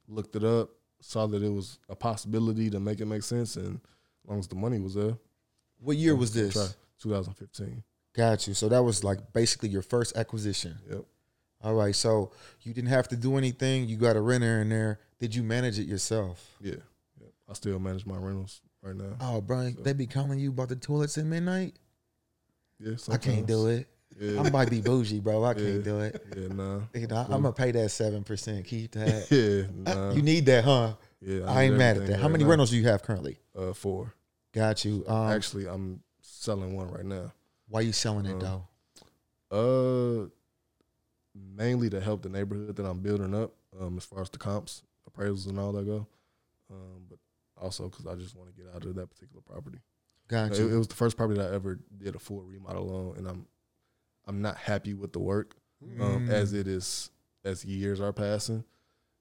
looked 0.07 0.37
it 0.37 0.45
up, 0.45 0.71
saw 1.01 1.27
that 1.27 1.43
it 1.43 1.49
was 1.51 1.79
a 1.89 1.97
possibility 1.97 2.71
to 2.71 2.79
make 2.79 3.01
it 3.01 3.07
make 3.07 3.23
sense, 3.23 3.57
and 3.57 3.77
as 3.77 4.29
long 4.29 4.39
as 4.39 4.47
the 4.49 4.55
money 4.55 4.79
was 4.79 4.95
there, 4.95 5.17
what 5.81 5.97
year 5.97 6.15
was 6.15 6.33
this? 6.33 6.53
try. 6.55 6.69
2015. 7.01 7.83
Got 8.13 8.47
you. 8.49 8.55
So 8.55 8.69
that 8.69 8.83
was 8.83 9.03
like 9.05 9.33
basically 9.33 9.69
your 9.69 9.83
first 9.83 10.17
acquisition. 10.17 10.79
Yep. 10.91 11.05
All 11.63 11.75
right. 11.75 11.95
So 11.95 12.33
you 12.63 12.73
didn't 12.75 12.91
have 12.91 13.09
to 13.09 13.17
do 13.17 13.37
anything. 13.37 13.89
You 13.89 13.97
got 13.97 14.17
a 14.17 14.21
renter 14.21 14.61
in 14.61 14.69
there. 14.69 15.01
Did 15.19 15.35
you 15.35 15.43
manage 15.43 15.79
it 15.79 15.87
yourself? 15.87 16.57
Yeah. 16.61 16.75
Yep. 17.21 17.31
I 17.49 17.53
still 17.55 17.79
manage 17.79 18.07
my 18.07 18.17
rentals 18.17 18.61
right 18.83 18.95
now. 18.97 19.17
Oh, 19.21 19.41
Brian, 19.41 19.77
So- 19.77 19.83
they 19.83 19.93
be 19.93 20.07
calling 20.07 20.39
you 20.39 20.51
about 20.51 20.69
the 20.69 20.77
toilets 20.77 21.19
at 21.19 21.25
midnight. 21.25 21.77
Yeah. 22.79 22.95
I 23.11 23.17
can't 23.17 23.47
do 23.47 23.67
it. 23.69 23.89
Yeah. 24.21 24.41
I 24.43 24.51
might 24.51 24.71
be 24.71 24.81
bougie, 24.81 25.21
bro. 25.21 25.43
I 25.45 25.49
Yeah. 25.51 25.55
can't 25.55 25.85
do 25.85 26.01
it. 26.01 26.25
yeah. 26.37 26.49
Nah. 26.49 26.81
You 26.95 27.07
know, 27.07 27.17
I'm 27.17 27.43
gonna 27.43 27.53
pay 27.53 27.71
that 27.73 27.91
seven 27.91 28.25
percent. 28.25 28.65
Keep 28.67 28.93
that. 28.93 29.31
yeah. 29.31 29.95
Nah. 29.95 30.11
you 30.15 30.23
need 30.23 30.47
that, 30.47 30.65
huh? 30.65 30.95
yeah. 31.21 31.45
I 31.51 31.65
ain't 31.65 31.77
mad 31.77 31.97
at 31.99 32.07
that. 32.07 32.21
How 32.21 32.29
many 32.29 32.45
now. 32.45 32.51
rentals 32.51 32.71
do 32.71 32.77
you 32.77 32.87
have 32.89 33.03
currently? 33.03 33.39
Uh, 33.57 33.73
four. 33.73 34.15
Got 34.53 34.85
you. 34.85 35.05
Um, 35.07 35.29
Actually, 35.31 35.67
I'm 35.69 36.01
selling 36.23 36.75
one 36.77 36.91
right 36.91 37.05
now. 37.05 37.33
why 37.69 37.81
you 37.81 37.93
selling 37.93 38.27
it 38.27 38.43
um, 38.43 38.63
though? 39.51 40.25
Uh, 40.25 40.29
mainly 41.35 41.91
to 41.91 42.01
help 42.01 42.23
the 42.23 42.29
neighborhood 42.29 42.77
that 42.77 42.85
I'm 42.87 43.01
building 43.01 43.35
up, 43.35 43.53
um, 43.81 43.97
as 43.99 44.05
far 44.05 44.23
as 44.23 44.31
the 44.31 44.39
comps, 44.39 44.83
appraisals, 45.19 45.49
and 45.49 45.59
all 45.59 45.73
that 45.73 45.87
go. 45.87 46.07
Um, 46.71 47.05
but 47.09 47.19
also 47.61 47.89
because 47.89 48.07
I 48.07 48.15
just 48.15 48.37
want 48.37 48.55
to 48.55 48.63
get 48.63 48.73
out 48.75 48.85
of 48.85 48.95
that 48.95 49.07
particular 49.11 49.43
property. 49.43 49.79
Got 50.29 50.53
It, 50.53 50.59
you. 50.59 50.75
it 50.75 50.79
was 50.79 50.89
the 50.89 50.95
first 50.95 51.17
property 51.17 51.39
that 51.41 51.51
I 51.51 51.55
ever 51.55 51.79
did 51.97 52.15
a 52.15 52.19
full 52.19 52.43
remodel 52.43 53.11
on, 53.13 53.19
and 53.19 53.27
I'm 53.27 53.47
I'm 54.27 54.43
not 54.43 54.57
happy 54.59 54.93
with 54.95 55.13
the 55.13 55.19
work 55.21 55.55
um, 56.01 56.27
Mm. 56.27 56.31
as 56.31 56.53
it 56.53 56.67
is 56.69 57.11
as 57.45 57.65
years 57.65 58.01
are 58.01 58.13
passing. 58.13 58.65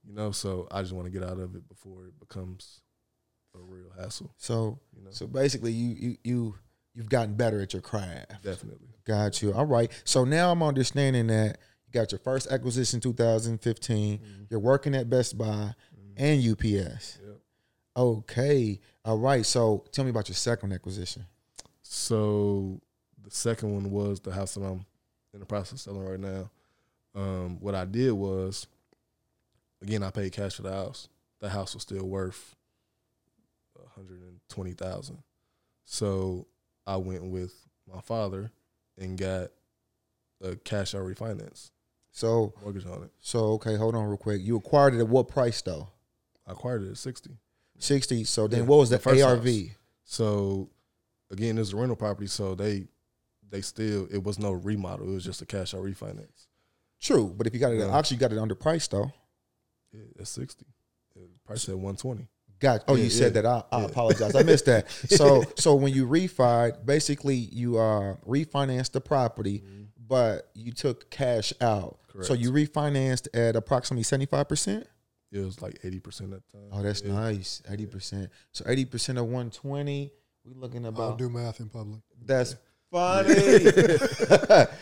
You 0.03 0.13
know, 0.13 0.31
so 0.31 0.67
I 0.71 0.81
just 0.81 0.93
want 0.93 1.05
to 1.05 1.11
get 1.11 1.23
out 1.23 1.39
of 1.39 1.55
it 1.55 1.67
before 1.67 2.07
it 2.07 2.19
becomes 2.19 2.81
a 3.55 3.59
real 3.59 3.89
hassle. 3.97 4.33
So, 4.37 4.79
You 4.95 5.03
know, 5.03 5.11
so 5.11 5.27
basically, 5.27 5.71
you 5.71 5.95
you 5.95 6.17
you 6.23 6.55
you've 6.93 7.09
gotten 7.09 7.35
better 7.35 7.61
at 7.61 7.73
your 7.73 7.81
craft. 7.81 8.41
definitely. 8.43 8.89
Got 9.05 9.41
you. 9.41 9.53
All 9.53 9.65
right. 9.65 9.89
So 10.03 10.25
now 10.25 10.51
I'm 10.51 10.61
understanding 10.63 11.27
that 11.27 11.57
you 11.85 11.93
got 11.93 12.11
your 12.11 12.19
first 12.19 12.47
acquisition 12.51 12.99
2015. 12.99 14.47
You're 14.49 14.59
working 14.59 14.93
at 14.95 15.09
Best 15.09 15.37
Buy 15.37 15.73
and 16.17 16.39
UPS. 16.41 17.19
Yep. 17.25 17.37
Okay. 17.95 18.79
All 19.05 19.17
right. 19.17 19.45
So 19.45 19.85
tell 19.91 20.03
me 20.03 20.09
about 20.11 20.27
your 20.29 20.35
second 20.35 20.73
acquisition. 20.73 21.25
So 21.81 22.81
the 23.23 23.31
second 23.31 23.73
one 23.73 23.91
was 23.91 24.19
the 24.19 24.31
house 24.31 24.53
that 24.55 24.61
I'm 24.61 24.85
in 25.33 25.39
the 25.39 25.45
process 25.45 25.73
of 25.73 25.79
selling 25.95 26.05
right 26.07 26.19
now. 26.19 26.49
Um, 27.15 27.59
what 27.59 27.73
I 27.75 27.85
did 27.85 28.11
was, 28.11 28.67
again, 29.81 30.03
I 30.03 30.11
paid 30.11 30.31
cash 30.33 30.55
for 30.55 30.61
the 30.63 30.71
house. 30.73 31.09
The 31.39 31.49
house 31.49 31.73
was 31.73 31.83
still 31.83 32.05
worth 32.05 32.55
one 33.73 33.87
hundred 33.95 34.21
and 34.21 34.39
twenty 34.49 34.73
thousand. 34.73 35.19
So 35.85 36.47
I 36.85 36.97
went 36.97 37.23
with 37.23 37.53
my 37.91 38.01
father 38.01 38.51
and 38.97 39.17
got 39.17 39.49
a 40.43 40.55
cash 40.55 40.93
out 40.93 41.01
refinance 41.01 41.71
So 42.11 42.53
mortgage 42.61 42.85
on 42.85 43.03
it. 43.03 43.11
so 43.21 43.53
okay, 43.53 43.75
hold 43.75 43.95
on 43.95 44.05
real 44.07 44.17
quick. 44.17 44.41
You 44.43 44.57
acquired 44.57 44.93
it 44.95 44.99
at 44.99 45.07
what 45.07 45.27
price 45.27 45.61
though? 45.61 45.87
I 46.47 46.51
acquired 46.53 46.83
it 46.83 46.91
at 46.91 46.97
sixty. 46.97 47.31
60. 47.79 48.23
So 48.23 48.47
then 48.47 48.61
Yeah, 48.61 48.65
what 48.65 48.77
was 48.77 48.89
the, 48.89 48.97
the 48.97 49.21
ARV? 49.21 49.45
house. 49.45 49.75
So 50.03 50.69
again, 51.29 51.57
it's 51.59 51.73
a 51.73 51.75
rental 51.75 51.95
property, 51.95 52.27
so 52.27 52.55
they 52.55 52.87
they 53.49 53.61
still 53.61 54.07
it 54.11 54.23
was 54.23 54.39
no 54.39 54.51
remodel. 54.53 55.07
It 55.09 55.13
was 55.13 55.23
just 55.25 55.41
a 55.41 55.45
cash 55.45 55.73
out 55.75 55.83
refinance. 55.83 56.47
True, 56.99 57.31
but 57.37 57.45
if 57.45 57.53
you 57.53 57.59
got 57.59 57.73
it 57.73 57.79
at 57.79 57.87
Yeah. 57.87 57.93
auction, 57.95 58.15
you 58.15 58.19
got 58.19 58.31
it 58.31 58.37
underpriced 58.39 58.89
though. 58.89 59.11
Yeah, 59.93 60.01
at 60.19 60.27
sixty. 60.27 60.65
Price 61.45 61.67
at 61.69 61.77
one 61.77 61.95
twenty. 61.95 62.27
Got 62.59 62.85
oh, 62.87 62.95
Yeah, 62.95 63.03
you 63.03 63.09
said 63.11 63.35
that. 63.35 63.45
I, 63.45 63.63
I 63.71 63.83
apologize. 63.83 64.33
I 64.35 64.41
missed 64.43 64.65
that. 64.65 64.87
So 65.09 65.43
so 65.57 65.75
when 65.75 65.93
you 65.93 66.07
refi, 66.07 66.83
basically 66.85 67.35
you 67.35 67.77
uh 67.77 68.15
refinanced 68.25 68.91
the 68.93 69.01
property, 69.01 69.63
but 70.07 70.49
you 70.55 70.71
took 70.71 71.09
cash 71.11 71.53
out. 71.61 71.99
So 72.23 72.33
you 72.33 72.51
refinanced 72.51 73.27
at 73.35 73.55
approximately 73.55 74.01
seventy 74.03 74.25
five 74.25 74.49
percent. 74.49 74.87
It 75.31 75.39
was 75.39 75.61
like 75.61 75.79
eighty 75.83 75.99
percent 75.99 76.33
at 76.33 76.41
the 76.51 76.57
time. 76.57 76.69
Oh, 76.71 76.81
that's 76.81 77.01
Yeah. 77.01 77.13
nice. 77.13 77.61
Eighty 77.69 77.85
percent. 77.85 78.29
So 78.51 78.63
eighty 78.67 78.85
percent 78.85 79.17
of 79.17 79.25
one 79.27 79.49
twenty. 79.51 80.11
We 80.45 80.53
looking 80.53 80.83
I'll 80.85 80.89
about. 80.89 81.17
do 81.17 81.29
math 81.29 81.59
in 81.59 81.67
public. 81.69 81.99
That's 82.25 82.55
funny. 82.89 83.65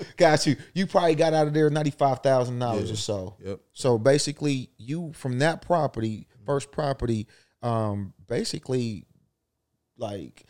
got 0.17 0.45
you. 0.45 0.55
You 0.73 0.86
probably 0.86 1.15
got 1.15 1.34
out 1.34 1.47
of 1.47 1.53
there 1.53 1.69
ninety 1.69 1.89
five 1.91 2.19
thousand 2.19 2.60
dollars 2.60 2.88
Yeah. 2.89 2.93
or 2.93 2.97
so. 2.97 3.38
Yep. 3.43 3.60
So 3.73 3.97
basically, 3.97 4.69
you 4.77 5.12
from 5.13 5.39
that 5.39 5.62
property, 5.63 6.27
first 6.45 6.71
property, 6.71 7.27
um, 7.63 8.13
basically, 8.27 9.05
like, 9.97 10.45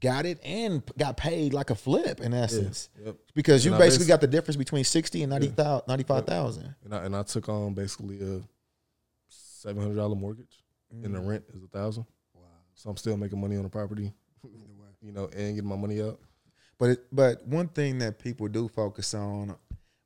got 0.00 0.26
it 0.26 0.38
and 0.44 0.82
got 0.96 1.16
paid 1.16 1.52
like 1.54 1.70
a 1.70 1.74
flip 1.74 2.20
in 2.20 2.32
essence, 2.34 2.88
Yep. 3.04 3.16
because 3.34 3.64
you 3.64 3.72
And 3.72 3.82
I 3.82 3.86
basically 3.86 4.06
got 4.06 4.20
the 4.20 4.26
difference 4.28 4.56
between 4.56 4.84
sixty 4.84 5.22
and 5.24 5.30
ninety 5.30 5.48
thousand, 5.48 5.88
ninety 5.88 6.04
five 6.04 6.26
thousand. 6.26 6.74
And 6.84 6.94
I 6.94 7.04
and 7.04 7.16
I 7.16 7.24
took 7.24 7.48
on 7.48 7.74
basically 7.74 8.20
a 8.22 8.42
seven 9.56 9.82
hundred 9.82 9.96
dollar 9.96 10.14
mortgage, 10.14 10.62
and 10.90 11.14
the 11.14 11.18
mm-hmm. 11.18 11.28
rent 11.28 11.44
is 11.54 11.62
a 11.62 11.68
thousand. 11.68 12.06
Wow. 12.34 12.42
So 12.74 12.90
I'm 12.90 12.96
still 12.96 13.16
making 13.16 13.40
money 13.40 13.56
on 13.56 13.62
the 13.62 13.68
property, 13.68 14.12
you 15.02 15.12
know, 15.12 15.24
and 15.24 15.54
getting 15.54 15.68
my 15.68 15.76
money 15.76 16.02
out. 16.02 16.20
But 16.78 16.90
it, 16.90 17.04
but 17.10 17.46
one 17.46 17.68
thing 17.68 17.98
that 17.98 18.18
people 18.18 18.48
do 18.48 18.68
focus 18.68 19.14
on 19.14 19.56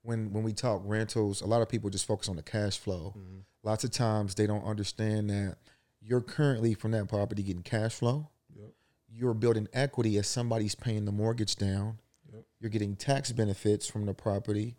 when 0.03 0.33
when 0.33 0.45
we 0.45 0.53
talk 0.53 0.83
rentals, 0.85 1.41
a 1.41 1.47
lot 1.47 1.63
of 1.63 1.69
people 1.69 1.91
just 1.91 2.07
focus 2.07 2.29
on 2.29 2.37
the 2.37 2.43
cash 2.43 2.79
flow. 2.79 3.15
Mm-hmm. 3.17 3.39
Lots 3.63 3.85
of 3.85 3.91
times 3.91 4.35
they 4.35 4.47
don't 4.47 4.65
understand 4.65 5.31
that 5.31 5.57
you're 6.01 6.23
currently 6.23 6.75
from 6.75 6.93
that 6.93 7.09
property 7.09 7.43
getting 7.43 7.63
cash 7.63 7.95
flow. 7.95 8.29
Yep. 8.57 8.71
You're 9.13 9.35
building 9.35 9.69
equity 9.73 10.17
as 10.17 10.27
somebody's 10.27 10.75
paying 10.75 11.05
the 11.05 11.13
mortgage 11.13 11.57
down. 11.57 11.99
Yep. 12.33 12.45
You're 12.61 12.71
getting 12.71 12.97
tax 12.97 13.33
benefits 13.33 13.87
from 13.87 14.07
the 14.07 14.15
property. 14.15 14.77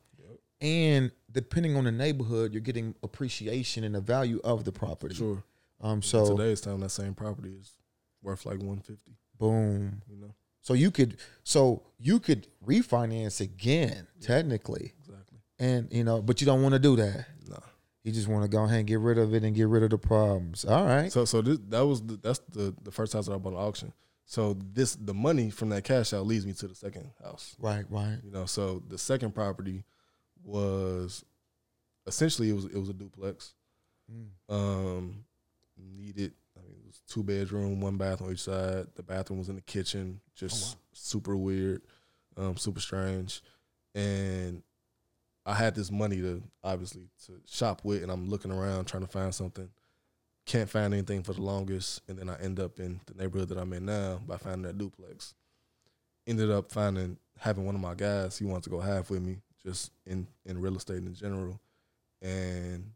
And 0.61 1.11
depending 1.31 1.75
on 1.75 1.85
the 1.85 1.91
neighborhood, 1.91 2.53
you're 2.53 2.61
getting 2.61 2.95
appreciation 3.03 3.83
and 3.83 3.95
the 3.95 4.01
value 4.01 4.39
of 4.43 4.63
the 4.63 4.71
property. 4.71 5.15
Sure. 5.15 5.43
Um 5.81 6.01
So 6.01 6.25
so 6.25 6.37
today's 6.37 6.61
time, 6.61 6.79
that 6.81 6.89
same 6.89 7.13
property 7.13 7.55
is 7.59 7.73
worth 8.21 8.45
like 8.45 8.61
one 8.61 8.79
fifty. 8.79 9.13
boom. 9.39 10.01
You 10.07 10.17
know. 10.17 10.35
So 10.61 10.75
you 10.75 10.91
could 10.91 11.17
so 11.43 11.81
you 11.99 12.19
could 12.19 12.47
refinance 12.65 13.41
again, 13.41 14.07
technically. 14.19 14.93
Exactly. 14.99 15.39
And 15.57 15.91
you 15.91 16.03
know, 16.03 16.21
but 16.21 16.39
you 16.41 16.45
don't 16.45 16.61
want 16.61 16.73
to 16.73 16.79
do 16.79 16.95
that. 16.97 17.25
Nah. 17.49 17.57
You 18.03 18.11
just 18.11 18.27
want 18.27 18.43
to 18.43 18.49
go 18.49 18.63
ahead 18.63 18.79
and 18.79 18.87
get 18.87 18.99
rid 18.99 19.17
of 19.17 19.33
it 19.33 19.43
and 19.43 19.55
get 19.55 19.67
rid 19.67 19.83
of 19.83 19.89
the 19.89 19.97
problems. 19.97 20.65
All 20.65 20.85
right. 20.85 21.11
So 21.11 21.25
so 21.25 21.41
this 21.41 21.57
that 21.69 21.85
was 21.85 22.01
the, 22.01 22.17
that's 22.17 22.39
the 22.51 22.75
the 22.83 22.91
first 22.91 23.13
house 23.13 23.25
that 23.25 23.33
I 23.33 23.37
bought 23.37 23.53
at 23.53 23.59
auction. 23.59 23.93
So 24.25 24.55
this 24.73 24.95
the 24.95 25.13
money 25.15 25.49
from 25.49 25.69
that 25.69 25.83
cash 25.83 26.13
out 26.13 26.25
leads 26.27 26.45
me 26.45 26.53
to 26.53 26.67
the 26.67 26.75
second 26.75 27.09
house. 27.23 27.55
Right, 27.59 27.85
right. 27.89 28.19
You 28.23 28.31
know, 28.31 28.45
so 28.45 28.81
the 28.87 28.97
second 28.97 29.33
property 29.33 29.83
was 30.43 31.23
essentially 32.07 32.49
it 32.49 32.53
was 32.53 32.65
it 32.65 32.77
was 32.77 32.89
a 32.89 32.93
duplex. 32.93 33.53
Mm. 34.11 34.53
Um, 34.53 35.25
needed 35.77 36.33
I 36.57 36.61
mean 36.67 36.79
it 36.81 36.87
was 36.87 37.01
two 37.07 37.23
bedroom, 37.23 37.81
one 37.81 37.97
bathroom 37.97 38.29
on 38.29 38.33
each 38.33 38.41
side. 38.41 38.87
The 38.95 39.03
bathroom 39.03 39.39
was 39.39 39.49
in 39.49 39.55
the 39.55 39.61
kitchen, 39.61 40.19
just 40.35 40.75
Oh, 40.75 40.79
super 40.93 41.35
weird, 41.35 41.81
um, 42.37 42.57
super 42.57 42.79
strange. 42.79 43.41
and 43.95 44.63
I 45.45 45.53
had 45.55 45.73
this 45.73 45.89
money 45.91 46.17
to 46.21 46.43
obviously 46.63 47.09
to 47.25 47.33
shop 47.47 47.81
with, 47.83 48.03
and 48.03 48.11
I'm 48.11 48.29
looking 48.29 48.51
around 48.51 48.85
trying 48.85 49.03
to 49.03 49.09
find 49.11 49.33
something. 49.33 49.69
Can't 50.45 50.69
find 50.69 50.93
anything 50.93 51.23
for 51.23 51.33
the 51.33 51.41
longest, 51.41 52.01
and 52.07 52.17
then 52.17 52.29
I 52.29 52.39
end 52.41 52.59
up 52.59 52.79
in 52.79 52.99
the 53.07 53.13
neighborhood 53.15 53.49
that 53.49 53.57
I'm 53.57 53.73
in 53.73 53.85
now 53.85 54.19
by 54.27 54.37
finding 54.37 54.63
that 54.63 54.77
duplex. 54.77 55.33
Ended 56.27 56.51
up 56.51 56.71
finding 56.71 57.17
having 57.39 57.65
one 57.65 57.73
of 57.75 57.81
my 57.81 57.95
guys. 57.95 58.37
He 58.37 58.45
wanted 58.45 58.63
to 58.65 58.69
go 58.69 58.79
half 58.79 59.09
with 59.09 59.21
me, 59.23 59.37
just 59.63 59.91
in 60.05 60.27
in 60.45 60.59
real 60.59 60.75
estate 60.75 60.97
in 60.97 61.13
general, 61.13 61.59
and 62.21 62.91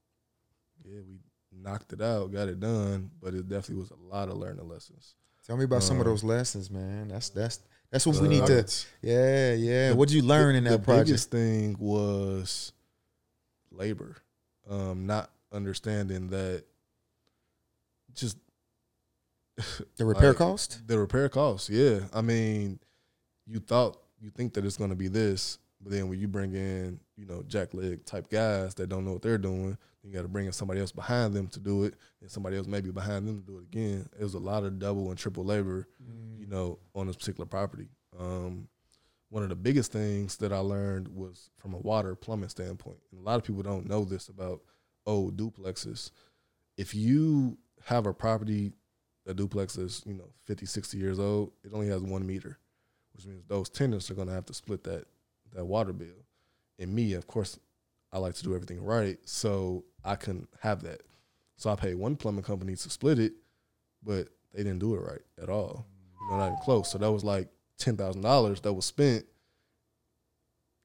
yeah, 0.84 0.99
we 1.07 1.20
knocked 1.51 1.93
it 1.93 2.01
out, 2.01 2.32
got 2.32 2.47
it 2.47 2.59
done. 2.59 3.11
But 3.22 3.34
it 3.34 3.47
definitely 3.47 3.76
was 3.82 3.91
a 3.91 3.95
lot 4.13 4.30
of 4.30 4.38
learning 4.38 4.68
lessons. 4.68 5.16
Tell 5.45 5.57
me 5.57 5.63
about 5.66 5.84
some 5.84 5.97
of 5.99 6.07
Um, 6.07 6.11
those 6.13 6.24
lessons, 6.24 6.70
man. 6.72 7.07
That's 7.09 7.30
that's 7.30 7.59
that's 7.91 8.05
what 8.05 8.20
we 8.20 8.28
uh, 8.28 8.30
need 8.32 8.45
to. 8.47 8.66
Yeah, 9.01 9.53
yeah. 9.53 9.89
The- 9.89 9.95
what 9.95 10.09
did 10.09 10.16
you 10.16 10.24
learn 10.24 10.55
in 10.55 10.63
the 10.63 10.72
that 10.72 10.84
project? 10.84 11.07
biggest 11.07 11.32
thing 11.32 11.76
was 11.80 12.72
labor, 13.72 14.16
um, 14.70 15.05
not 15.05 15.30
understanding 15.51 16.30
that 16.30 16.63
just 18.13 18.38
The 19.97 20.05
repair 20.05 20.30
like, 20.30 20.38
cost. 20.38 20.82
the 20.88 20.97
repair 20.99 21.30
costs. 21.30 21.70
Yeah, 21.70 21.99
I 22.13 22.22
mean, 22.22 22.80
you 23.45 23.59
thought 23.59 24.01
you 24.20 24.30
think 24.32 24.53
that 24.55 24.66
it's 24.66 24.78
going 24.78 24.89
to 24.89 24.95
be 24.95 25.07
this, 25.07 25.59
but 25.86 25.94
then 25.94 26.10
when 26.10 26.20
you 26.20 26.28
bring 26.28 26.54
in 26.54 27.00
you 27.16 27.26
know 27.26 27.44
jack 27.48 27.74
leg 27.74 28.04
type 28.04 28.30
guys 28.30 28.74
that 28.74 28.90
don't 28.90 29.06
know 29.06 29.14
what 29.14 29.22
they're 29.22 29.38
doing, 29.38 29.78
you 30.04 30.12
got 30.12 30.24
to 30.24 30.28
bring 30.28 30.48
in 30.48 30.52
somebody 30.52 30.82
else 30.82 30.92
behind 30.92 31.34
them 31.34 31.48
to 31.48 31.60
do 31.62 31.86
it, 31.86 31.94
and 32.20 32.30
somebody 32.30 32.58
else 32.58 32.68
maybe 32.68 32.92
behind 32.92 33.28
them 33.28 33.40
to 33.40 33.46
do 33.46 33.58
it 33.60 33.64
again. 33.64 34.10
It 34.20 34.24
was 34.24 34.34
a 34.34 34.40
lot 34.40 34.64
of 34.64 34.80
double 34.80 35.10
and 35.10 35.18
triple 35.18 35.46
labor 35.46 35.88
you 36.46 36.52
know, 36.52 36.80
on 36.94 37.08
this 37.08 37.16
particular 37.16 37.46
property. 37.46 37.88
Um, 38.20 38.68
one 39.30 39.44
of 39.44 39.50
the 39.50 39.56
biggest 39.56 39.92
things 39.92 40.38
that 40.38 40.54
I 40.54 40.60
learned 40.60 41.08
was 41.08 41.50
from 41.58 41.74
a 41.74 41.80
water 41.80 42.16
plumbing 42.16 42.50
standpoint. 42.50 43.00
And 43.12 43.20
a 43.20 43.24
lot 43.24 43.38
of 43.38 43.44
people 43.44 43.64
don't 43.64 43.90
know 43.90 44.06
this 44.06 44.30
about 44.30 44.62
old 45.06 45.38
duplexes. 45.38 46.12
If 46.78 46.94
you 46.94 47.58
have 47.86 48.06
a 48.06 48.14
property, 48.14 48.72
a 49.26 49.34
duplex 49.34 49.78
is, 49.78 50.04
you 50.06 50.14
know, 50.14 50.30
50, 50.46 50.66
60 50.66 50.98
years 50.98 51.20
old, 51.20 51.52
it 51.64 51.74
only 51.74 51.88
has 51.88 52.02
one 52.02 52.26
meter, 52.26 52.60
which 53.14 53.26
means 53.26 53.44
those 53.48 53.70
tenants 53.70 54.12
are 54.12 54.16
going 54.16 54.28
to 54.28 54.34
have 54.34 54.46
to 54.46 54.54
split 54.54 54.84
that, 54.84 55.06
that 55.56 55.66
water 55.66 55.93
bill. 55.93 56.26
And 56.78 56.93
me, 56.93 57.14
of 57.14 57.26
course, 57.28 57.58
I 58.12 58.20
like 58.20 58.36
to 58.36 58.43
do 58.43 58.53
everything 58.56 58.84
right. 58.84 59.18
So 59.26 59.86
I 60.03 60.16
couldn't 60.16 60.49
have 60.62 60.84
that. 60.84 61.01
So 61.58 61.70
I 61.70 61.76
paid 61.76 61.95
one 61.95 62.16
plumbing 62.16 62.43
company 62.43 62.76
to 62.76 62.89
split 62.89 63.18
it, 63.18 63.34
but 64.03 64.28
they 64.53 64.64
didn't 64.64 64.80
do 64.80 64.95
it 64.95 64.99
right 64.99 65.22
at 65.41 65.49
all 65.49 65.88
you 66.22 66.32
know, 66.32 66.38
not 66.38 66.47
even 66.47 66.58
close. 66.60 66.91
So 66.91 66.97
that 66.97 67.12
was 67.12 67.24
like 67.24 67.49
ten 67.78 67.97
thousand 67.97 68.22
dollars 68.22 68.62
that 68.62 68.74
was 68.74 68.86
spent 68.86 69.26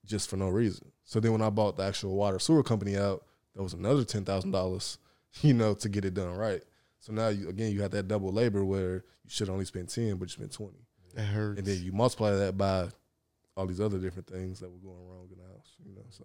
just 0.06 0.28
for 0.28 0.36
no 0.36 0.48
reason. 0.48 0.90
So 1.04 1.20
then 1.20 1.32
when 1.32 1.42
I 1.42 1.50
bought 1.50 1.76
the 1.76 1.84
actual 1.84 2.14
water 2.16 2.38
sewer 2.38 2.62
company 2.62 2.96
out, 2.96 3.24
that 3.54 3.62
was 3.62 3.72
another 3.74 4.04
ten 4.04 4.24
thousand 4.24 4.52
dollars, 4.52 4.98
you 5.42 5.54
know, 5.54 5.74
to 5.74 5.88
get 5.88 6.04
it 6.04 6.14
done 6.14 6.34
right. 6.34 6.62
So 6.98 7.12
now 7.12 7.28
you 7.28 7.48
again 7.48 7.72
you 7.72 7.82
have 7.82 7.92
that 7.92 8.08
double 8.08 8.32
labor 8.32 8.64
where 8.64 8.94
you 9.24 9.30
should 9.30 9.48
only 9.48 9.64
spend 9.64 9.88
ten, 9.88 10.16
but 10.16 10.28
you 10.28 10.32
spend 10.32 10.52
twenty, 10.52 10.86
That 11.14 11.22
hurts. 11.22 11.58
and 11.58 11.66
then 11.66 11.82
you 11.82 11.92
multiply 11.92 12.32
that 12.32 12.56
by 12.58 12.88
all 13.56 13.66
these 13.66 13.80
other 13.80 13.98
different 13.98 14.26
things 14.26 14.60
that 14.60 14.70
were 14.70 14.78
going 14.78 15.06
wrong 15.08 15.28
in 15.30 15.38
the 15.38 15.44
house, 15.44 15.74
you 15.84 15.94
know. 15.94 16.04
So 16.10 16.24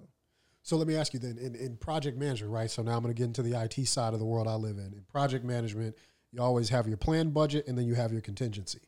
So 0.61 0.78
let 0.78 0.88
me 0.88 0.95
ask 0.95 1.13
you 1.13 1.19
then, 1.19 1.38
in, 1.38 1.55
in 1.55 1.78
project 1.78 2.17
management, 2.17 2.51
right? 2.51 2.69
So 2.69 2.82
now 2.82 2.95
I'm 2.95 3.01
going 3.01 3.13
to 3.13 3.17
get 3.17 3.26
into 3.26 3.41
the 3.41 3.59
IT 3.61 3.88
side 3.88 4.13
of 4.13 4.19
the 4.19 4.26
world 4.26 4.47
I 4.47 4.55
live 4.55 4.78
in. 4.78 4.93
In 4.93 5.05
project 5.11 5.45
management, 5.45 5.95
you 6.32 6.41
always 6.41 6.69
have 6.69 6.88
your 6.88 6.97
planned 6.97 7.34
budget 7.34 7.67
and 7.67 7.78
then 7.78 7.86
you 7.86 7.95
have 7.95 8.11
your 8.11 8.21
contingency. 8.21 8.80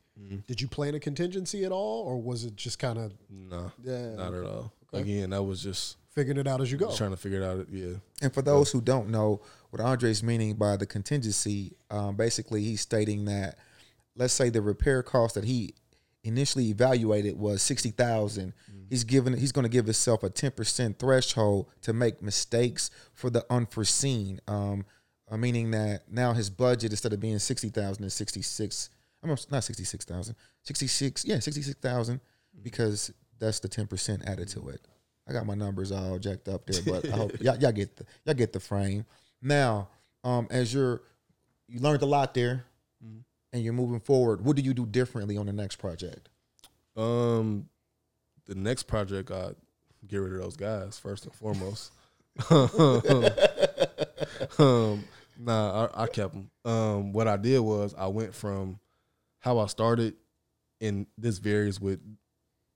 Did 0.46 0.60
you 0.60 0.66
plan 0.66 0.94
a 0.94 1.00
contingency 1.00 1.64
at 1.64 1.70
all, 1.70 2.02
or 2.02 2.20
was 2.20 2.44
it 2.44 2.56
just 2.56 2.78
kind 2.80 2.98
of 2.98 3.12
nah, 3.30 3.70
yeah, 3.82 4.16
not 4.16 4.34
at 4.34 4.44
all. 4.44 4.72
Okay. 4.92 5.02
Again, 5.02 5.30
that 5.30 5.42
was 5.42 5.62
just 5.62 5.96
figuring 6.10 6.38
it 6.38 6.46
out 6.48 6.60
as 6.60 6.72
you 6.72 6.78
go? 6.78 6.92
trying 6.92 7.12
to 7.12 7.16
figure 7.16 7.40
it 7.40 7.44
out. 7.44 7.66
Yeah, 7.70 7.94
And 8.20 8.34
for 8.34 8.42
those 8.42 8.72
who 8.72 8.80
don't 8.80 9.10
know 9.10 9.42
what 9.70 9.80
Andre's 9.80 10.22
meaning 10.22 10.54
by 10.54 10.76
the 10.76 10.86
contingency, 10.86 11.76
um, 11.90 12.16
basically 12.16 12.64
he's 12.64 12.80
stating 12.80 13.26
that, 13.26 13.58
let's 14.16 14.34
say 14.34 14.50
the 14.50 14.60
repair 14.60 15.02
cost 15.04 15.36
that 15.36 15.44
he 15.44 15.74
initially 16.28 16.68
evaluated 16.68 17.38
was 17.38 17.62
sixty 17.62 17.90
He's 18.88 19.04
given 19.04 19.36
he's 19.36 19.52
going 19.52 19.64
to 19.64 19.68
give 19.68 19.84
himself 19.84 20.22
a 20.22 20.30
ten 20.30 20.50
percent 20.50 20.98
threshold 20.98 21.66
to 21.82 21.92
make 21.92 22.22
mistakes 22.22 22.90
for 23.12 23.30
the 23.30 23.44
unforeseen. 23.50 24.40
Um, 24.48 24.84
uh, 25.30 25.36
meaning 25.36 25.72
that 25.72 26.10
now 26.10 26.32
his 26.32 26.48
budget 26.48 26.90
instead 26.90 27.12
of 27.12 27.20
being 27.20 27.38
sixty 27.38 27.68
thousand 27.68 28.04
is 28.04 28.14
sixty 28.14 28.42
six. 28.42 28.90
I'm 29.22 29.30
not 29.50 29.64
sixty 29.64 29.84
six 29.84 30.04
thousand. 30.04 30.36
Sixty 30.62 30.86
six. 30.86 31.24
Yeah, 31.24 31.38
sixty 31.40 31.62
six 31.62 31.78
thousand 31.80 32.20
because 32.62 33.12
that's 33.38 33.60
the 33.60 33.68
ten 33.68 33.86
percent 33.86 34.22
added 34.26 34.48
to 34.48 34.68
it. 34.68 34.80
I 35.28 35.32
got 35.32 35.44
my 35.44 35.54
numbers 35.54 35.92
all 35.92 36.18
jacked 36.18 36.48
up 36.48 36.64
there, 36.66 36.82
but 36.86 37.12
I 37.12 37.16
hope 37.16 37.32
y'all, 37.40 37.56
y'all 37.58 37.72
get 37.72 37.96
the 37.96 38.06
y'all 38.24 38.34
get 38.34 38.52
the 38.52 38.60
frame. 38.60 39.04
Now, 39.42 39.88
um, 40.24 40.46
as 40.50 40.72
you're 40.72 41.02
you 41.68 41.80
learned 41.80 42.02
a 42.02 42.06
lot 42.06 42.32
there, 42.32 42.64
and 43.52 43.62
you're 43.62 43.72
moving 43.72 44.00
forward. 44.00 44.44
What 44.44 44.56
do 44.56 44.62
you 44.62 44.74
do 44.74 44.86
differently 44.86 45.36
on 45.36 45.46
the 45.46 45.52
next 45.52 45.76
project? 45.76 46.28
Um, 46.96 47.68
the 48.46 48.54
next 48.54 48.84
project, 48.84 49.30
I 49.30 49.52
get 50.06 50.18
rid 50.18 50.34
of 50.34 50.40
those 50.40 50.56
guys 50.56 50.98
first 50.98 51.24
and 51.24 51.34
foremost. 51.34 51.92
um, 54.58 55.04
nah, 55.38 55.88
I, 55.94 56.04
I 56.04 56.06
kept 56.06 56.34
them. 56.34 56.50
Um, 56.64 57.12
what 57.12 57.28
I 57.28 57.36
did 57.36 57.60
was 57.60 57.94
I 57.96 58.06
went 58.06 58.34
from 58.34 58.78
how 59.38 59.58
I 59.58 59.66
started, 59.66 60.14
and 60.80 61.06
this 61.16 61.38
varies 61.38 61.80
with 61.80 62.00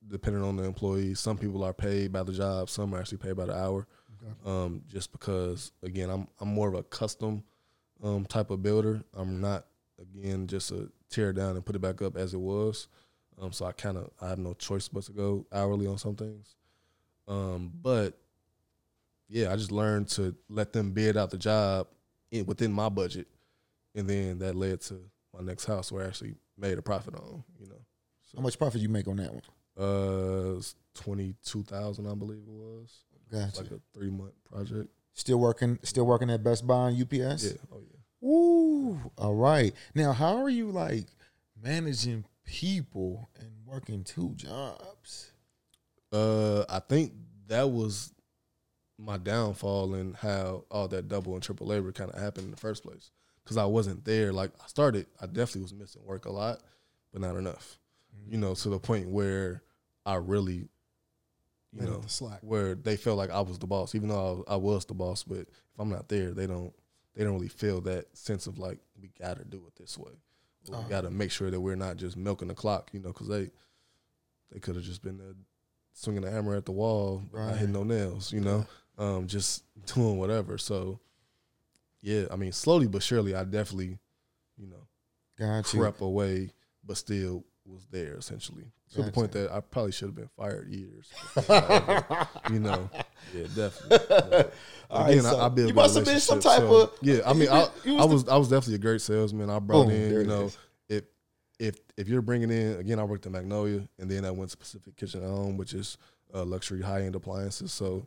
depending 0.08 0.42
on 0.42 0.56
the 0.56 0.64
employees. 0.64 1.20
Some 1.20 1.38
people 1.38 1.62
are 1.64 1.72
paid 1.72 2.12
by 2.12 2.22
the 2.22 2.32
job, 2.32 2.70
some 2.70 2.94
are 2.94 2.98
actually 2.98 3.18
paid 3.18 3.36
by 3.36 3.46
the 3.46 3.56
hour. 3.56 3.86
Okay. 4.22 4.32
Um, 4.44 4.82
just 4.88 5.12
because 5.12 5.72
again, 5.82 6.10
I'm 6.10 6.28
I'm 6.40 6.48
more 6.48 6.68
of 6.68 6.74
a 6.74 6.82
custom 6.82 7.44
um 8.02 8.24
type 8.26 8.50
of 8.50 8.62
builder. 8.62 9.02
I'm 9.14 9.40
not 9.40 9.66
again 10.02 10.46
just 10.46 10.68
to 10.70 10.90
tear 11.10 11.30
it 11.30 11.34
down 11.36 11.56
and 11.56 11.64
put 11.64 11.76
it 11.76 11.80
back 11.80 12.02
up 12.02 12.16
as 12.16 12.34
it 12.34 12.40
was. 12.40 12.88
Um, 13.40 13.52
so 13.52 13.64
I 13.64 13.72
kind 13.72 13.96
of 13.96 14.10
I 14.20 14.28
have 14.28 14.38
no 14.38 14.54
choice 14.54 14.88
but 14.88 15.04
to 15.04 15.12
go 15.12 15.46
hourly 15.52 15.86
on 15.86 15.98
some 15.98 16.14
things. 16.16 16.54
Um, 17.26 17.72
but 17.80 18.18
yeah, 19.28 19.52
I 19.52 19.56
just 19.56 19.72
learned 19.72 20.08
to 20.10 20.34
let 20.48 20.72
them 20.72 20.90
bid 20.92 21.16
out 21.16 21.30
the 21.30 21.38
job 21.38 21.86
in, 22.30 22.44
within 22.46 22.72
my 22.72 22.88
budget, 22.88 23.26
and 23.94 24.08
then 24.08 24.38
that 24.40 24.54
led 24.54 24.80
to 24.82 25.00
my 25.34 25.40
next 25.42 25.64
house 25.64 25.90
where 25.90 26.04
I 26.04 26.08
actually 26.08 26.34
made 26.58 26.76
a 26.78 26.82
profit 26.82 27.14
on. 27.14 27.42
You 27.58 27.68
know, 27.68 27.80
How 28.36 28.42
much 28.42 28.58
profit 28.58 28.80
you 28.80 28.88
make 28.88 29.08
on 29.08 29.16
that 29.16 29.32
one? 29.32 29.42
uh, 29.78 30.60
twenty 30.94 31.34
two 31.44 31.62
thousand, 31.62 32.06
I 32.06 32.14
believe 32.14 32.42
it 32.46 32.52
was. 32.52 33.04
Gotcha. 33.30 33.62
like 33.62 33.70
a 33.70 33.80
three 33.94 34.10
month 34.10 34.34
project. 34.44 34.90
Still 35.14 35.38
working, 35.38 35.78
still 35.82 36.04
working 36.04 36.28
at 36.30 36.42
Best 36.44 36.66
Buy 36.66 36.90
and 36.90 37.00
UPS. 37.00 37.44
Yeah, 37.44 37.52
oh 37.72 37.80
yeah. 37.80 37.96
Woo. 38.22 39.00
All 39.18 39.34
right. 39.34 39.74
Now, 39.96 40.12
how 40.12 40.36
are 40.36 40.48
you 40.48 40.70
like 40.70 41.06
managing 41.60 42.24
people 42.44 43.28
and 43.38 43.50
working 43.66 44.04
two 44.04 44.32
jobs? 44.36 45.32
Uh, 46.12 46.64
I 46.68 46.78
think 46.78 47.12
that 47.48 47.68
was 47.68 48.14
my 48.96 49.18
downfall 49.18 49.94
in 49.96 50.14
how 50.14 50.64
all 50.70 50.86
that 50.88 51.08
double 51.08 51.34
and 51.34 51.42
triple 51.42 51.66
labor 51.66 51.90
kind 51.90 52.10
of 52.12 52.20
happened 52.20 52.44
in 52.44 52.50
the 52.52 52.56
first 52.56 52.84
place. 52.84 53.10
Because 53.42 53.56
I 53.56 53.64
wasn't 53.64 54.04
there. 54.04 54.32
Like 54.32 54.52
I 54.62 54.68
started, 54.68 55.06
I 55.20 55.26
definitely 55.26 55.62
was 55.62 55.74
missing 55.74 56.02
work 56.04 56.26
a 56.26 56.32
lot, 56.32 56.60
but 57.12 57.22
not 57.22 57.34
enough. 57.34 57.76
You 58.28 58.38
know, 58.38 58.54
to 58.54 58.68
the 58.68 58.78
point 58.78 59.08
where 59.08 59.64
I 60.06 60.14
really, 60.14 60.68
you 61.72 61.80
Let 61.80 61.88
know, 61.88 62.04
where 62.42 62.76
they 62.76 62.96
felt 62.96 63.18
like 63.18 63.30
I 63.30 63.40
was 63.40 63.58
the 63.58 63.66
boss, 63.66 63.96
even 63.96 64.10
though 64.10 64.44
I, 64.46 64.52
I 64.52 64.56
was 64.56 64.84
the 64.84 64.94
boss. 64.94 65.24
But 65.24 65.38
if 65.38 65.80
I'm 65.80 65.90
not 65.90 66.08
there, 66.08 66.30
they 66.30 66.46
don't 66.46 66.72
they 67.14 67.24
don't 67.24 67.34
really 67.34 67.48
feel 67.48 67.80
that 67.82 68.16
sense 68.16 68.46
of 68.46 68.58
like 68.58 68.78
we 69.00 69.10
got 69.20 69.38
to 69.38 69.44
do 69.44 69.62
it 69.66 69.74
this 69.76 69.98
way. 69.98 70.12
Or 70.68 70.74
Uh-huh. 70.76 70.84
We 70.84 70.90
got 70.90 71.00
to 71.02 71.10
make 71.10 71.30
sure 71.30 71.50
that 71.50 71.60
we're 71.60 71.74
not 71.76 71.96
just 71.96 72.16
milking 72.16 72.48
the 72.48 72.54
clock, 72.54 72.90
you 72.92 73.00
know, 73.00 73.08
because 73.08 73.28
they 73.28 73.50
they 74.50 74.60
could 74.60 74.74
have 74.76 74.84
just 74.84 75.02
been 75.02 75.18
there 75.18 75.34
swinging 75.94 76.22
the 76.22 76.30
hammer 76.30 76.54
at 76.54 76.64
the 76.66 76.72
wall, 76.72 77.22
but 77.32 77.38
not 77.46 77.56
hitting 77.56 77.72
no 77.72 77.84
nails, 77.84 78.32
you 78.32 78.40
know, 78.40 78.66
um, 78.98 79.26
just 79.26 79.64
doing 79.94 80.18
whatever. 80.18 80.56
So 80.58 81.00
yeah, 82.00 82.24
I 82.30 82.36
mean, 82.36 82.52
slowly 82.52 82.86
but 82.88 83.02
surely, 83.02 83.34
I 83.34 83.44
definitely, 83.44 83.98
you 84.56 84.66
know, 84.68 84.86
Got 85.38 85.72
you. 85.72 85.80
crept 85.80 86.00
away, 86.00 86.50
but 86.84 86.96
still 86.96 87.44
was 87.64 87.86
there 87.90 88.14
essentially. 88.16 88.64
To 88.94 89.02
the 89.02 89.10
point 89.12 89.32
that 89.32 89.50
I 89.50 89.60
probably 89.60 89.92
should 89.92 90.08
have 90.08 90.14
been 90.14 90.28
fired 90.36 90.68
years. 90.68 91.08
before 91.34 92.28
you 92.50 92.60
know, 92.60 92.90
yeah, 93.34 93.46
definitely. 93.54 94.50
All 94.90 95.04
right, 95.04 95.10
Again, 95.12 95.22
so 95.22 95.38
I, 95.38 95.46
I 95.46 95.48
build 95.48 95.68
you 95.68 95.74
must 95.74 95.94
have 95.96 96.04
been 96.04 96.20
some 96.20 96.40
type 96.40 96.58
so, 96.58 96.82
of- 96.82 96.92
yeah. 97.00 97.20
I 97.24 97.32
mean, 97.32 97.48
I, 97.48 97.66
I 97.86 98.04
was 98.04 98.28
I 98.28 98.36
was 98.36 98.48
definitely 98.48 98.74
a 98.74 98.78
great 98.78 99.00
salesman. 99.00 99.48
I 99.48 99.58
brought 99.58 99.88
in, 99.88 100.12
you 100.12 100.24
know, 100.24 100.50
if 100.88 101.04
if 101.58 101.76
if 101.96 102.08
you're 102.08 102.22
bringing 102.22 102.50
in 102.50 102.78
again, 102.78 102.98
I 102.98 103.04
worked 103.04 103.24
at 103.24 103.32
Magnolia, 103.32 103.88
and 103.98 104.10
then 104.10 104.24
I 104.24 104.30
went 104.30 104.50
to 104.50 104.56
Pacific 104.56 104.96
Kitchen 104.96 105.22
and 105.22 105.30
Home, 105.30 105.56
which 105.56 105.72
is 105.72 105.96
uh, 106.34 106.44
luxury 106.44 106.82
high 106.82 107.02
end 107.02 107.14
appliances. 107.14 107.72
So 107.72 108.06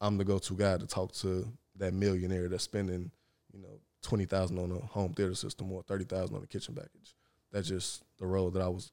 I'm 0.00 0.18
the 0.18 0.24
go 0.24 0.38
to 0.38 0.54
guy 0.54 0.76
to 0.76 0.86
talk 0.86 1.12
to 1.14 1.50
that 1.76 1.94
millionaire 1.94 2.48
that's 2.48 2.64
spending, 2.64 3.10
you 3.52 3.62
know, 3.62 3.80
twenty 4.02 4.26
thousand 4.26 4.58
on 4.58 4.72
a 4.72 4.86
home 4.86 5.14
theater 5.14 5.34
system 5.34 5.72
or 5.72 5.82
thirty 5.84 6.04
thousand 6.04 6.36
on 6.36 6.42
a 6.42 6.46
kitchen 6.46 6.74
package. 6.74 7.14
That's 7.50 7.68
just 7.68 8.02
the 8.18 8.26
role 8.26 8.50
that 8.50 8.60
I 8.60 8.68
was 8.68 8.92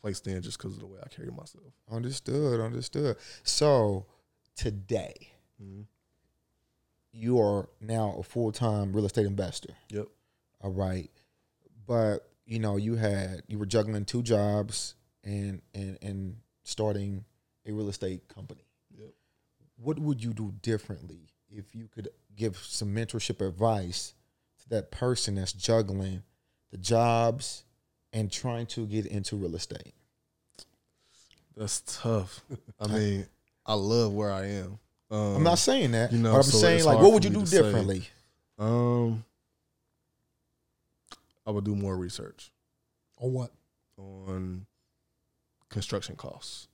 placed 0.00 0.26
in 0.26 0.42
just 0.42 0.58
because 0.58 0.74
of 0.74 0.80
the 0.80 0.86
way 0.86 0.98
I 1.02 1.08
carry 1.08 1.30
myself. 1.30 1.72
Understood, 1.90 2.60
understood. 2.60 3.16
So 3.42 4.06
today, 4.56 5.32
Mhm. 5.60 5.86
you 7.12 7.38
are 7.40 7.68
now 7.80 8.16
a 8.18 8.22
full 8.22 8.52
time 8.52 8.92
real 8.92 9.06
estate 9.06 9.26
investor. 9.26 9.74
Yep. 9.90 10.08
All 10.60 10.72
right. 10.72 11.10
But 11.86 12.28
you 12.46 12.58
know, 12.58 12.76
you 12.76 12.96
had 12.96 13.42
you 13.48 13.58
were 13.58 13.66
juggling 13.66 14.04
two 14.04 14.22
jobs 14.22 14.94
and 15.24 15.62
and 15.74 15.98
and 16.02 16.40
starting 16.64 17.24
a 17.66 17.72
real 17.72 17.88
estate 17.88 18.28
company. 18.28 18.64
Yep. 18.96 19.10
What 19.76 19.98
would 19.98 20.22
you 20.22 20.32
do 20.32 20.52
differently 20.62 21.28
if 21.50 21.74
you 21.74 21.88
could 21.88 22.08
give 22.34 22.56
some 22.58 22.94
mentorship 22.94 23.46
advice 23.46 24.14
to 24.60 24.68
that 24.70 24.90
person 24.90 25.34
that's 25.36 25.52
juggling 25.52 26.22
the 26.70 26.78
jobs 26.78 27.64
and 28.12 28.30
trying 28.32 28.66
to 28.66 28.86
get 28.86 29.06
into 29.06 29.36
real 29.36 29.54
estate? 29.54 29.94
That's 31.56 31.82
tough. 32.00 32.42
I 32.80 32.86
mean, 32.86 33.26
I 33.66 33.74
love 33.74 34.12
where 34.12 34.30
I 34.32 34.46
am. 34.46 34.78
Um, 35.10 35.36
I'm 35.36 35.42
not 35.42 35.58
saying 35.58 35.92
that. 35.92 36.12
you 36.12 36.18
know, 36.18 36.34
I'm 36.34 36.42
so 36.42 36.58
saying 36.58 36.84
like 36.84 36.98
what 36.98 37.12
would 37.12 37.24
you 37.24 37.30
do 37.30 37.40
to 37.40 37.46
say. 37.46 37.62
differently? 37.62 38.08
Um, 38.58 39.24
I 41.46 41.50
would 41.50 41.64
do 41.64 41.74
more 41.74 41.96
research 41.96 42.50
On 43.18 43.32
what? 43.32 43.50
on 43.98 44.66
construction 45.68 46.16
costs, 46.16 46.68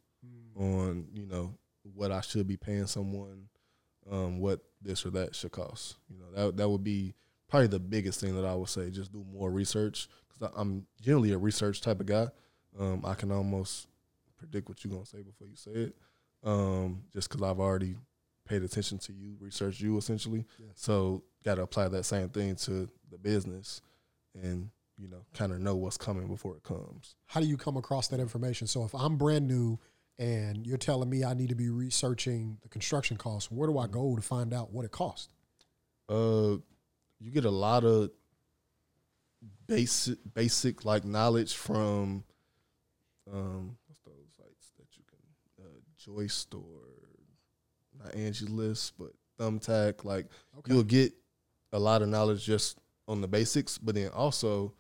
on 0.57 1.07
you 1.13 1.27
know 1.27 1.55
what 1.95 2.13
I 2.13 2.21
should 2.21 2.47
be 2.47 2.57
paying 2.57 2.87
someone, 2.87 3.49
um, 4.11 4.39
what 4.39 4.61
this 4.81 5.05
or 5.05 5.11
that 5.11 5.35
should 5.35 5.53
cost. 5.53 5.97
You 6.09 6.19
know 6.19 6.31
that 6.47 6.57
that 6.57 6.69
would 6.69 6.85
be 6.85 7.15
probably 7.49 7.69
the 7.69 7.81
biggest 7.81 8.21
thing 8.21 8.35
that 8.37 8.47
I 8.47 8.55
would 8.55 8.69
say. 8.69 8.91
Just 8.91 9.13
do 9.13 9.25
more 9.33 9.51
research 9.51 10.09
because 10.29 10.53
I'm 10.57 10.87
generally 11.01 11.33
a 11.33 11.39
research 11.39 11.81
type 11.81 12.01
of 12.01 12.07
guy. 12.07 12.29
Um, 12.79 13.03
I 13.05 13.15
can 13.15 13.33
almost 13.33 13.89
predict 14.39 14.69
what 14.69 14.85
you're 14.85 14.93
gonna 14.93 15.07
say 15.07 15.23
before 15.23 15.49
you 15.49 15.57
say 15.57 15.71
it, 15.73 15.97
um, 16.45 17.03
just 17.13 17.29
because 17.29 17.43
I've 17.43 17.61
already 17.61 17.97
paid 18.47 18.63
attention 18.63 18.99
to 18.99 19.13
you, 19.13 19.37
researched 19.41 19.81
you 19.81 19.99
essentially. 19.99 20.47
So 20.75 21.23
got 21.45 21.57
to 21.57 21.63
apply 21.63 21.89
that 21.89 22.05
same 22.05 22.29
thing 22.31 22.57
to 22.57 22.89
the 23.11 23.19
business, 23.19 23.83
and 24.35 24.71
you 24.97 25.09
know, 25.09 25.25
kind 25.35 25.53
of 25.53 25.61
know 25.61 25.77
what's 25.77 25.97
coming 25.97 26.27
before 26.27 26.57
it 26.57 26.63
comes. 26.65 27.15
How 27.27 27.41
do 27.41 27.47
you 27.47 27.57
come 27.57 27.77
across 27.77 28.09
that 28.09 28.21
information? 28.21 28.67
So 28.67 28.85
if 28.85 28.95
I'm 28.95 29.17
brand 29.17 29.47
new 29.47 29.79
and 30.19 30.67
you're 30.67 30.77
telling 30.77 31.09
me 31.09 31.23
I 31.23 31.35
need 31.35 31.51
to 31.51 31.55
be 31.55 31.69
researching 31.69 32.59
the 32.63 32.69
construction 32.69 33.17
costs, 33.17 33.51
where 33.51 33.69
do 33.69 33.79
I 33.79 33.87
go 33.87 34.17
to 34.17 34.23
find 34.23 34.53
out 34.53 34.73
what 34.73 34.85
it 34.85 34.91
costs? 34.91 35.29
Uh, 36.09 36.57
you 37.21 37.31
get 37.31 37.45
a 37.45 37.51
lot 37.51 37.85
of 37.85 38.11
basic, 39.69 40.19
basic 40.35 40.85
like 40.85 41.05
knowledge 41.05 41.55
from, 41.55 42.25
um, 43.33 43.77
what's 43.87 44.01
those 44.01 44.27
sites 44.37 44.73
that 44.79 44.97
you 44.97 45.05
Joist 46.09 46.55
or 46.55 46.63
not 48.03 48.15
Angie 48.15 48.47
List, 48.47 48.95
but 48.99 49.13
Thumbtack. 49.39 50.05
Like 50.05 50.27
Okay. 50.59 50.73
you'll 50.73 50.83
get 50.85 51.13
a 51.73 51.79
lot 51.79 52.03
of 52.03 52.09
knowledge 52.09 52.45
just 52.45 52.79
on 53.07 53.21
the 53.21 53.29
basics, 53.29 53.79
but 53.79 53.95
then 53.95 54.11
also, 54.11 54.73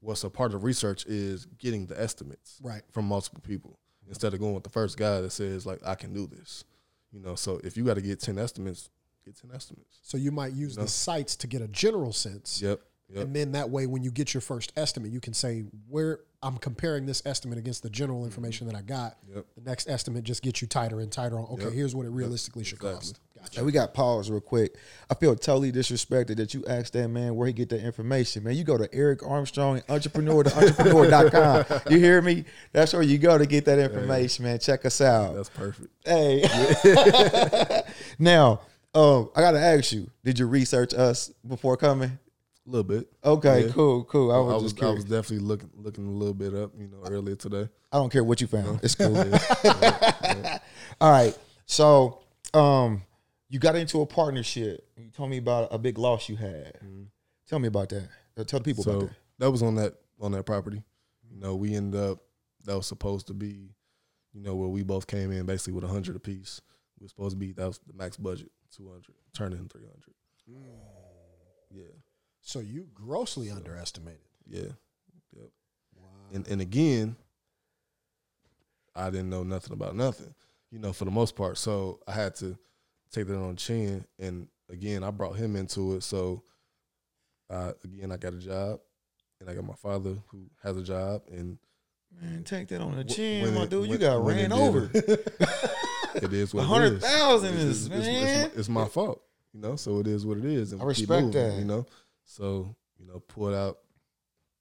what's 0.00 0.24
a 0.24 0.30
part 0.30 0.54
of 0.54 0.64
research 0.64 1.04
is 1.06 1.46
getting 1.58 1.86
the 1.86 2.00
estimates 2.00 2.58
Right. 2.62 2.82
from 2.92 3.06
multiple 3.06 3.40
people 3.40 3.78
instead 4.06 4.32
of 4.32 4.40
going 4.40 4.54
with 4.54 4.64
the 4.64 4.70
first 4.70 4.96
guy 4.96 5.20
that 5.20 5.30
says 5.30 5.66
like 5.66 5.84
I 5.86 5.94
can 5.94 6.12
do 6.12 6.26
this. 6.26 6.64
You 7.12 7.20
know, 7.20 7.34
so 7.34 7.60
if 7.64 7.76
you 7.76 7.84
got 7.84 7.94
to 7.94 8.02
get 8.02 8.20
ten 8.20 8.38
estimates, 8.38 8.90
get 9.24 9.36
ten 9.36 9.50
estimates. 9.54 9.98
So 10.02 10.16
you 10.18 10.30
might 10.30 10.52
use 10.52 10.76
know? 10.76 10.82
the 10.84 10.88
sites 10.88 11.36
to 11.36 11.46
get 11.46 11.62
a 11.62 11.68
general 11.68 12.12
sense. 12.12 12.60
Yep. 12.60 12.80
Yep. 13.10 13.24
And 13.24 13.34
then 13.36 13.52
that 13.52 13.70
way, 13.70 13.86
when 13.86 14.02
you 14.02 14.10
get 14.10 14.34
your 14.34 14.40
first 14.42 14.72
estimate, 14.76 15.10
you 15.12 15.20
can 15.20 15.32
say 15.32 15.64
where 15.88 16.20
I'm 16.42 16.58
comparing 16.58 17.06
this 17.06 17.22
estimate 17.24 17.58
against 17.58 17.82
the 17.82 17.88
general 17.90 18.24
information 18.24 18.66
that 18.66 18.76
I 18.76 18.82
got. 18.82 19.16
Yep. 19.34 19.46
The 19.56 19.62
next 19.70 19.88
estimate 19.88 20.24
just 20.24 20.42
gets 20.42 20.60
you 20.60 20.68
tighter 20.68 21.00
and 21.00 21.10
tighter 21.10 21.38
on. 21.38 21.46
Okay, 21.52 21.64
Yep. 21.64 21.72
here's 21.72 21.94
what 21.96 22.04
it 22.04 22.10
realistically 22.10 22.64
should 22.64 22.76
Exactly. 22.78 22.98
cost. 22.98 23.20
Gotcha. 23.38 23.58
And 23.60 23.66
we 23.66 23.72
got 23.72 23.94
pause 23.94 24.30
real 24.30 24.40
quick. 24.40 24.74
I 25.08 25.14
feel 25.14 25.34
totally 25.36 25.72
disrespected 25.72 26.36
that 26.36 26.52
you 26.54 26.64
asked 26.66 26.92
that 26.94 27.08
man 27.08 27.34
where 27.34 27.46
he 27.46 27.52
get 27.54 27.68
that 27.70 27.80
information. 27.82 28.42
Man, 28.44 28.56
you 28.56 28.64
go 28.64 28.76
to 28.76 28.92
Eric 28.92 29.22
Armstrong, 29.24 29.80
entrepreneur 29.88 30.42
to 30.42 30.56
entrepreneur.com. 30.56 31.80
You 31.90 31.98
hear 31.98 32.20
me? 32.20 32.44
That's 32.72 32.92
where 32.92 33.02
you 33.02 33.16
go 33.16 33.38
to 33.38 33.46
get 33.46 33.64
that 33.64 33.78
information, 33.78 34.44
man. 34.44 34.58
Check 34.58 34.84
us 34.84 35.00
out. 35.00 35.34
That's 35.34 35.48
perfect. 35.48 35.88
Hey. 36.04 36.42
now, 38.18 38.60
um, 38.94 39.30
I 39.34 39.40
gotta 39.40 39.60
ask 39.60 39.92
you, 39.92 40.10
did 40.24 40.38
you 40.38 40.46
research 40.46 40.92
us 40.92 41.28
before 41.46 41.76
coming? 41.76 42.18
A 42.68 42.70
little 42.70 42.84
bit. 42.84 43.10
Okay, 43.24 43.66
Yeah. 43.66 43.72
cool, 43.72 44.04
cool. 44.04 44.30
I 44.30 44.34
I 44.36 44.40
was, 44.40 44.62
was, 44.62 44.72
just 44.74 44.82
I 44.84 44.90
was 44.90 45.04
definitely 45.04 45.38
looking 45.46 45.70
looking 45.74 46.06
a 46.06 46.10
little 46.10 46.34
bit 46.34 46.52
up, 46.54 46.72
you 46.78 46.86
know, 46.88 46.98
earlier 47.08 47.34
today. 47.34 47.66
I 47.90 47.96
don't 47.96 48.12
care 48.12 48.22
what 48.22 48.42
you 48.42 48.46
found. 48.46 48.80
It's 48.82 48.94
cool. 48.94 49.14
Yeah. 49.64 50.58
All 51.00 51.10
right. 51.10 51.34
So, 51.64 52.20
um, 52.52 53.02
you 53.48 53.58
got 53.58 53.74
into 53.74 54.02
a 54.02 54.06
partnership. 54.06 54.86
You 54.98 55.08
told 55.10 55.30
me 55.30 55.38
about 55.38 55.68
a 55.72 55.78
big 55.78 55.96
loss 55.96 56.28
you 56.28 56.36
had. 56.36 56.78
Tell 57.46 57.58
me 57.58 57.68
about 57.68 57.88
that. 57.88 58.08
Uh, 58.36 58.44
Tell 58.44 58.60
the 58.60 58.64
people 58.64 58.84
so 58.84 58.90
about 58.90 59.08
that. 59.08 59.16
that 59.38 59.50
was 59.50 59.62
on 59.62 59.74
that 59.76 59.94
on 60.20 60.32
that 60.32 60.44
property. 60.44 60.82
You 61.32 61.40
know, 61.40 61.56
we 61.56 61.74
ended 61.74 61.98
up 61.98 62.18
that 62.66 62.76
was 62.76 62.86
supposed 62.86 63.28
to 63.28 63.34
be, 63.34 63.70
you 64.34 64.42
know, 64.42 64.54
where 64.54 64.68
we 64.68 64.82
both 64.82 65.06
came 65.06 65.30
in 65.32 65.46
basically 65.46 65.72
with 65.72 65.84
a 65.84 65.88
hundred 65.88 66.16
apiece. 66.16 66.60
We 67.00 67.04
were 67.04 67.08
supposed 67.08 67.30
to 67.30 67.36
be 67.38 67.52
that 67.52 67.66
was 67.66 67.80
the 67.86 67.94
max 67.94 68.18
budget, 68.18 68.50
two 68.76 68.88
hundred, 68.88 69.14
turning 69.32 69.58
in 69.58 69.68
three 69.70 69.86
hundred. 69.86 70.14
Yeah, 71.70 71.82
So 72.48 72.60
you 72.60 72.86
grossly 72.94 73.50
underestimated. 73.50 74.20
yeah, 74.46 74.62
yep. 75.36 75.50
Wow. 75.94 76.06
And 76.32 76.48
and 76.48 76.62
again, 76.62 77.14
I 78.94 79.10
didn't 79.10 79.28
know 79.28 79.42
nothing 79.42 79.74
about 79.74 79.94
nothing, 79.94 80.34
you 80.70 80.78
know, 80.78 80.94
for 80.94 81.04
the 81.04 81.10
most 81.10 81.36
part. 81.36 81.58
So 81.58 82.00
I 82.08 82.12
had 82.12 82.34
to 82.36 82.56
take 83.12 83.26
that 83.26 83.36
on 83.36 83.56
chin. 83.56 84.02
And 84.18 84.48
again, 84.70 85.04
I 85.04 85.10
brought 85.10 85.36
him 85.36 85.56
into 85.56 85.96
it. 85.96 86.02
So 86.02 86.42
uh, 87.50 87.72
again, 87.84 88.12
I 88.12 88.16
got 88.16 88.32
a 88.32 88.38
job, 88.38 88.80
and 89.40 89.50
I 89.50 89.54
got 89.54 89.64
my 89.64 89.74
father 89.74 90.14
who 90.28 90.46
has 90.62 90.76
a 90.78 90.82
job, 90.82 91.22
and 91.30 91.58
Man, 92.18 92.44
take 92.44 92.68
that 92.68 92.80
on 92.80 92.96
the 92.96 93.04
chin, 93.04 93.42
when 93.44 93.54
my 93.54 93.62
it- 93.64 93.70
dude. 93.70 93.90
you 93.90 93.98
got 93.98 94.22
when 94.24 94.38
it 94.38 94.48
ran 94.48 94.50
did 94.50 94.58
over. 94.58 94.90
it 96.14 96.32
is 96.32 96.54
A 96.54 96.56
what 96.56 96.62
it 96.62 96.66
hundred 96.66 96.94
is. 96.94 97.04
It's- 97.04 97.44
is 97.44 97.86
it's, 97.86 97.94
it's, 97.94 97.94
it's, 97.94 98.06
man. 98.06 98.42
my, 98.42 98.50
it's 98.60 98.68
my 98.70 98.84
fault, 98.86 99.22
you 99.52 99.60
know. 99.60 99.76
So 99.76 99.98
it 100.00 100.06
is 100.06 100.24
what 100.24 100.38
it 100.38 100.46
is, 100.46 100.72
and 100.72 100.80
I 100.80 100.86
we 100.86 100.94
keep 100.94 101.10
respect 101.10 101.26
moving, 101.26 101.42
that. 101.50 101.58
you 101.58 101.64
know. 101.66 101.86
So 102.28 102.76
you 102.98 103.06
know, 103.06 103.20
pulled 103.20 103.54
out 103.54 103.78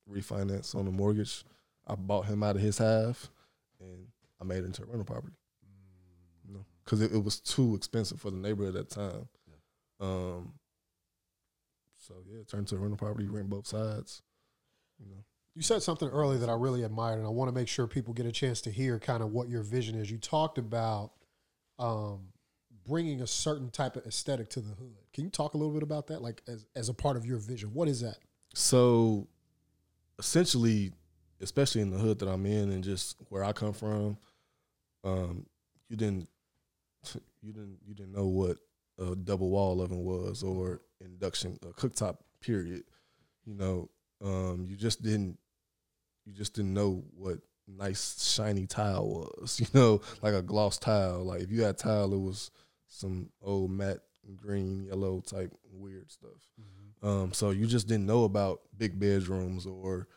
refinance 0.10 0.74
on 0.74 0.86
the 0.86 0.92
mortgage. 0.92 1.44
I 1.86 1.96
bought 1.96 2.26
him 2.26 2.42
out 2.42 2.56
of 2.56 2.62
his 2.62 2.78
half, 2.78 3.30
and 3.80 4.08
I 4.42 4.46
made 4.46 4.60
it 4.60 4.66
into 4.66 4.84
a 4.84 4.86
rental 4.86 5.04
property. 5.04 5.36
You 6.48 6.54
know, 6.54 6.66
because 6.84 7.02
it, 7.02 7.12
it 7.12 7.24
was 7.24 7.40
too 7.42 7.76
expensive 7.76 8.22
for 8.22 8.32
the 8.32 8.38
neighborhood 8.38 8.76
at 8.76 8.90
that 8.90 8.96
time. 8.96 9.28
Um. 10.00 10.54
So 11.98 12.14
yeah, 12.26 12.44
turned 12.48 12.68
to 12.70 12.76
a 12.76 12.80
rental 12.80 12.98
property, 12.98 13.28
rent 13.28 13.50
both 13.50 13.68
sides. 13.68 14.22
You 14.98 15.08
know, 15.08 15.24
You 15.56 15.62
said 15.62 15.84
something 15.84 16.08
earlier 16.08 16.40
that 16.40 16.50
I 16.50 16.54
really 16.54 16.84
admired, 16.84 17.18
and 17.18 17.28
I 17.28 17.32
want 17.32 17.50
to 17.50 17.54
make 17.54 17.68
sure 17.68 17.86
people 17.86 18.14
get 18.14 18.26
a 18.26 18.32
chance 18.32 18.62
to 18.62 18.72
hear 18.72 18.98
kind 18.98 19.22
of 19.22 19.32
what 19.34 19.50
your 19.50 19.62
vision 19.62 19.96
is. 19.96 20.10
You 20.10 20.18
talked 20.18 20.58
about 20.58 21.12
um, 21.80 22.30
bringing 22.88 23.22
a 23.22 23.28
certain 23.28 23.70
type 23.70 23.96
of 23.96 24.06
aesthetic 24.06 24.50
to 24.50 24.62
the 24.62 24.74
hood. 24.76 24.96
Can 25.14 25.26
you 25.26 25.30
talk 25.30 25.54
a 25.54 25.58
little 25.58 25.74
bit 25.74 25.84
about 25.84 26.08
that, 26.08 26.22
like 26.22 26.42
as, 26.48 26.66
as 26.76 26.90
a 26.90 26.94
part 26.94 27.18
of 27.18 27.26
your 27.26 27.38
vision? 27.38 27.74
What 27.74 27.88
is 27.88 28.02
that? 28.02 28.18
So 28.54 29.28
essentially, 30.18 30.94
especially 31.42 31.82
in 31.82 31.92
the 31.92 31.98
hood 31.98 32.20
that 32.20 32.28
I'm 32.28 32.46
in 32.46 32.72
and 32.72 32.84
just 32.84 33.18
where 33.30 33.44
I 33.44 33.52
come 33.52 33.74
from, 33.74 34.18
um, 35.04 35.46
you 35.90 35.98
didn't 35.98 36.28
you 37.42 37.54
didn't 37.54 37.78
you 37.86 37.94
didn't 37.94 38.14
know 38.14 38.28
what 38.28 38.58
a 39.00 39.16
double 39.16 39.50
wall 39.50 39.82
oven 39.82 40.04
was 40.04 40.42
or 40.42 40.82
induction 41.02 41.60
a 41.64 41.68
cooktop 41.68 42.18
period. 42.42 42.84
You 43.46 43.54
know, 43.56 43.90
um, 44.24 44.66
you 44.70 44.76
just 44.76 45.02
didn't 45.02 45.38
you 46.26 46.34
just 46.34 46.54
didn't 46.54 46.74
know 46.74 47.04
what 47.16 47.40
nice 47.68 48.34
shiny 48.36 48.66
tile 48.66 49.08
was. 49.08 49.60
You 49.68 49.68
know, 49.74 50.02
like 50.22 50.34
a 50.34 50.42
gloss 50.42 50.78
tile. 50.78 51.24
Like 51.24 51.42
if 51.42 51.52
you 51.52 51.64
had 51.64 51.78
tile, 51.78 52.14
it 52.14 52.20
was 52.20 52.52
some 52.88 53.30
old 53.42 53.72
matte 53.72 54.02
green, 54.36 54.86
yellow 54.86 55.22
type 55.22 55.54
weird 55.72 56.12
stuff. 56.12 56.50
Um, 57.04 57.32
so 57.34 57.52
you 57.52 57.68
just 57.68 57.88
didn't 57.88 58.06
know 58.06 58.24
about 58.24 58.62
big 58.76 59.00
bedrooms 59.00 59.66
or 59.66 60.08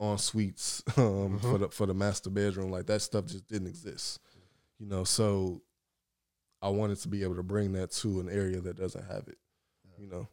en 0.00 0.18
suites 0.18 0.82
um, 0.96 1.38
for 1.40 1.58
the 1.58 1.68
for 1.68 1.86
the 1.86 1.94
master 1.94 2.30
bedroom. 2.30 2.70
Like 2.70 2.86
that 2.86 3.02
stuff 3.02 3.26
just 3.26 3.48
didn't 3.48 3.68
exist. 3.68 4.20
You 4.78 4.86
know, 4.86 5.04
so 5.04 5.62
I 6.62 6.68
wanted 6.68 6.98
to 7.00 7.08
be 7.08 7.22
able 7.22 7.36
to 7.36 7.42
bring 7.42 7.72
that 7.72 7.90
to 7.92 8.20
an 8.20 8.28
area 8.28 8.60
that 8.60 8.76
doesn't 8.76 9.04
have 9.06 9.28
it. 9.28 9.38
You 9.98 10.08
know, 10.08 10.28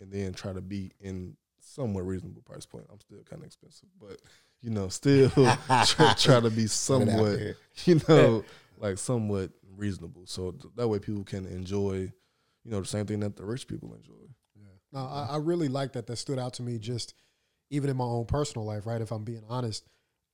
and 0.00 0.12
then 0.12 0.32
try 0.32 0.52
to 0.52 0.60
be 0.60 0.92
in 1.00 1.36
somewhat 1.60 2.06
reasonable 2.06 2.42
price 2.42 2.66
point. 2.66 2.86
I'm 2.92 3.00
still 3.00 3.22
kind 3.28 3.42
of 3.42 3.46
expensive, 3.46 3.88
but 4.00 4.20
you 4.60 4.70
know, 4.70 4.88
still 4.90 5.30
try, 5.84 6.14
try 6.14 6.40
to 6.40 6.50
be 6.50 6.50
Put 6.50 6.52
it 6.52 6.64
out 6.64 6.70
somewhat, 6.70 7.38
you 7.84 8.00
know, 8.08 8.44
like 8.78 8.98
somewhat 8.98 9.50
reasonable. 9.76 10.26
So 10.26 10.52
th- 10.52 10.74
that 10.76 10.88
way 10.88 10.98
people 10.98 11.24
can 11.24 11.46
enjoy, 11.46 12.12
you 12.64 12.70
know, 12.70 12.80
the 12.80 12.86
same 12.86 13.06
thing 13.06 13.20
that 13.20 13.36
the 13.36 13.44
rich 13.44 13.66
people 13.66 13.94
enjoy. 13.94 14.28
Yeah. 14.56 14.68
No, 14.92 15.00
I, 15.00 15.28
I 15.32 15.36
really 15.36 15.68
like 15.68 15.92
that. 15.92 16.06
That 16.06 16.16
stood 16.16 16.38
out 16.38 16.54
to 16.54 16.62
me 16.62 16.78
just 16.78 17.14
even 17.70 17.88
in 17.88 17.96
my 17.96 18.04
own 18.04 18.26
personal 18.26 18.66
life, 18.66 18.86
right? 18.86 19.00
If 19.00 19.12
I'm 19.12 19.24
being 19.24 19.44
honest, 19.48 19.84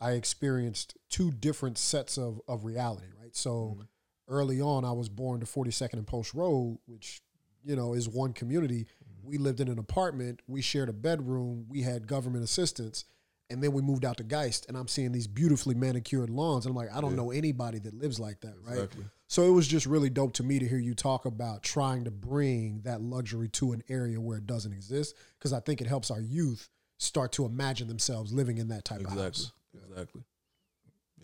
I 0.00 0.12
experienced 0.12 0.96
two 1.08 1.30
different 1.30 1.78
sets 1.78 2.18
of 2.18 2.40
of 2.48 2.64
reality, 2.64 3.06
right? 3.20 3.34
So 3.36 3.74
mm-hmm. 3.74 3.82
early 4.28 4.60
on, 4.60 4.84
I 4.84 4.92
was 4.92 5.08
born 5.08 5.40
to 5.40 5.46
42nd 5.46 5.94
and 5.94 6.06
Post 6.06 6.34
Road, 6.34 6.78
which 6.86 7.22
you 7.64 7.76
know 7.76 7.94
is 7.94 8.08
one 8.08 8.32
community. 8.32 8.84
Mm-hmm. 8.84 9.28
We 9.28 9.38
lived 9.38 9.60
in 9.60 9.68
an 9.68 9.78
apartment. 9.78 10.40
We 10.46 10.62
shared 10.62 10.88
a 10.88 10.92
bedroom. 10.92 11.66
We 11.68 11.82
had 11.82 12.06
government 12.06 12.44
assistance, 12.44 13.04
and 13.50 13.62
then 13.62 13.72
we 13.72 13.82
moved 13.82 14.04
out 14.04 14.18
to 14.18 14.24
Geist. 14.24 14.66
And 14.68 14.76
I'm 14.76 14.88
seeing 14.88 15.12
these 15.12 15.26
beautifully 15.26 15.74
manicured 15.74 16.30
lawns, 16.30 16.66
and 16.66 16.72
I'm 16.72 16.76
like, 16.76 16.94
I 16.94 17.00
don't 17.00 17.12
Yeah. 17.12 17.16
know 17.16 17.30
anybody 17.30 17.78
that 17.80 17.94
lives 17.94 18.20
like 18.20 18.40
that, 18.40 18.54
right? 18.62 18.74
Exactly. 18.74 19.04
So 19.28 19.42
it 19.44 19.50
was 19.50 19.66
just 19.66 19.86
really 19.86 20.08
dope 20.10 20.32
to 20.34 20.42
me 20.44 20.58
to 20.58 20.68
hear 20.68 20.78
you 20.78 20.94
talk 20.94 21.24
about 21.24 21.62
trying 21.62 22.04
to 22.04 22.10
bring 22.10 22.82
that 22.84 23.00
luxury 23.02 23.48
to 23.48 23.72
an 23.72 23.82
area 23.88 24.20
where 24.20 24.38
it 24.38 24.46
doesn't 24.46 24.72
exist, 24.72 25.16
because 25.38 25.52
I 25.52 25.60
think 25.60 25.80
it 25.80 25.86
helps 25.88 26.10
our 26.10 26.20
youth 26.20 26.68
start 26.98 27.32
to 27.32 27.44
imagine 27.44 27.88
themselves 27.88 28.32
living 28.32 28.58
in 28.58 28.68
that 28.68 28.84
type 28.84 29.00
of 29.00 29.06
Exactly. 29.06 29.22
house. 29.24 29.52
Exactly. 29.90 30.22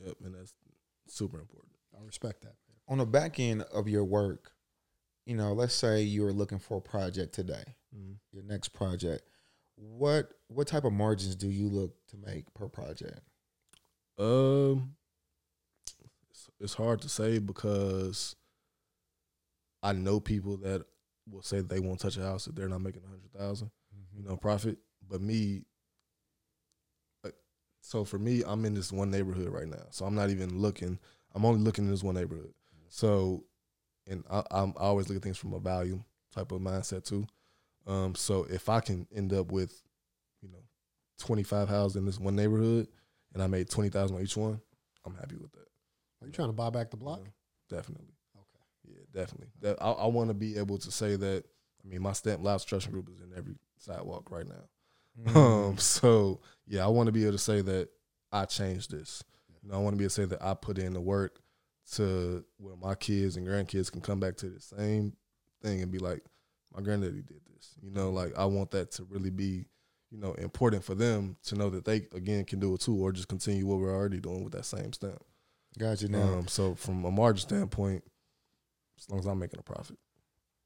Yep, 0.05 0.16
and 0.24 0.34
that's 0.34 0.53
super 1.07 1.38
important. 1.38 1.72
I 1.98 2.05
respect 2.05 2.42
that. 2.42 2.57
On 2.88 2.98
the 2.98 3.07
back 3.07 3.38
end 3.38 3.62
of 3.72 3.88
your 3.88 4.05
work, 4.05 4.53
you 5.24 5.36
know, 5.36 5.53
let's 5.53 5.74
say 5.74 6.03
you 6.03 6.22
were 6.22 6.32
looking 6.32 6.59
for 6.59 6.78
a 6.78 6.80
project 6.82 7.32
today, 7.32 7.76
Mhm. 7.94 8.18
your 8.32 8.42
next 8.42 8.70
project. 8.70 9.28
What 9.76 10.32
what 10.48 10.66
type 10.66 10.84
of 10.84 10.92
margins 10.92 11.34
do 11.34 11.48
you 11.48 11.68
look 11.68 11.94
to 12.09 12.16
make 12.18 12.53
per 12.53 12.68
project? 12.68 13.20
Um, 14.18 14.96
it's, 16.62 16.74
hard 16.74 17.00
to 17.02 17.08
say 17.08 17.38
because 17.38 18.36
I 19.82 19.92
know 19.92 20.20
people 20.20 20.56
that 20.58 20.84
will 21.30 21.42
say 21.42 21.60
they 21.60 21.80
won't 21.80 22.00
touch 22.00 22.16
a 22.16 22.22
house 22.22 22.46
if 22.46 22.54
they're 22.54 22.68
not 22.68 22.80
making 22.80 23.02
a 23.04 23.08
hundred 23.08 23.32
thousand, 23.36 23.70
you 24.14 24.22
know, 24.22 24.36
profit. 24.36 24.78
But 25.08 25.20
me, 25.20 25.64
uh, 27.24 27.30
so 27.80 28.04
for 28.04 28.18
me, 28.18 28.42
I'm 28.46 28.64
in 28.64 28.74
this 28.74 28.92
one 28.92 29.10
neighborhood 29.10 29.48
right 29.48 29.68
now, 29.68 29.84
so 29.90 30.04
I'm 30.04 30.14
not 30.14 30.30
even 30.30 30.58
looking. 30.58 30.98
I'm 31.34 31.44
only 31.44 31.60
looking 31.60 31.84
in 31.84 31.90
this 31.90 32.02
one 32.02 32.14
neighborhood. 32.14 32.52
So, 32.88 33.44
and 34.06 34.24
I, 34.30 34.42
I'm 34.50 34.74
I 34.76 34.84
always 34.84 35.08
look 35.08 35.16
at 35.16 35.22
things 35.22 35.38
from 35.38 35.54
a 35.54 35.58
value 35.58 36.02
type 36.34 36.52
of 36.52 36.60
mindset 36.60 37.04
too. 37.04 37.26
Um, 37.86 38.14
so 38.14 38.46
if 38.48 38.68
I 38.68 38.80
can 38.80 39.06
end 39.14 39.32
up 39.32 39.50
with, 39.50 39.82
you 40.40 40.48
know, 40.48 40.62
25 41.18 41.68
houses 41.68 41.96
in 41.96 42.04
this 42.04 42.20
one 42.20 42.36
neighborhood, 42.36 42.88
and 43.34 43.42
I 43.42 43.46
made 43.46 43.70
20,000 43.70 44.16
on 44.16 44.22
each 44.22 44.36
one, 44.36 44.60
I'm 45.04 45.14
happy 45.14 45.36
with 45.36 45.52
that. 45.52 45.72
Are 46.23 46.27
you 46.27 46.33
trying 46.33 46.49
to 46.49 46.55
buy 46.55 46.70
back 46.70 46.91
the 46.91 46.97
block? 46.97 47.20
Yeah, 47.23 47.77
definitely. 47.77 48.14
Okay. 48.37 48.95
Yeah, 48.95 49.20
definitely. 49.20 49.49
That 49.61 49.77
I, 49.83 49.91
I 49.91 50.07
want 50.07 50.29
to 50.29 50.35
be 50.35 50.57
able 50.57 50.79
to 50.79 50.91
say 50.91 51.16
that. 51.16 51.45
I 51.85 51.89
mean, 51.89 52.01
my 52.01 52.12
stamp 52.12 52.45
loud 52.45 52.64
trust 52.64 52.91
group 52.91 53.09
is 53.12 53.20
in 53.20 53.37
every 53.37 53.57
sidewalk 53.77 54.31
right 54.31 54.47
now. 54.47 55.33
Mm. 55.33 55.37
Um, 55.37 55.79
so 55.79 56.41
yeah, 56.66 56.85
I 56.85 56.89
want 56.89 57.09
to 57.09 57.12
be 57.12 57.23
able 57.23 57.33
to 57.33 57.39
say 57.39 57.61
that 57.61 57.89
I 58.31 58.45
changed 58.45 58.93
this. 58.93 59.23
You 59.62 59.70
know, 59.70 59.77
I 59.77 59.79
want 59.81 59.95
to 59.95 59.99
be 59.99 60.05
able 60.05 60.11
to 60.11 60.14
say 60.14 60.25
that 60.27 60.43
I 60.43 60.55
put 60.55 60.79
in 60.79 60.93
the 60.95 61.01
work 61.01 61.41
to 61.95 62.45
where 62.59 62.77
my 62.77 62.95
kids 62.95 63.37
and 63.37 63.47
grandkids 63.47 63.91
can 63.91 64.01
come 64.01 64.20
back 64.20 64.37
to 64.37 64.49
the 64.49 64.61
same 64.61 65.14
thing 65.61 65.83
and 65.83 65.91
be 65.91 65.99
like, 65.99 66.23
my 66.75 66.81
granddaddy 66.81 67.23
did 67.23 67.41
this. 67.55 67.75
You 67.83 67.91
know, 67.91 68.11
like 68.11 68.37
I 68.39 68.45
want 68.45 68.70
that 68.70 68.93
to 68.93 69.05
really 69.05 69.31
be, 69.31 69.66
you 70.11 70.18
know, 70.18 70.33
important 70.35 70.85
for 70.85 70.95
them 70.95 71.37
to 71.45 71.57
know 71.57 71.68
that 71.70 71.85
they 71.85 72.07
again 72.14 72.45
can 72.45 72.61
do 72.61 72.75
it 72.75 72.81
too, 72.81 72.97
or 72.97 73.12
just 73.12 73.29
continue 73.29 73.66
what 73.66 73.81
we're 73.81 73.95
already 73.95 74.20
doing 74.20 74.45
with 74.45 74.53
that 74.55 74.64
same 74.64 74.93
stamp. 74.93 75.23
Gotcha. 75.79 76.09
Now, 76.09 76.20
Um, 76.39 76.49
so 76.49 76.75
from 76.75 77.05
a 77.05 77.11
margin 77.11 77.41
standpoint, 77.49 78.05
as 78.99 79.09
long 79.09 79.18
as 79.20 79.27
I'm 79.27 79.39
making 79.39 79.59
a 79.61 79.62
profit. 79.62 79.99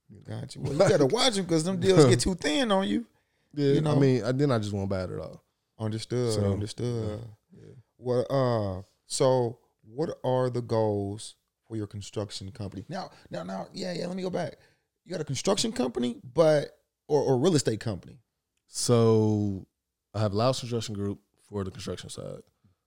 You 0.09 0.17
know. 0.27 0.41
gotcha. 0.41 0.61
Well, 0.61 0.73
you 0.73 0.79
gotta 0.79 1.07
watch 1.15 1.35
them 1.35 1.45
because 1.45 1.65
them 1.65 1.81
deals 1.81 2.05
get 2.07 2.21
too 2.21 2.35
thin 2.35 2.71
on 2.73 2.87
you. 2.89 3.07
Yeah, 3.55 3.75
You 3.75 3.81
know? 3.81 3.97
I 3.97 3.99
mean, 3.99 4.25
I, 4.25 4.33
then 4.33 4.51
I 4.53 4.59
just 4.59 4.73
won't 4.73 4.91
bad 4.91 5.11
at 5.11 5.19
all. 5.19 5.43
Understood. 5.79 6.33
So, 6.33 6.53
understood. 6.53 7.21
Yeah. 7.53 7.63
Well, 7.99 8.27
uh, 8.31 8.83
so 9.07 9.59
what 9.83 10.11
are 10.25 10.51
the 10.51 10.61
goals 10.63 11.37
for 11.67 11.77
your 11.77 11.87
construction 11.87 12.51
company? 12.51 12.85
Now, 12.89 13.11
now, 13.31 13.43
now, 13.43 13.69
yeah, 13.73 13.93
yeah. 13.93 14.07
Let 14.07 14.17
me 14.17 14.23
go 14.23 14.31
back. 14.31 14.57
You 15.05 15.13
got 15.13 15.21
a 15.21 15.25
construction 15.25 15.73
company, 15.73 16.21
but 16.35 16.79
or 17.09 17.23
or 17.23 17.39
real 17.39 17.55
estate 17.57 17.81
company. 17.81 18.19
So 18.67 19.67
I 20.15 20.21
have 20.21 20.35
Loud 20.35 20.57
Construction 20.57 20.95
Group 20.95 21.21
for 21.49 21.63
the 21.65 21.71
construction 21.71 22.11
side. 22.11 22.43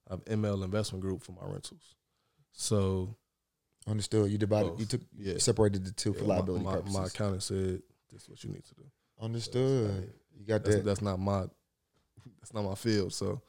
I 0.10 0.14
have 0.14 0.26
ML 0.26 0.64
Investment 0.64 1.02
Group 1.02 1.24
for 1.24 1.32
my 1.32 1.42
rentals. 1.44 1.96
So 2.60 3.16
Understood. 3.88 4.30
You 4.30 4.38
divided. 4.38 4.72
Both. 4.72 4.80
You 4.82 4.86
took 4.86 5.02
yeah, 5.18 5.38
separated 5.38 5.86
the 5.86 5.92
two 5.92 6.14
for 6.14 6.22
yeah, 6.22 6.28
my- 6.28 6.36
liability 6.36 6.66
my, 6.66 6.74
purposes. 6.74 6.98
my 6.98 7.06
accountant 7.06 7.44
said 7.44 7.82
this 8.12 8.24
is 8.24 8.30
what 8.30 8.44
you 8.44 8.52
need 8.52 8.64
to 8.66 8.76
do. 8.76 8.84
Understood. 9.22 10.12
You 10.38 10.46
got 10.46 10.64
That's, 10.64 10.76
that. 10.78 10.86
that's 10.86 11.02
not 11.02 11.20
my 11.20 11.46
that's 12.40 12.54
not 12.54 12.64
my 12.64 12.76
field. 12.76 13.14
So 13.14 13.42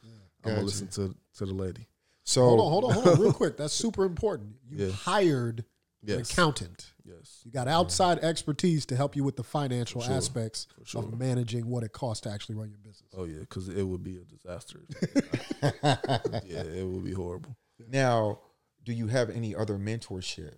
I'm 0.44 0.52
gonna 0.52 0.62
listen 0.62 0.88
to 0.88 1.14
to 1.38 1.46
the 1.46 1.52
lady. 1.52 1.86
So 2.24 2.42
Hold 2.42 2.61
on, 2.61 2.70
hold 2.70 2.84
on, 2.84 2.92
hold 2.92 3.08
on, 3.08 3.20
real 3.20 3.32
quick. 3.32 3.56
That's 3.56 3.74
super 3.84 4.04
important. 4.04 4.54
You 4.68 4.86
Yeah. 4.86 4.92
hired 4.92 5.64
an 6.06 6.20
accountant. 6.20 6.92
yes, 7.04 7.42
You 7.44 7.50
got 7.50 7.68
outside 7.68 8.20
expertise 8.20 8.86
to 8.86 8.96
help 8.96 9.16
you 9.16 9.24
with 9.24 9.36
the 9.36 9.42
financial 9.44 10.00
sure. 10.00 10.14
aspects 10.14 10.66
sure. 10.84 11.02
of 11.02 11.18
managing 11.18 11.66
what 11.66 11.82
it 11.82 11.92
costs 11.92 12.22
to 12.22 12.30
actually 12.30 12.54
run 12.54 12.70
your 12.70 12.78
business. 12.78 13.11
Oh 13.14 13.24
yeah, 13.24 13.40
because 13.40 13.68
it 13.68 13.82
would 13.82 14.02
be 14.02 14.16
a 14.16 14.24
disaster. 14.24 14.80
yeah, 15.82 16.62
it 16.62 16.86
would 16.86 17.04
be 17.04 17.12
horrible. 17.12 17.56
now, 17.88 18.38
do 18.85 18.93
you 18.93 19.09
have 19.09 19.31
any 19.31 19.55
other 19.55 19.76
mentorship? 19.78 20.57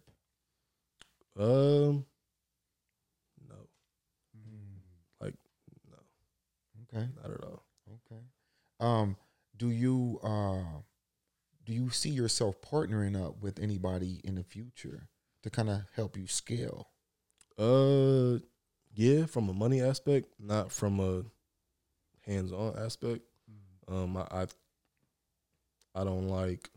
Um, 1.38 2.04
no, 3.48 3.56
like 5.20 5.34
no, 5.90 5.98
Okay. 6.82 7.08
not 7.22 7.30
at 7.32 7.42
all. 7.44 7.64
Okay. 7.88 8.22
Um, 8.80 9.16
do 9.56 9.70
you 9.70 10.20
uh 10.22 10.80
do 11.64 11.72
you 11.72 11.90
see 11.90 12.10
yourself 12.10 12.60
partnering 12.60 13.20
up 13.20 13.40
with 13.42 13.58
anybody 13.60 14.20
in 14.24 14.34
the 14.34 14.42
future 14.42 15.08
to 15.42 15.50
kind 15.50 15.70
of 15.70 15.82
help 15.94 16.16
you 16.16 16.26
scale? 16.26 16.88
Uh, 17.58 18.38
yeah, 18.94 19.26
from 19.26 19.48
a 19.48 19.52
money 19.52 19.80
aspect, 19.80 20.28
not 20.38 20.72
from 20.72 20.98
a 21.00 21.22
hands-on 22.26 22.76
aspect. 22.78 23.20
Um, 23.88 24.16
I, 24.16 24.26
I, 24.32 24.46
I 25.94 26.04
don't 26.04 26.28
like. 26.28 26.70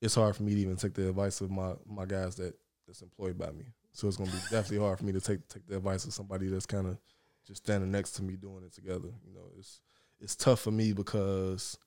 It's 0.00 0.14
hard 0.14 0.36
for 0.36 0.42
me 0.42 0.54
to 0.54 0.60
even 0.60 0.76
take 0.76 0.94
the 0.94 1.08
advice 1.08 1.40
of 1.40 1.50
my 1.50 1.74
my 1.86 2.04
guys 2.04 2.36
that 2.36 2.54
that's 2.86 3.02
employed 3.02 3.38
by 3.38 3.50
me. 3.50 3.66
So 3.92 4.08
it's 4.08 4.16
gonna 4.16 4.30
be 4.30 4.38
definitely 4.50 4.78
hard 4.78 4.98
for 4.98 5.04
me 5.04 5.12
to 5.12 5.20
take 5.20 5.46
take 5.48 5.66
the 5.66 5.76
advice 5.76 6.04
of 6.04 6.12
somebody 6.12 6.48
that's 6.48 6.66
kind 6.66 6.86
of 6.86 6.98
just 7.46 7.64
standing 7.64 7.90
next 7.90 8.12
to 8.12 8.22
me 8.22 8.36
doing 8.36 8.64
it 8.64 8.72
together. 8.72 9.08
You 9.24 9.34
know, 9.34 9.50
it's 9.58 9.80
it's 10.20 10.36
tough 10.36 10.60
for 10.60 10.70
me 10.70 10.92
because 10.92 11.78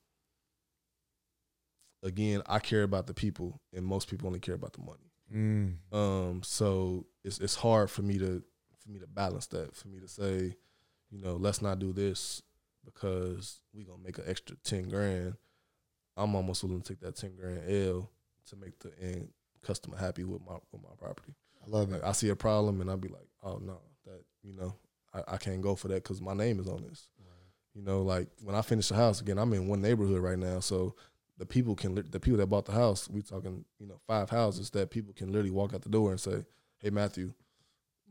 again, 2.04 2.42
I 2.48 2.60
care 2.60 2.84
about 2.84 3.08
the 3.08 3.14
people, 3.14 3.60
and 3.74 3.86
most 3.86 4.10
people 4.10 4.28
only 4.28 4.40
care 4.40 4.56
about 4.56 4.74
the 4.74 4.82
money. 4.82 5.12
Mm. 5.34 5.96
Um, 5.96 6.42
so 6.44 7.06
it's 7.24 7.40
it's 7.40 7.56
hard 7.56 7.90
for 7.90 8.02
me 8.02 8.18
to 8.18 8.44
for 8.78 8.90
me 8.90 9.00
to 9.00 9.08
balance 9.08 9.48
that. 9.48 9.76
For 9.76 9.88
me 9.88 10.00
to 10.00 10.08
say, 10.08 10.56
you 11.10 11.20
know, 11.20 11.36
let's 11.36 11.62
not 11.62 11.80
do 11.80 11.94
this 11.94 12.42
because 12.86 13.62
we 13.74 13.84
gonna 13.84 14.04
make 14.04 14.18
an 14.18 14.26
extra 14.28 14.56
ten 14.64 14.90
grand. 14.90 15.36
I'm 16.20 16.36
almost 16.36 16.64
willing 16.64 16.82
to 16.82 16.94
take 16.94 17.00
that 17.02 17.16
ten 17.16 17.36
grand 17.36 17.62
L 17.68 18.10
to 18.50 18.56
make 18.56 18.78
the 18.80 18.92
end 19.02 19.30
customer 19.62 19.98
happy 19.98 20.24
with 20.24 20.42
my 20.46 20.56
with 20.72 20.82
my 20.84 20.90
property. 21.00 21.34
I 21.66 21.70
love 21.70 21.90
Like 21.90 22.02
it. 22.02 22.06
I 22.06 22.12
see 22.12 22.30
a 22.30 22.36
problem 22.36 22.82
and 22.82 22.90
I'll 22.90 22.98
be 22.98 23.10
like, 23.10 23.28
oh 23.44 23.58
no, 23.58 23.80
that 24.06 24.22
you 24.44 24.54
know, 24.54 24.76
I, 25.14 25.36
I 25.36 25.38
can't 25.38 25.62
go 25.62 25.76
for 25.76 25.88
that 25.90 26.04
because 26.04 26.22
my 26.22 26.34
name 26.34 26.60
is 26.60 26.68
on 26.68 26.84
this. 26.88 27.08
You 27.76 27.84
know, 27.84 28.02
like 28.02 28.28
when 28.44 28.56
I 28.56 28.62
finish 28.62 28.90
the 28.90 28.96
house 28.96 29.22
again, 29.22 29.38
I'm 29.38 29.54
in 29.54 29.68
one 29.68 29.82
neighborhood 29.82 30.22
right 30.22 30.40
now, 30.40 30.60
so 30.60 30.96
the 31.38 31.46
people 31.46 31.76
can 31.76 31.96
the 31.96 32.20
people 32.20 32.38
that 32.38 32.48
bought 32.48 32.66
the 32.66 32.72
house, 32.74 33.10
we 33.10 33.22
talking 33.22 33.64
you 33.80 33.88
know 33.88 34.00
five 34.08 34.30
houses 34.30 34.70
that 34.72 34.90
people 34.90 35.14
can 35.14 35.28
literally 35.28 35.52
walk 35.52 35.74
out 35.74 35.84
the 35.84 35.90
door 35.90 36.12
and 36.12 36.20
say, 36.20 36.44
hey 36.80 36.90
Matthew, 36.90 37.32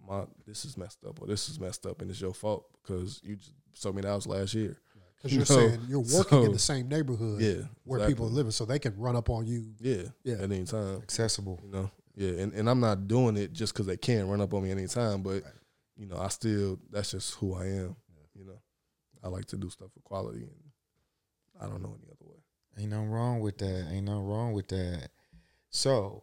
my 0.08 0.22
this 0.46 0.64
is 0.64 0.78
messed 0.78 1.04
up 1.04 1.20
or 1.20 1.26
this 1.26 1.48
is 1.48 1.60
messed 1.60 1.84
up 1.86 2.00
and 2.00 2.10
it's 2.10 2.20
your 2.20 2.32
fault 2.32 2.66
because 2.80 3.20
you 3.22 3.36
just 3.36 3.52
sold 3.74 3.96
me 3.96 4.02
the 4.02 4.08
house 4.08 4.26
last 4.26 4.54
year. 4.54 4.78
Because 5.22 5.32
you're 5.34 5.40
No. 5.58 5.68
saying 5.70 5.80
you're 5.88 6.00
working 6.16 6.44
in 6.44 6.52
the 6.52 6.58
same 6.58 6.88
neighborhood 6.88 7.40
Yeah, 7.40 7.64
where 7.84 7.98
exactly. 7.98 8.14
people 8.14 8.26
are 8.26 8.30
living, 8.30 8.52
so 8.52 8.64
they 8.64 8.78
can 8.78 8.96
run 8.96 9.16
up 9.16 9.28
on 9.30 9.46
you. 9.46 9.74
Yeah, 9.80 10.02
Yeah. 10.24 10.34
at 10.36 10.42
any 10.42 10.64
time. 10.64 11.02
Accessible. 11.02 11.60
You 11.64 11.70
know, 11.70 11.90
yeah, 12.14 12.42
and, 12.42 12.52
and 12.52 12.68
I'm 12.70 12.80
not 12.80 13.06
doing 13.08 13.36
it 13.36 13.52
just 13.52 13.72
because 13.74 13.86
they 13.86 13.96
can 13.96 14.28
run 14.28 14.40
up 14.40 14.54
on 14.54 14.62
me 14.62 14.70
any 14.70 14.86
time, 14.86 15.22
but 15.22 15.42
Right. 15.42 15.52
you 15.96 16.06
know, 16.06 16.18
I 16.18 16.28
still 16.28 16.78
that's 16.90 17.10
just 17.12 17.34
who 17.34 17.54
I 17.54 17.66
am. 17.66 17.96
You 18.34 18.44
know, 18.44 18.60
I 19.22 19.28
like 19.28 19.46
to 19.46 19.56
do 19.56 19.68
stuff 19.70 19.90
for 19.92 20.00
quality, 20.00 20.42
and 20.42 20.52
I 21.60 21.66
don't 21.66 21.82
know 21.82 21.96
any 22.00 22.06
other 22.08 22.24
way. 22.30 22.38
Ain't 22.78 22.90
nothing 22.90 23.08
wrong 23.10 23.40
with 23.40 23.58
that. 23.58 23.88
Ain't 23.90 24.04
nothing 24.06 24.22
wrong 24.24 24.52
with 24.52 24.68
that. 24.68 25.08
So, 25.70 26.22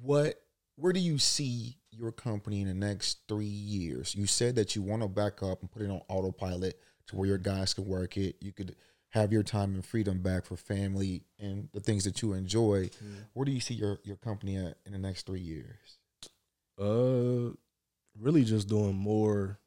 what? 0.00 0.34
Where 0.76 0.92
do 0.92 1.00
you 1.00 1.18
see 1.18 1.78
your 1.90 2.12
company 2.12 2.60
in 2.60 2.68
the 2.68 2.74
next 2.74 3.18
three 3.26 3.46
years? 3.46 4.14
You 4.14 4.26
said 4.26 4.54
that 4.56 4.76
you 4.76 4.82
want 4.82 5.02
to 5.02 5.08
back 5.08 5.42
up 5.42 5.60
and 5.62 5.70
put 5.70 5.82
it 5.82 5.90
on 5.90 6.00
autopilot 6.08 6.78
to 7.08 7.16
where 7.16 7.28
your 7.28 7.38
guys 7.38 7.74
can 7.74 7.86
work 7.86 8.16
it. 8.16 8.36
You 8.40 8.52
could 8.52 8.76
have 9.10 9.32
your 9.32 9.42
time 9.42 9.74
and 9.74 9.84
freedom 9.84 10.20
back 10.20 10.44
for 10.44 10.56
family 10.56 11.22
and 11.38 11.68
the 11.72 11.80
things 11.80 12.04
that 12.04 12.20
you 12.22 12.34
enjoy. 12.34 12.90
Where 13.32 13.44
do 13.44 13.52
you 13.52 13.60
see 13.60 13.74
your 13.74 13.98
your 14.04 14.16
company 14.16 14.56
at 14.56 14.76
in 14.86 14.92
the 14.92 14.98
next 14.98 15.26
three 15.26 15.40
years? 15.40 15.98
Uh, 16.78 17.54
really, 18.18 18.44
just 18.44 18.68
doing 18.68 18.94
more, 18.94 19.58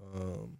um, 0.00 0.58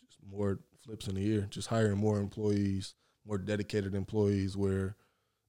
just 0.00 0.18
more 0.30 0.58
flips 0.84 1.08
in 1.08 1.16
a 1.16 1.20
year. 1.20 1.46
Just 1.50 1.68
hiring 1.68 1.98
more 1.98 2.18
employees, 2.18 2.94
more 3.26 3.38
dedicated 3.38 3.94
employees. 3.94 4.56
Where 4.56 4.96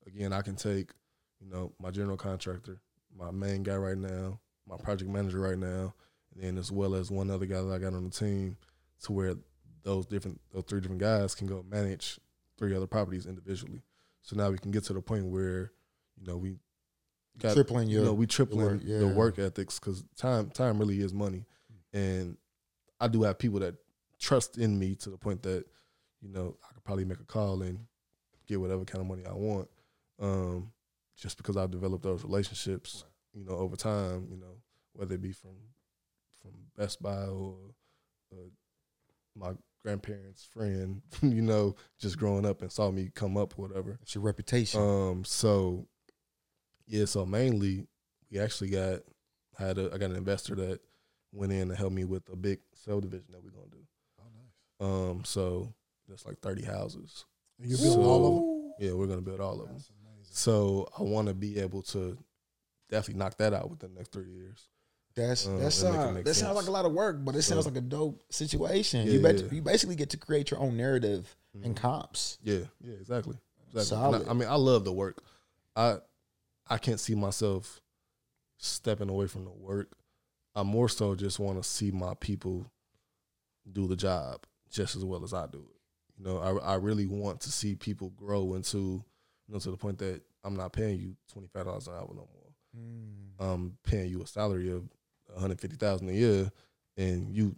again, 0.08 0.34
I 0.34 0.42
can 0.42 0.56
take 0.56 0.92
you 1.40 1.50
know 1.50 1.74
my 1.80 1.92
general 1.92 2.18
contractor, 2.18 2.82
my 3.18 3.32
main 3.32 3.64
guy 3.64 3.76
right 3.76 3.98
now, 3.98 4.40
my 4.68 4.78
project 4.78 5.12
manager 5.12 5.40
right 5.40 5.58
now, 5.58 5.94
and 6.34 6.44
then 6.44 6.58
as 6.58 6.72
well 6.72 6.96
as 6.96 7.12
one 7.12 7.30
other 7.30 7.46
guy 7.46 7.62
that 7.62 7.72
I 7.74 7.78
got 7.78 7.94
on 7.94 8.06
the 8.06 8.10
team, 8.10 8.58
to 9.04 9.12
where 9.12 9.36
those 9.84 10.06
different 10.06 10.40
those 10.54 10.64
three 10.64 10.82
different 10.82 11.02
guys 11.02 11.36
can 11.36 11.48
go 11.48 11.64
manage 11.68 12.20
three 12.58 12.76
other 12.76 12.88
properties 12.88 13.26
individually. 13.26 13.82
So 14.22 14.36
now 14.36 14.50
we 14.50 14.58
can 14.58 14.72
get 14.72 14.84
to 14.86 14.94
the 14.94 15.02
point 15.02 15.26
where 15.26 15.72
you 16.18 16.28
know 16.28 16.38
we 16.38 16.56
got 17.38 17.54
Tripling 17.54 17.90
your 17.90 18.02
you 18.02 18.06
know 18.06 18.14
we 18.14 18.28
tripling 18.28 18.66
work, 18.66 18.82
yeah. 18.84 19.00
the 19.00 19.08
work 19.08 19.40
ethics 19.40 19.80
because 19.80 20.04
time 20.18 20.50
time 20.50 20.78
really 20.78 21.00
is 21.00 21.14
money, 21.14 21.46
and 21.94 22.38
I 23.00 23.08
do 23.08 23.24
have 23.24 23.40
people 23.40 23.60
that 23.62 23.76
trust 24.20 24.58
in 24.58 24.78
me 24.78 24.96
to 24.96 25.10
the 25.10 25.18
point 25.18 25.44
that 25.44 25.66
you 26.22 26.30
know 26.30 26.58
I 26.70 26.74
could 26.74 26.84
probably 26.84 27.06
make 27.06 27.20
a 27.20 27.26
call 27.26 27.62
and 27.62 27.80
get 28.48 28.60
whatever 28.60 28.84
kind 28.84 29.02
of 29.02 29.08
money 29.08 29.24
I 29.26 29.34
want, 29.34 29.70
um, 30.20 30.72
just 31.16 31.38
because 31.38 31.56
I've 31.56 31.72
developed 31.72 32.04
those 32.04 32.24
relationships, 32.24 33.06
you 33.34 33.46
know, 33.46 33.54
over 33.54 33.76
time, 33.76 34.28
you 34.30 34.38
know, 34.38 34.58
whether 34.94 35.16
it 35.16 35.22
be 35.22 35.32
from 35.32 35.56
from 36.42 36.52
Best 36.76 37.02
Buy 37.02 37.26
or 37.26 37.56
uh, 38.34 38.50
my 39.40 39.54
grandparents' 39.84 40.44
friend, 40.44 41.02
you 41.22 41.42
know, 41.42 41.76
just 42.00 42.18
growing 42.18 42.46
up 42.46 42.62
and 42.62 42.72
saw 42.72 42.92
me 42.92 43.10
come 43.14 43.38
up, 43.38 43.58
whatever. 43.58 44.00
It's 44.02 44.16
your 44.16 44.24
reputation. 44.24 44.82
Um, 44.82 45.24
so 45.26 45.88
yeah, 46.88 47.06
so 47.06 47.26
mainly 47.26 47.88
we 48.32 48.40
actually 48.40 48.70
got 48.70 49.02
had 49.58 49.78
a 49.78 49.92
I 49.94 49.98
got 49.98 50.12
an 50.12 50.16
investor 50.16 50.56
that 50.56 50.82
went 51.32 51.52
in 51.52 51.70
to 51.70 51.76
help 51.76 51.94
me 51.94 52.06
with 52.06 52.28
a 52.32 52.36
big 52.36 52.60
subdivision 52.74 53.28
that 53.32 53.44
we're 53.44 53.52
gonna 53.52 53.72
do. 53.72 53.86
Oh, 54.20 54.24
nice. 54.36 55.12
Um, 55.12 55.26
so 55.26 55.74
that's 56.08 56.26
like 56.26 56.40
thirty 56.40 56.64
houses. 56.64 57.26
And 57.60 57.70
you're 57.70 57.78
building 57.78 58.06
all 58.06 58.28
of 58.28 58.36
them. 58.36 58.74
Yeah, 58.80 58.94
we're 58.94 59.08
gonna 59.08 59.22
build 59.22 59.42
all 59.42 59.62
of 59.62 59.68
them. 59.68 59.76
Amazing. 59.76 60.32
So 60.32 60.88
I 60.98 61.04
want 61.04 61.28
to 61.28 61.34
be 61.34 61.60
able 61.60 61.82
to 61.84 62.18
definitely 62.90 63.20
knock 63.20 63.38
that 63.38 63.54
out 63.54 63.70
within 63.70 63.94
the 63.94 64.00
next 64.00 64.12
three 64.12 64.32
years. 64.32 64.68
That's 65.28 65.46
Uh, 65.48 65.52
that 65.52 65.58
that 65.60 65.64
make 65.64 65.68
it 65.68 65.72
sounds 65.74 66.24
that 66.26 66.34
sounds 66.36 66.56
like 66.56 66.68
a 66.68 66.72
lot 66.72 66.86
of 66.86 66.94
work, 66.94 67.18
but 67.24 67.36
it 67.36 67.42
sounds 67.44 67.66
So- 67.66 67.70
like 67.70 67.78
a 67.78 67.82
dope 67.82 68.24
situation. 68.32 69.06
Yeah, 69.08 69.14
you 69.14 69.22
bet 69.22 69.40
yeah. 69.40 69.52
you 69.52 69.62
basically 69.62 69.96
get 69.96 70.10
to 70.12 70.18
create 70.18 70.52
your 70.52 70.60
own 70.60 70.78
narrative 70.78 71.36
and 71.54 71.76
Mhm. 71.76 71.78
comps. 71.78 72.38
Yeah, 72.42 72.66
yeah, 72.82 72.94
exactly. 72.94 73.38
Exactly. 73.74 74.26
I, 74.26 74.30
I 74.30 74.34
mean, 74.34 74.48
I 74.48 74.56
love 74.56 74.84
the 74.86 74.94
work. 74.94 75.24
I 75.76 76.00
I 76.68 76.78
can't 76.78 77.00
see 77.00 77.16
myself 77.16 77.82
stepping 78.58 79.10
away 79.10 79.28
from 79.28 79.46
the 79.46 79.52
work. 79.52 79.96
I 80.56 80.64
more 80.64 80.90
so 80.90 81.16
just 81.16 81.40
want 81.40 81.62
to 81.62 81.68
see 81.68 81.92
my 81.92 82.14
people 82.16 82.66
do 83.72 83.88
the 83.88 83.96
job 83.96 84.46
just 84.70 84.96
as 84.96 85.04
well 85.06 85.24
as 85.24 85.34
I 85.34 85.48
do 85.48 85.60
it. 85.60 85.82
You 86.18 86.26
know, 86.26 86.38
I 86.40 86.74
I 86.74 86.76
really 86.76 87.08
want 87.08 87.42
to 87.42 87.52
see 87.52 87.76
people 87.76 88.10
grow 88.12 88.54
into 88.56 89.04
you 89.48 89.54
know 89.54 89.60
to 89.60 89.72
the 89.72 89.78
point 89.78 90.00
that 90.00 90.22
I'm 90.44 90.56
not 90.56 90.74
paying 90.74 91.00
you 91.00 91.16
twenty 91.32 91.48
five 91.48 91.66
dollars 91.66 91.88
an 91.88 91.94
hour 91.94 92.08
no 92.10 92.28
more. 92.34 92.36
I'm 93.40 93.78
paying 93.84 94.10
you 94.12 94.22
a 94.22 94.28
salary 94.28 94.70
of 94.70 94.90
one 95.40 95.50
hundred 95.50 95.62
fifty 95.62 95.78
thousand 95.78 96.10
a 96.10 96.14
year, 96.14 96.52
and 96.98 97.30
you 97.34 97.56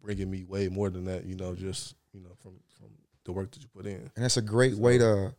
bringing 0.00 0.30
me 0.30 0.44
way 0.44 0.68
more 0.68 0.90
than 0.90 1.04
that. 1.06 1.24
You 1.24 1.34
know, 1.34 1.54
just 1.54 1.94
you 2.12 2.20
know 2.20 2.30
from 2.42 2.52
from 2.78 2.88
the 3.24 3.32
work 3.32 3.50
that 3.50 3.62
you 3.62 3.68
put 3.74 3.86
in. 3.86 4.10
And 4.14 4.24
that's 4.24 4.36
a 4.36 4.42
great 4.42 4.74
way 4.74 4.98
to 4.98 5.34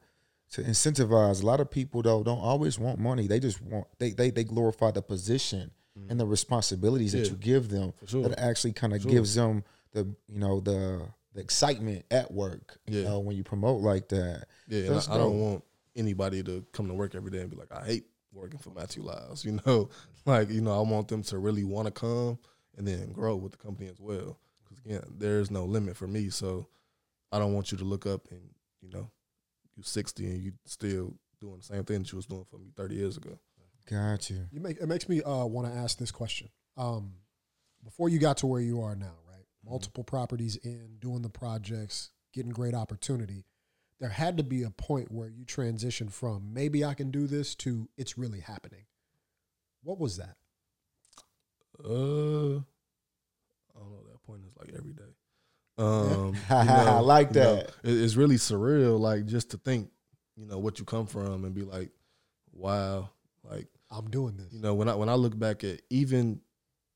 to 0.51 0.61
incentivize. 0.61 1.41
A 1.41 1.45
lot 1.45 1.59
of 1.59 1.71
people 1.71 2.01
though 2.01 2.23
don't 2.23 2.39
always 2.39 2.77
want 2.77 2.99
money. 2.99 3.27
They 3.27 3.39
just 3.39 3.61
want 3.61 3.88
they 3.97 4.11
they, 4.11 4.30
they 4.30 4.43
glorify 4.43 4.91
the 4.91 5.01
position 5.01 5.71
mm-hmm. 5.97 6.11
and 6.11 6.19
the 6.19 6.25
responsibilities 6.25 7.13
that 7.13 7.30
you 7.30 7.36
give 7.36 7.69
them 7.69 7.93
sure. 8.05 8.27
that 8.27 8.39
actually 8.39 8.73
kind 8.73 8.93
of 8.93 9.01
Sure. 9.01 9.11
gives 9.11 9.36
them 9.36 9.63
the 9.93 10.01
you 10.27 10.39
know 10.39 10.59
the 10.59 11.07
the 11.34 11.41
excitement 11.41 12.05
at 12.11 12.32
work. 12.32 12.80
You 12.88 12.99
Yeah. 12.99 13.09
know, 13.09 13.19
when 13.19 13.38
you 13.38 13.43
promote 13.43 13.82
like 13.82 14.09
that. 14.09 14.47
Yeah, 14.67 14.99
I, 15.09 15.15
I 15.15 15.17
don't 15.17 15.39
want 15.39 15.63
anybody 15.95 16.43
to 16.43 16.65
come 16.71 16.88
to 16.88 16.93
work 16.93 17.15
every 17.15 17.32
day 17.32 17.41
and 17.41 17.49
be 17.49 17.55
like, 17.55 17.71
I 17.71 17.86
hate 17.86 18.05
working 18.32 18.59
for 18.59 18.71
Matthew 18.71 19.03
Lyles. 19.03 19.45
You 19.45 19.59
know, 19.65 19.89
like 20.25 20.49
you 20.49 20.61
know, 20.61 20.77
I 20.77 20.82
want 20.82 21.07
them 21.07 21.23
to 21.23 21.38
really 21.38 21.63
want 21.63 21.88
to 21.88 21.91
come 21.91 22.39
and 22.77 22.88
then 22.88 23.11
grow 23.11 23.36
with 23.36 23.51
the 23.53 23.57
company 23.57 23.89
as 23.89 23.99
well. 23.99 24.38
Because 24.63 24.84
again, 24.86 25.03
there's 25.17 25.51
no 25.51 25.65
limit 25.65 25.97
for 25.97 26.07
me, 26.07 26.30
so 26.30 26.67
I 27.32 27.39
don't 27.39 27.53
want 27.53 27.71
you 27.71 27.77
to 27.77 27.84
look 27.84 28.05
up 28.05 28.27
and 28.32 28.41
you 28.82 28.89
know, 28.89 29.09
you're 29.75 29.84
60 29.84 30.25
and 30.25 30.41
you 30.41 30.53
still 30.65 31.13
doing 31.39 31.57
the 31.57 31.63
same 31.63 31.84
thing 31.84 31.99
that 31.99 32.11
you 32.11 32.17
was 32.17 32.25
doing 32.25 32.45
for 32.49 32.57
me 32.57 32.71
30 32.75 32.95
years 32.95 33.17
ago. 33.17 33.38
Got 33.89 34.30
you. 34.30 34.47
You 34.51 34.59
make 34.59 34.77
it 34.77 34.88
makes 34.88 35.09
me 35.09 35.21
uh, 35.23 35.45
want 35.45 35.71
to 35.71 35.73
ask 35.73 35.97
this 35.97 36.11
question. 36.11 36.49
Um, 36.77 37.13
before 37.84 38.09
you 38.09 38.19
got 38.19 38.38
to 38.38 38.47
where 38.47 38.61
you 38.61 38.82
are 38.82 38.95
now, 38.95 39.15
right? 39.27 39.45
Multiple 39.67 40.03
properties 40.03 40.57
in, 40.57 40.97
doing 40.99 41.21
the 41.21 41.30
projects, 41.30 42.11
getting 42.34 42.51
great 42.51 42.75
opportunity. 42.75 43.45
There 44.00 44.10
had 44.10 44.38
to 44.38 44.43
be 44.43 44.64
a 44.64 44.70
point 44.72 45.12
where 45.12 45.28
you 45.30 45.43
transitioned 45.45 46.12
from 46.14 46.54
maybe 46.54 46.86
I 46.86 46.93
can 46.93 47.12
do 47.12 47.28
this 47.28 47.54
to 47.56 47.89
it's 47.97 48.18
really 48.18 48.39
happening. 48.39 48.86
What 49.84 50.00
was 50.00 50.18
that? 50.18 50.36
Uh, 51.84 52.58
I 52.58 53.80
don't 53.80 53.91
know. 53.91 54.04
That 54.12 54.22
point 54.26 54.41
is 54.45 54.56
like 54.58 54.72
every 54.78 54.93
day. 54.93 55.04
Um, 55.78 56.34
you 56.50 56.56
I 56.56 57.00
like 57.00 57.30
you 57.34 57.41
know, 57.41 57.56
that. 57.56 57.70
it- 57.84 57.97
it's 58.02 58.16
really 58.16 58.36
surreal, 58.36 59.00
like 59.00 59.26
just 59.26 59.52
to 59.52 59.58
think, 59.58 59.89
you 60.36 60.45
know, 60.45 60.58
what 60.58 60.80
you 60.80 60.86
come 60.86 61.06
from 61.08 61.45
and 61.45 61.54
be 61.54 61.62
like, 61.64 61.91
wow, 62.54 63.10
like 63.50 63.68
I'm 63.89 64.10
doing 64.10 64.36
this. 64.38 64.52
you 64.52 64.60
know, 64.62 64.74
when 64.76 64.89
I 64.89 64.95
when 64.95 65.10
I 65.10 65.14
look 65.16 65.38
back 65.38 65.64
at 65.64 65.82
even 65.89 66.41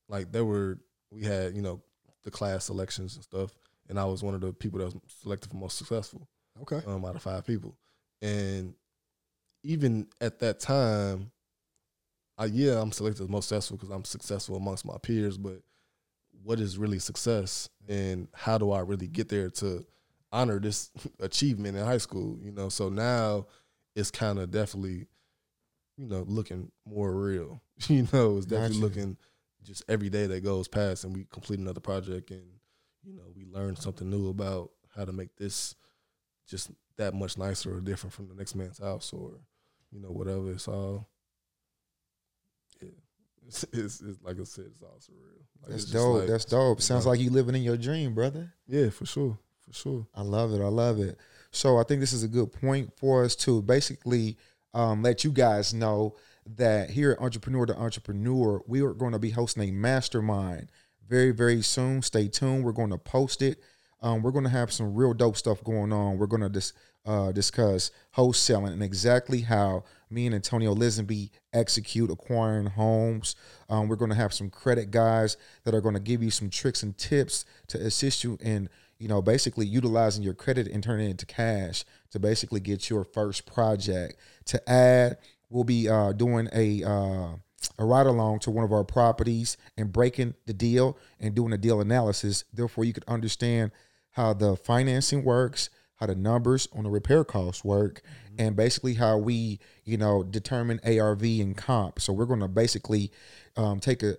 like 0.08 0.32
there 0.32 0.44
were 0.44 0.78
we 1.10 1.22
had 1.24 1.54
you 1.54 1.62
know 1.62 1.82
the 2.24 2.30
class 2.30 2.66
selections 2.66 3.14
and 3.14 3.24
stuff, 3.24 3.54
and 3.88 3.98
I 3.98 4.04
was 4.04 4.22
one 4.22 4.34
of 4.34 4.40
the 4.42 4.52
people 4.52 4.78
that 4.80 4.86
was 4.86 4.96
selected 5.22 5.50
for 5.50 5.56
most 5.56 5.78
successful 5.78 6.28
Okay. 6.62 6.80
um, 6.86 7.04
out 7.04 7.16
of 7.16 7.22
five 7.22 7.44
people. 7.46 7.76
And 8.22 8.74
even 9.62 10.06
at 10.20 10.38
that 10.40 10.60
time, 10.60 11.30
I, 12.36 12.46
yeah, 12.46 12.80
I'm 12.80 12.92
selected 12.92 13.22
as 13.22 13.28
most 13.28 13.48
successful 13.48 13.76
because 13.76 13.90
I'm 13.90 14.04
successful 14.04 14.56
amongst 14.56 14.84
my 14.84 14.96
peers. 15.02 15.36
But 15.38 15.62
what 16.42 16.60
is 16.60 16.78
really 16.78 16.98
success, 16.98 17.68
and 17.88 18.28
how 18.34 18.58
do 18.58 18.72
I 18.72 18.80
really 18.80 19.06
get 19.06 19.28
there 19.28 19.50
to 19.50 19.84
honor 20.32 20.58
this 20.58 20.90
achievement 21.20 21.76
in 21.76 21.84
high 21.84 21.98
school? 21.98 22.38
You 22.42 22.52
know, 22.52 22.68
so 22.68 22.88
now 22.88 23.46
it's 23.94 24.10
kind 24.10 24.38
of 24.38 24.50
definitely, 24.50 25.06
you 25.96 26.06
know, 26.06 26.24
looking 26.26 26.70
more 26.86 27.12
real. 27.12 27.60
You 27.88 28.06
know, 28.12 28.36
it's 28.36 28.46
definitely 28.46 28.76
Gotcha. 28.78 28.82
looking 28.82 29.16
just 29.64 29.82
every 29.88 30.08
day 30.08 30.26
that 30.28 30.44
goes 30.44 30.68
past, 30.68 31.04
and 31.04 31.14
we 31.14 31.24
complete 31.24 31.58
another 31.58 31.80
project, 31.80 32.30
and 32.30 32.44
you 33.02 33.14
know, 33.14 33.24
we 33.34 33.44
learn 33.46 33.74
something 33.76 34.08
new 34.08 34.28
about 34.28 34.70
how 34.94 35.04
to 35.04 35.12
make 35.12 35.34
this 35.36 35.74
just 36.48 36.70
that 36.96 37.14
much 37.14 37.36
nicer 37.38 37.74
or 37.76 37.80
different 37.80 38.12
from 38.12 38.28
the 38.28 38.34
next 38.34 38.54
man's 38.54 38.78
house 38.78 39.12
or 39.12 39.32
you 39.92 40.00
know 40.00 40.08
whatever 40.10 40.52
it's 40.52 40.68
all 40.68 41.08
yeah 42.80 42.88
it's, 43.46 43.64
it's, 43.72 44.00
it's 44.00 44.22
like 44.22 44.38
i 44.40 44.44
said 44.44 44.66
it's 44.72 44.82
all 44.82 44.98
surreal 45.00 45.40
like, 45.62 45.70
That's 45.70 45.84
dope. 45.86 46.18
like- 46.20 46.28
That's 46.28 46.44
dope. 46.44 46.82
Sounds 46.82 47.06
like 47.06 47.20
you 47.20 47.30
living 47.30 47.54
in 47.54 47.62
your 47.62 47.76
dream, 47.78 48.12
brother. 48.14 48.52
yeah 48.68 48.90
for 48.90 49.06
sure 49.06 49.38
for 49.66 49.72
sure 49.72 50.06
I 50.14 50.20
love 50.20 50.52
it. 50.52 50.60
I 50.62 50.68
love 50.68 50.98
it. 51.00 51.16
So 51.52 51.78
I 51.78 51.84
think 51.84 52.00
this 52.00 52.12
is 52.12 52.22
a 52.22 52.28
good 52.28 52.52
point 52.52 52.92
for 52.98 53.24
us 53.24 53.34
to 53.36 53.62
basically 53.62 54.36
um, 54.74 55.02
let 55.02 55.24
you 55.24 55.30
guys 55.32 55.72
know 55.72 56.16
that 56.56 56.90
here 56.90 57.12
at 57.12 57.18
Entrepreneur 57.20 57.64
to 57.64 57.74
Entrepreneur, 57.74 58.60
we 58.66 58.82
are 58.82 58.92
going 58.92 59.12
to 59.12 59.18
be 59.18 59.30
hosting 59.30 59.66
a 59.66 59.72
mastermind 59.72 60.68
very, 61.08 61.30
very 61.30 61.62
soon. 61.62 62.02
Stay 62.02 62.28
tuned. 62.28 62.62
We're 62.62 62.72
going 62.72 62.90
to 62.90 62.98
post 62.98 63.40
it. 63.40 63.62
Um, 64.04 64.22
we're 64.22 64.32
going 64.32 64.44
to 64.44 64.50
have 64.50 64.70
some 64.70 64.94
real 64.94 65.14
dope 65.14 65.34
stuff 65.34 65.64
going 65.64 65.90
on. 65.90 66.18
We're 66.18 66.26
going 66.26 66.42
to 66.42 66.50
dis- 66.50 66.74
uh, 67.06 67.32
discuss 67.32 67.90
wholesaling 68.14 68.74
and 68.74 68.82
exactly 68.82 69.40
how 69.40 69.84
me 70.10 70.26
and 70.26 70.34
Antonio 70.34 70.74
Lisenby 70.74 71.30
execute 71.54 72.10
acquiring 72.10 72.66
homes. 72.66 73.34
Um, 73.70 73.88
we're 73.88 73.96
going 73.96 74.10
to 74.10 74.16
have 74.16 74.34
some 74.34 74.50
credit 74.50 74.90
guys 74.90 75.38
that 75.64 75.74
are 75.74 75.80
going 75.80 75.94
to 75.94 76.00
give 76.00 76.22
you 76.22 76.30
some 76.30 76.50
tricks 76.50 76.82
and 76.82 76.96
tips 76.98 77.46
to 77.68 77.78
assist 77.78 78.22
you 78.22 78.36
in 78.42 78.68
you 78.98 79.08
know, 79.08 79.22
basically 79.22 79.66
utilizing 79.66 80.22
your 80.22 80.34
credit 80.34 80.68
and 80.68 80.82
turning 80.82 81.08
it 81.08 81.10
into 81.10 81.26
cash 81.26 81.84
to 82.10 82.18
basically 82.18 82.60
get 82.60 82.88
your 82.88 83.04
first 83.04 83.44
project. 83.44 84.16
To 84.46 84.70
add, 84.70 85.16
we'll 85.50 85.64
be 85.64 85.88
uh, 85.88 86.12
doing 86.12 86.48
a 86.52 86.84
uh, 86.84 87.36
a 87.78 87.84
ride 87.84 88.06
along 88.06 88.40
to 88.40 88.50
one 88.50 88.64
of 88.64 88.72
our 88.72 88.84
properties 88.84 89.56
and 89.76 89.92
breaking 89.92 90.34
the 90.46 90.52
deal 90.52 90.98
and 91.18 91.34
doing 91.34 91.52
a 91.52 91.58
deal 91.58 91.80
analysis. 91.80 92.44
Therefore, 92.52 92.84
you 92.84 92.92
could 92.92 93.04
understand 93.08 93.72
how 94.14 94.32
the 94.32 94.56
financing 94.56 95.24
works, 95.24 95.70
how 95.96 96.06
the 96.06 96.14
numbers 96.14 96.68
on 96.72 96.84
the 96.84 96.90
repair 96.90 97.24
costs 97.24 97.64
work, 97.64 98.02
and 98.38 98.56
basically 98.56 98.94
how 98.94 99.18
we, 99.18 99.60
you 99.84 99.96
know, 99.96 100.22
determine 100.22 100.80
ARV 100.84 101.22
and 101.22 101.56
comp. 101.56 102.00
So 102.00 102.12
we're 102.12 102.26
going 102.26 102.40
to 102.40 102.48
basically 102.48 103.12
um, 103.56 103.80
take 103.80 104.02
a 104.02 104.16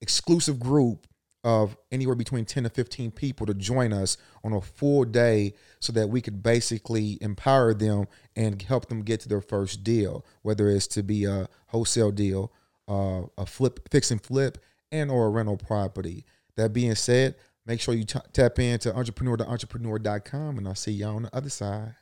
exclusive 0.00 0.58
group 0.58 1.06
of 1.44 1.76
anywhere 1.90 2.14
between 2.14 2.44
10 2.44 2.64
to 2.64 2.70
15 2.70 3.10
people 3.10 3.46
to 3.46 3.54
join 3.54 3.92
us 3.92 4.16
on 4.44 4.52
a 4.52 4.60
full 4.60 5.04
day 5.04 5.54
so 5.80 5.92
that 5.92 6.08
we 6.08 6.20
could 6.20 6.42
basically 6.42 7.18
empower 7.20 7.74
them 7.74 8.06
and 8.36 8.62
help 8.62 8.86
them 8.86 9.02
get 9.02 9.20
to 9.20 9.28
their 9.28 9.40
first 9.40 9.82
deal 9.82 10.24
whether 10.42 10.68
it's 10.68 10.86
to 10.86 11.02
be 11.02 11.24
a 11.24 11.48
wholesale 11.66 12.12
deal 12.12 12.52
uh, 12.88 13.22
a 13.38 13.44
flip 13.44 13.88
fix 13.90 14.12
and 14.12 14.22
flip 14.22 14.58
and 14.92 15.10
or 15.10 15.26
a 15.26 15.30
rental 15.30 15.56
property 15.56 16.24
that 16.56 16.72
being 16.72 16.94
said 16.94 17.34
Make 17.64 17.80
sure 17.80 17.94
you 17.94 18.04
t- 18.04 18.18
tap 18.32 18.58
into 18.58 18.94
entrepreneur 18.94 19.36
to 19.36 19.46
entrepreneur.com 19.46 20.58
and 20.58 20.66
I'll 20.66 20.74
see 20.74 20.92
y'all 20.92 21.16
on 21.16 21.22
the 21.22 21.36
other 21.36 21.50
side. 21.50 21.94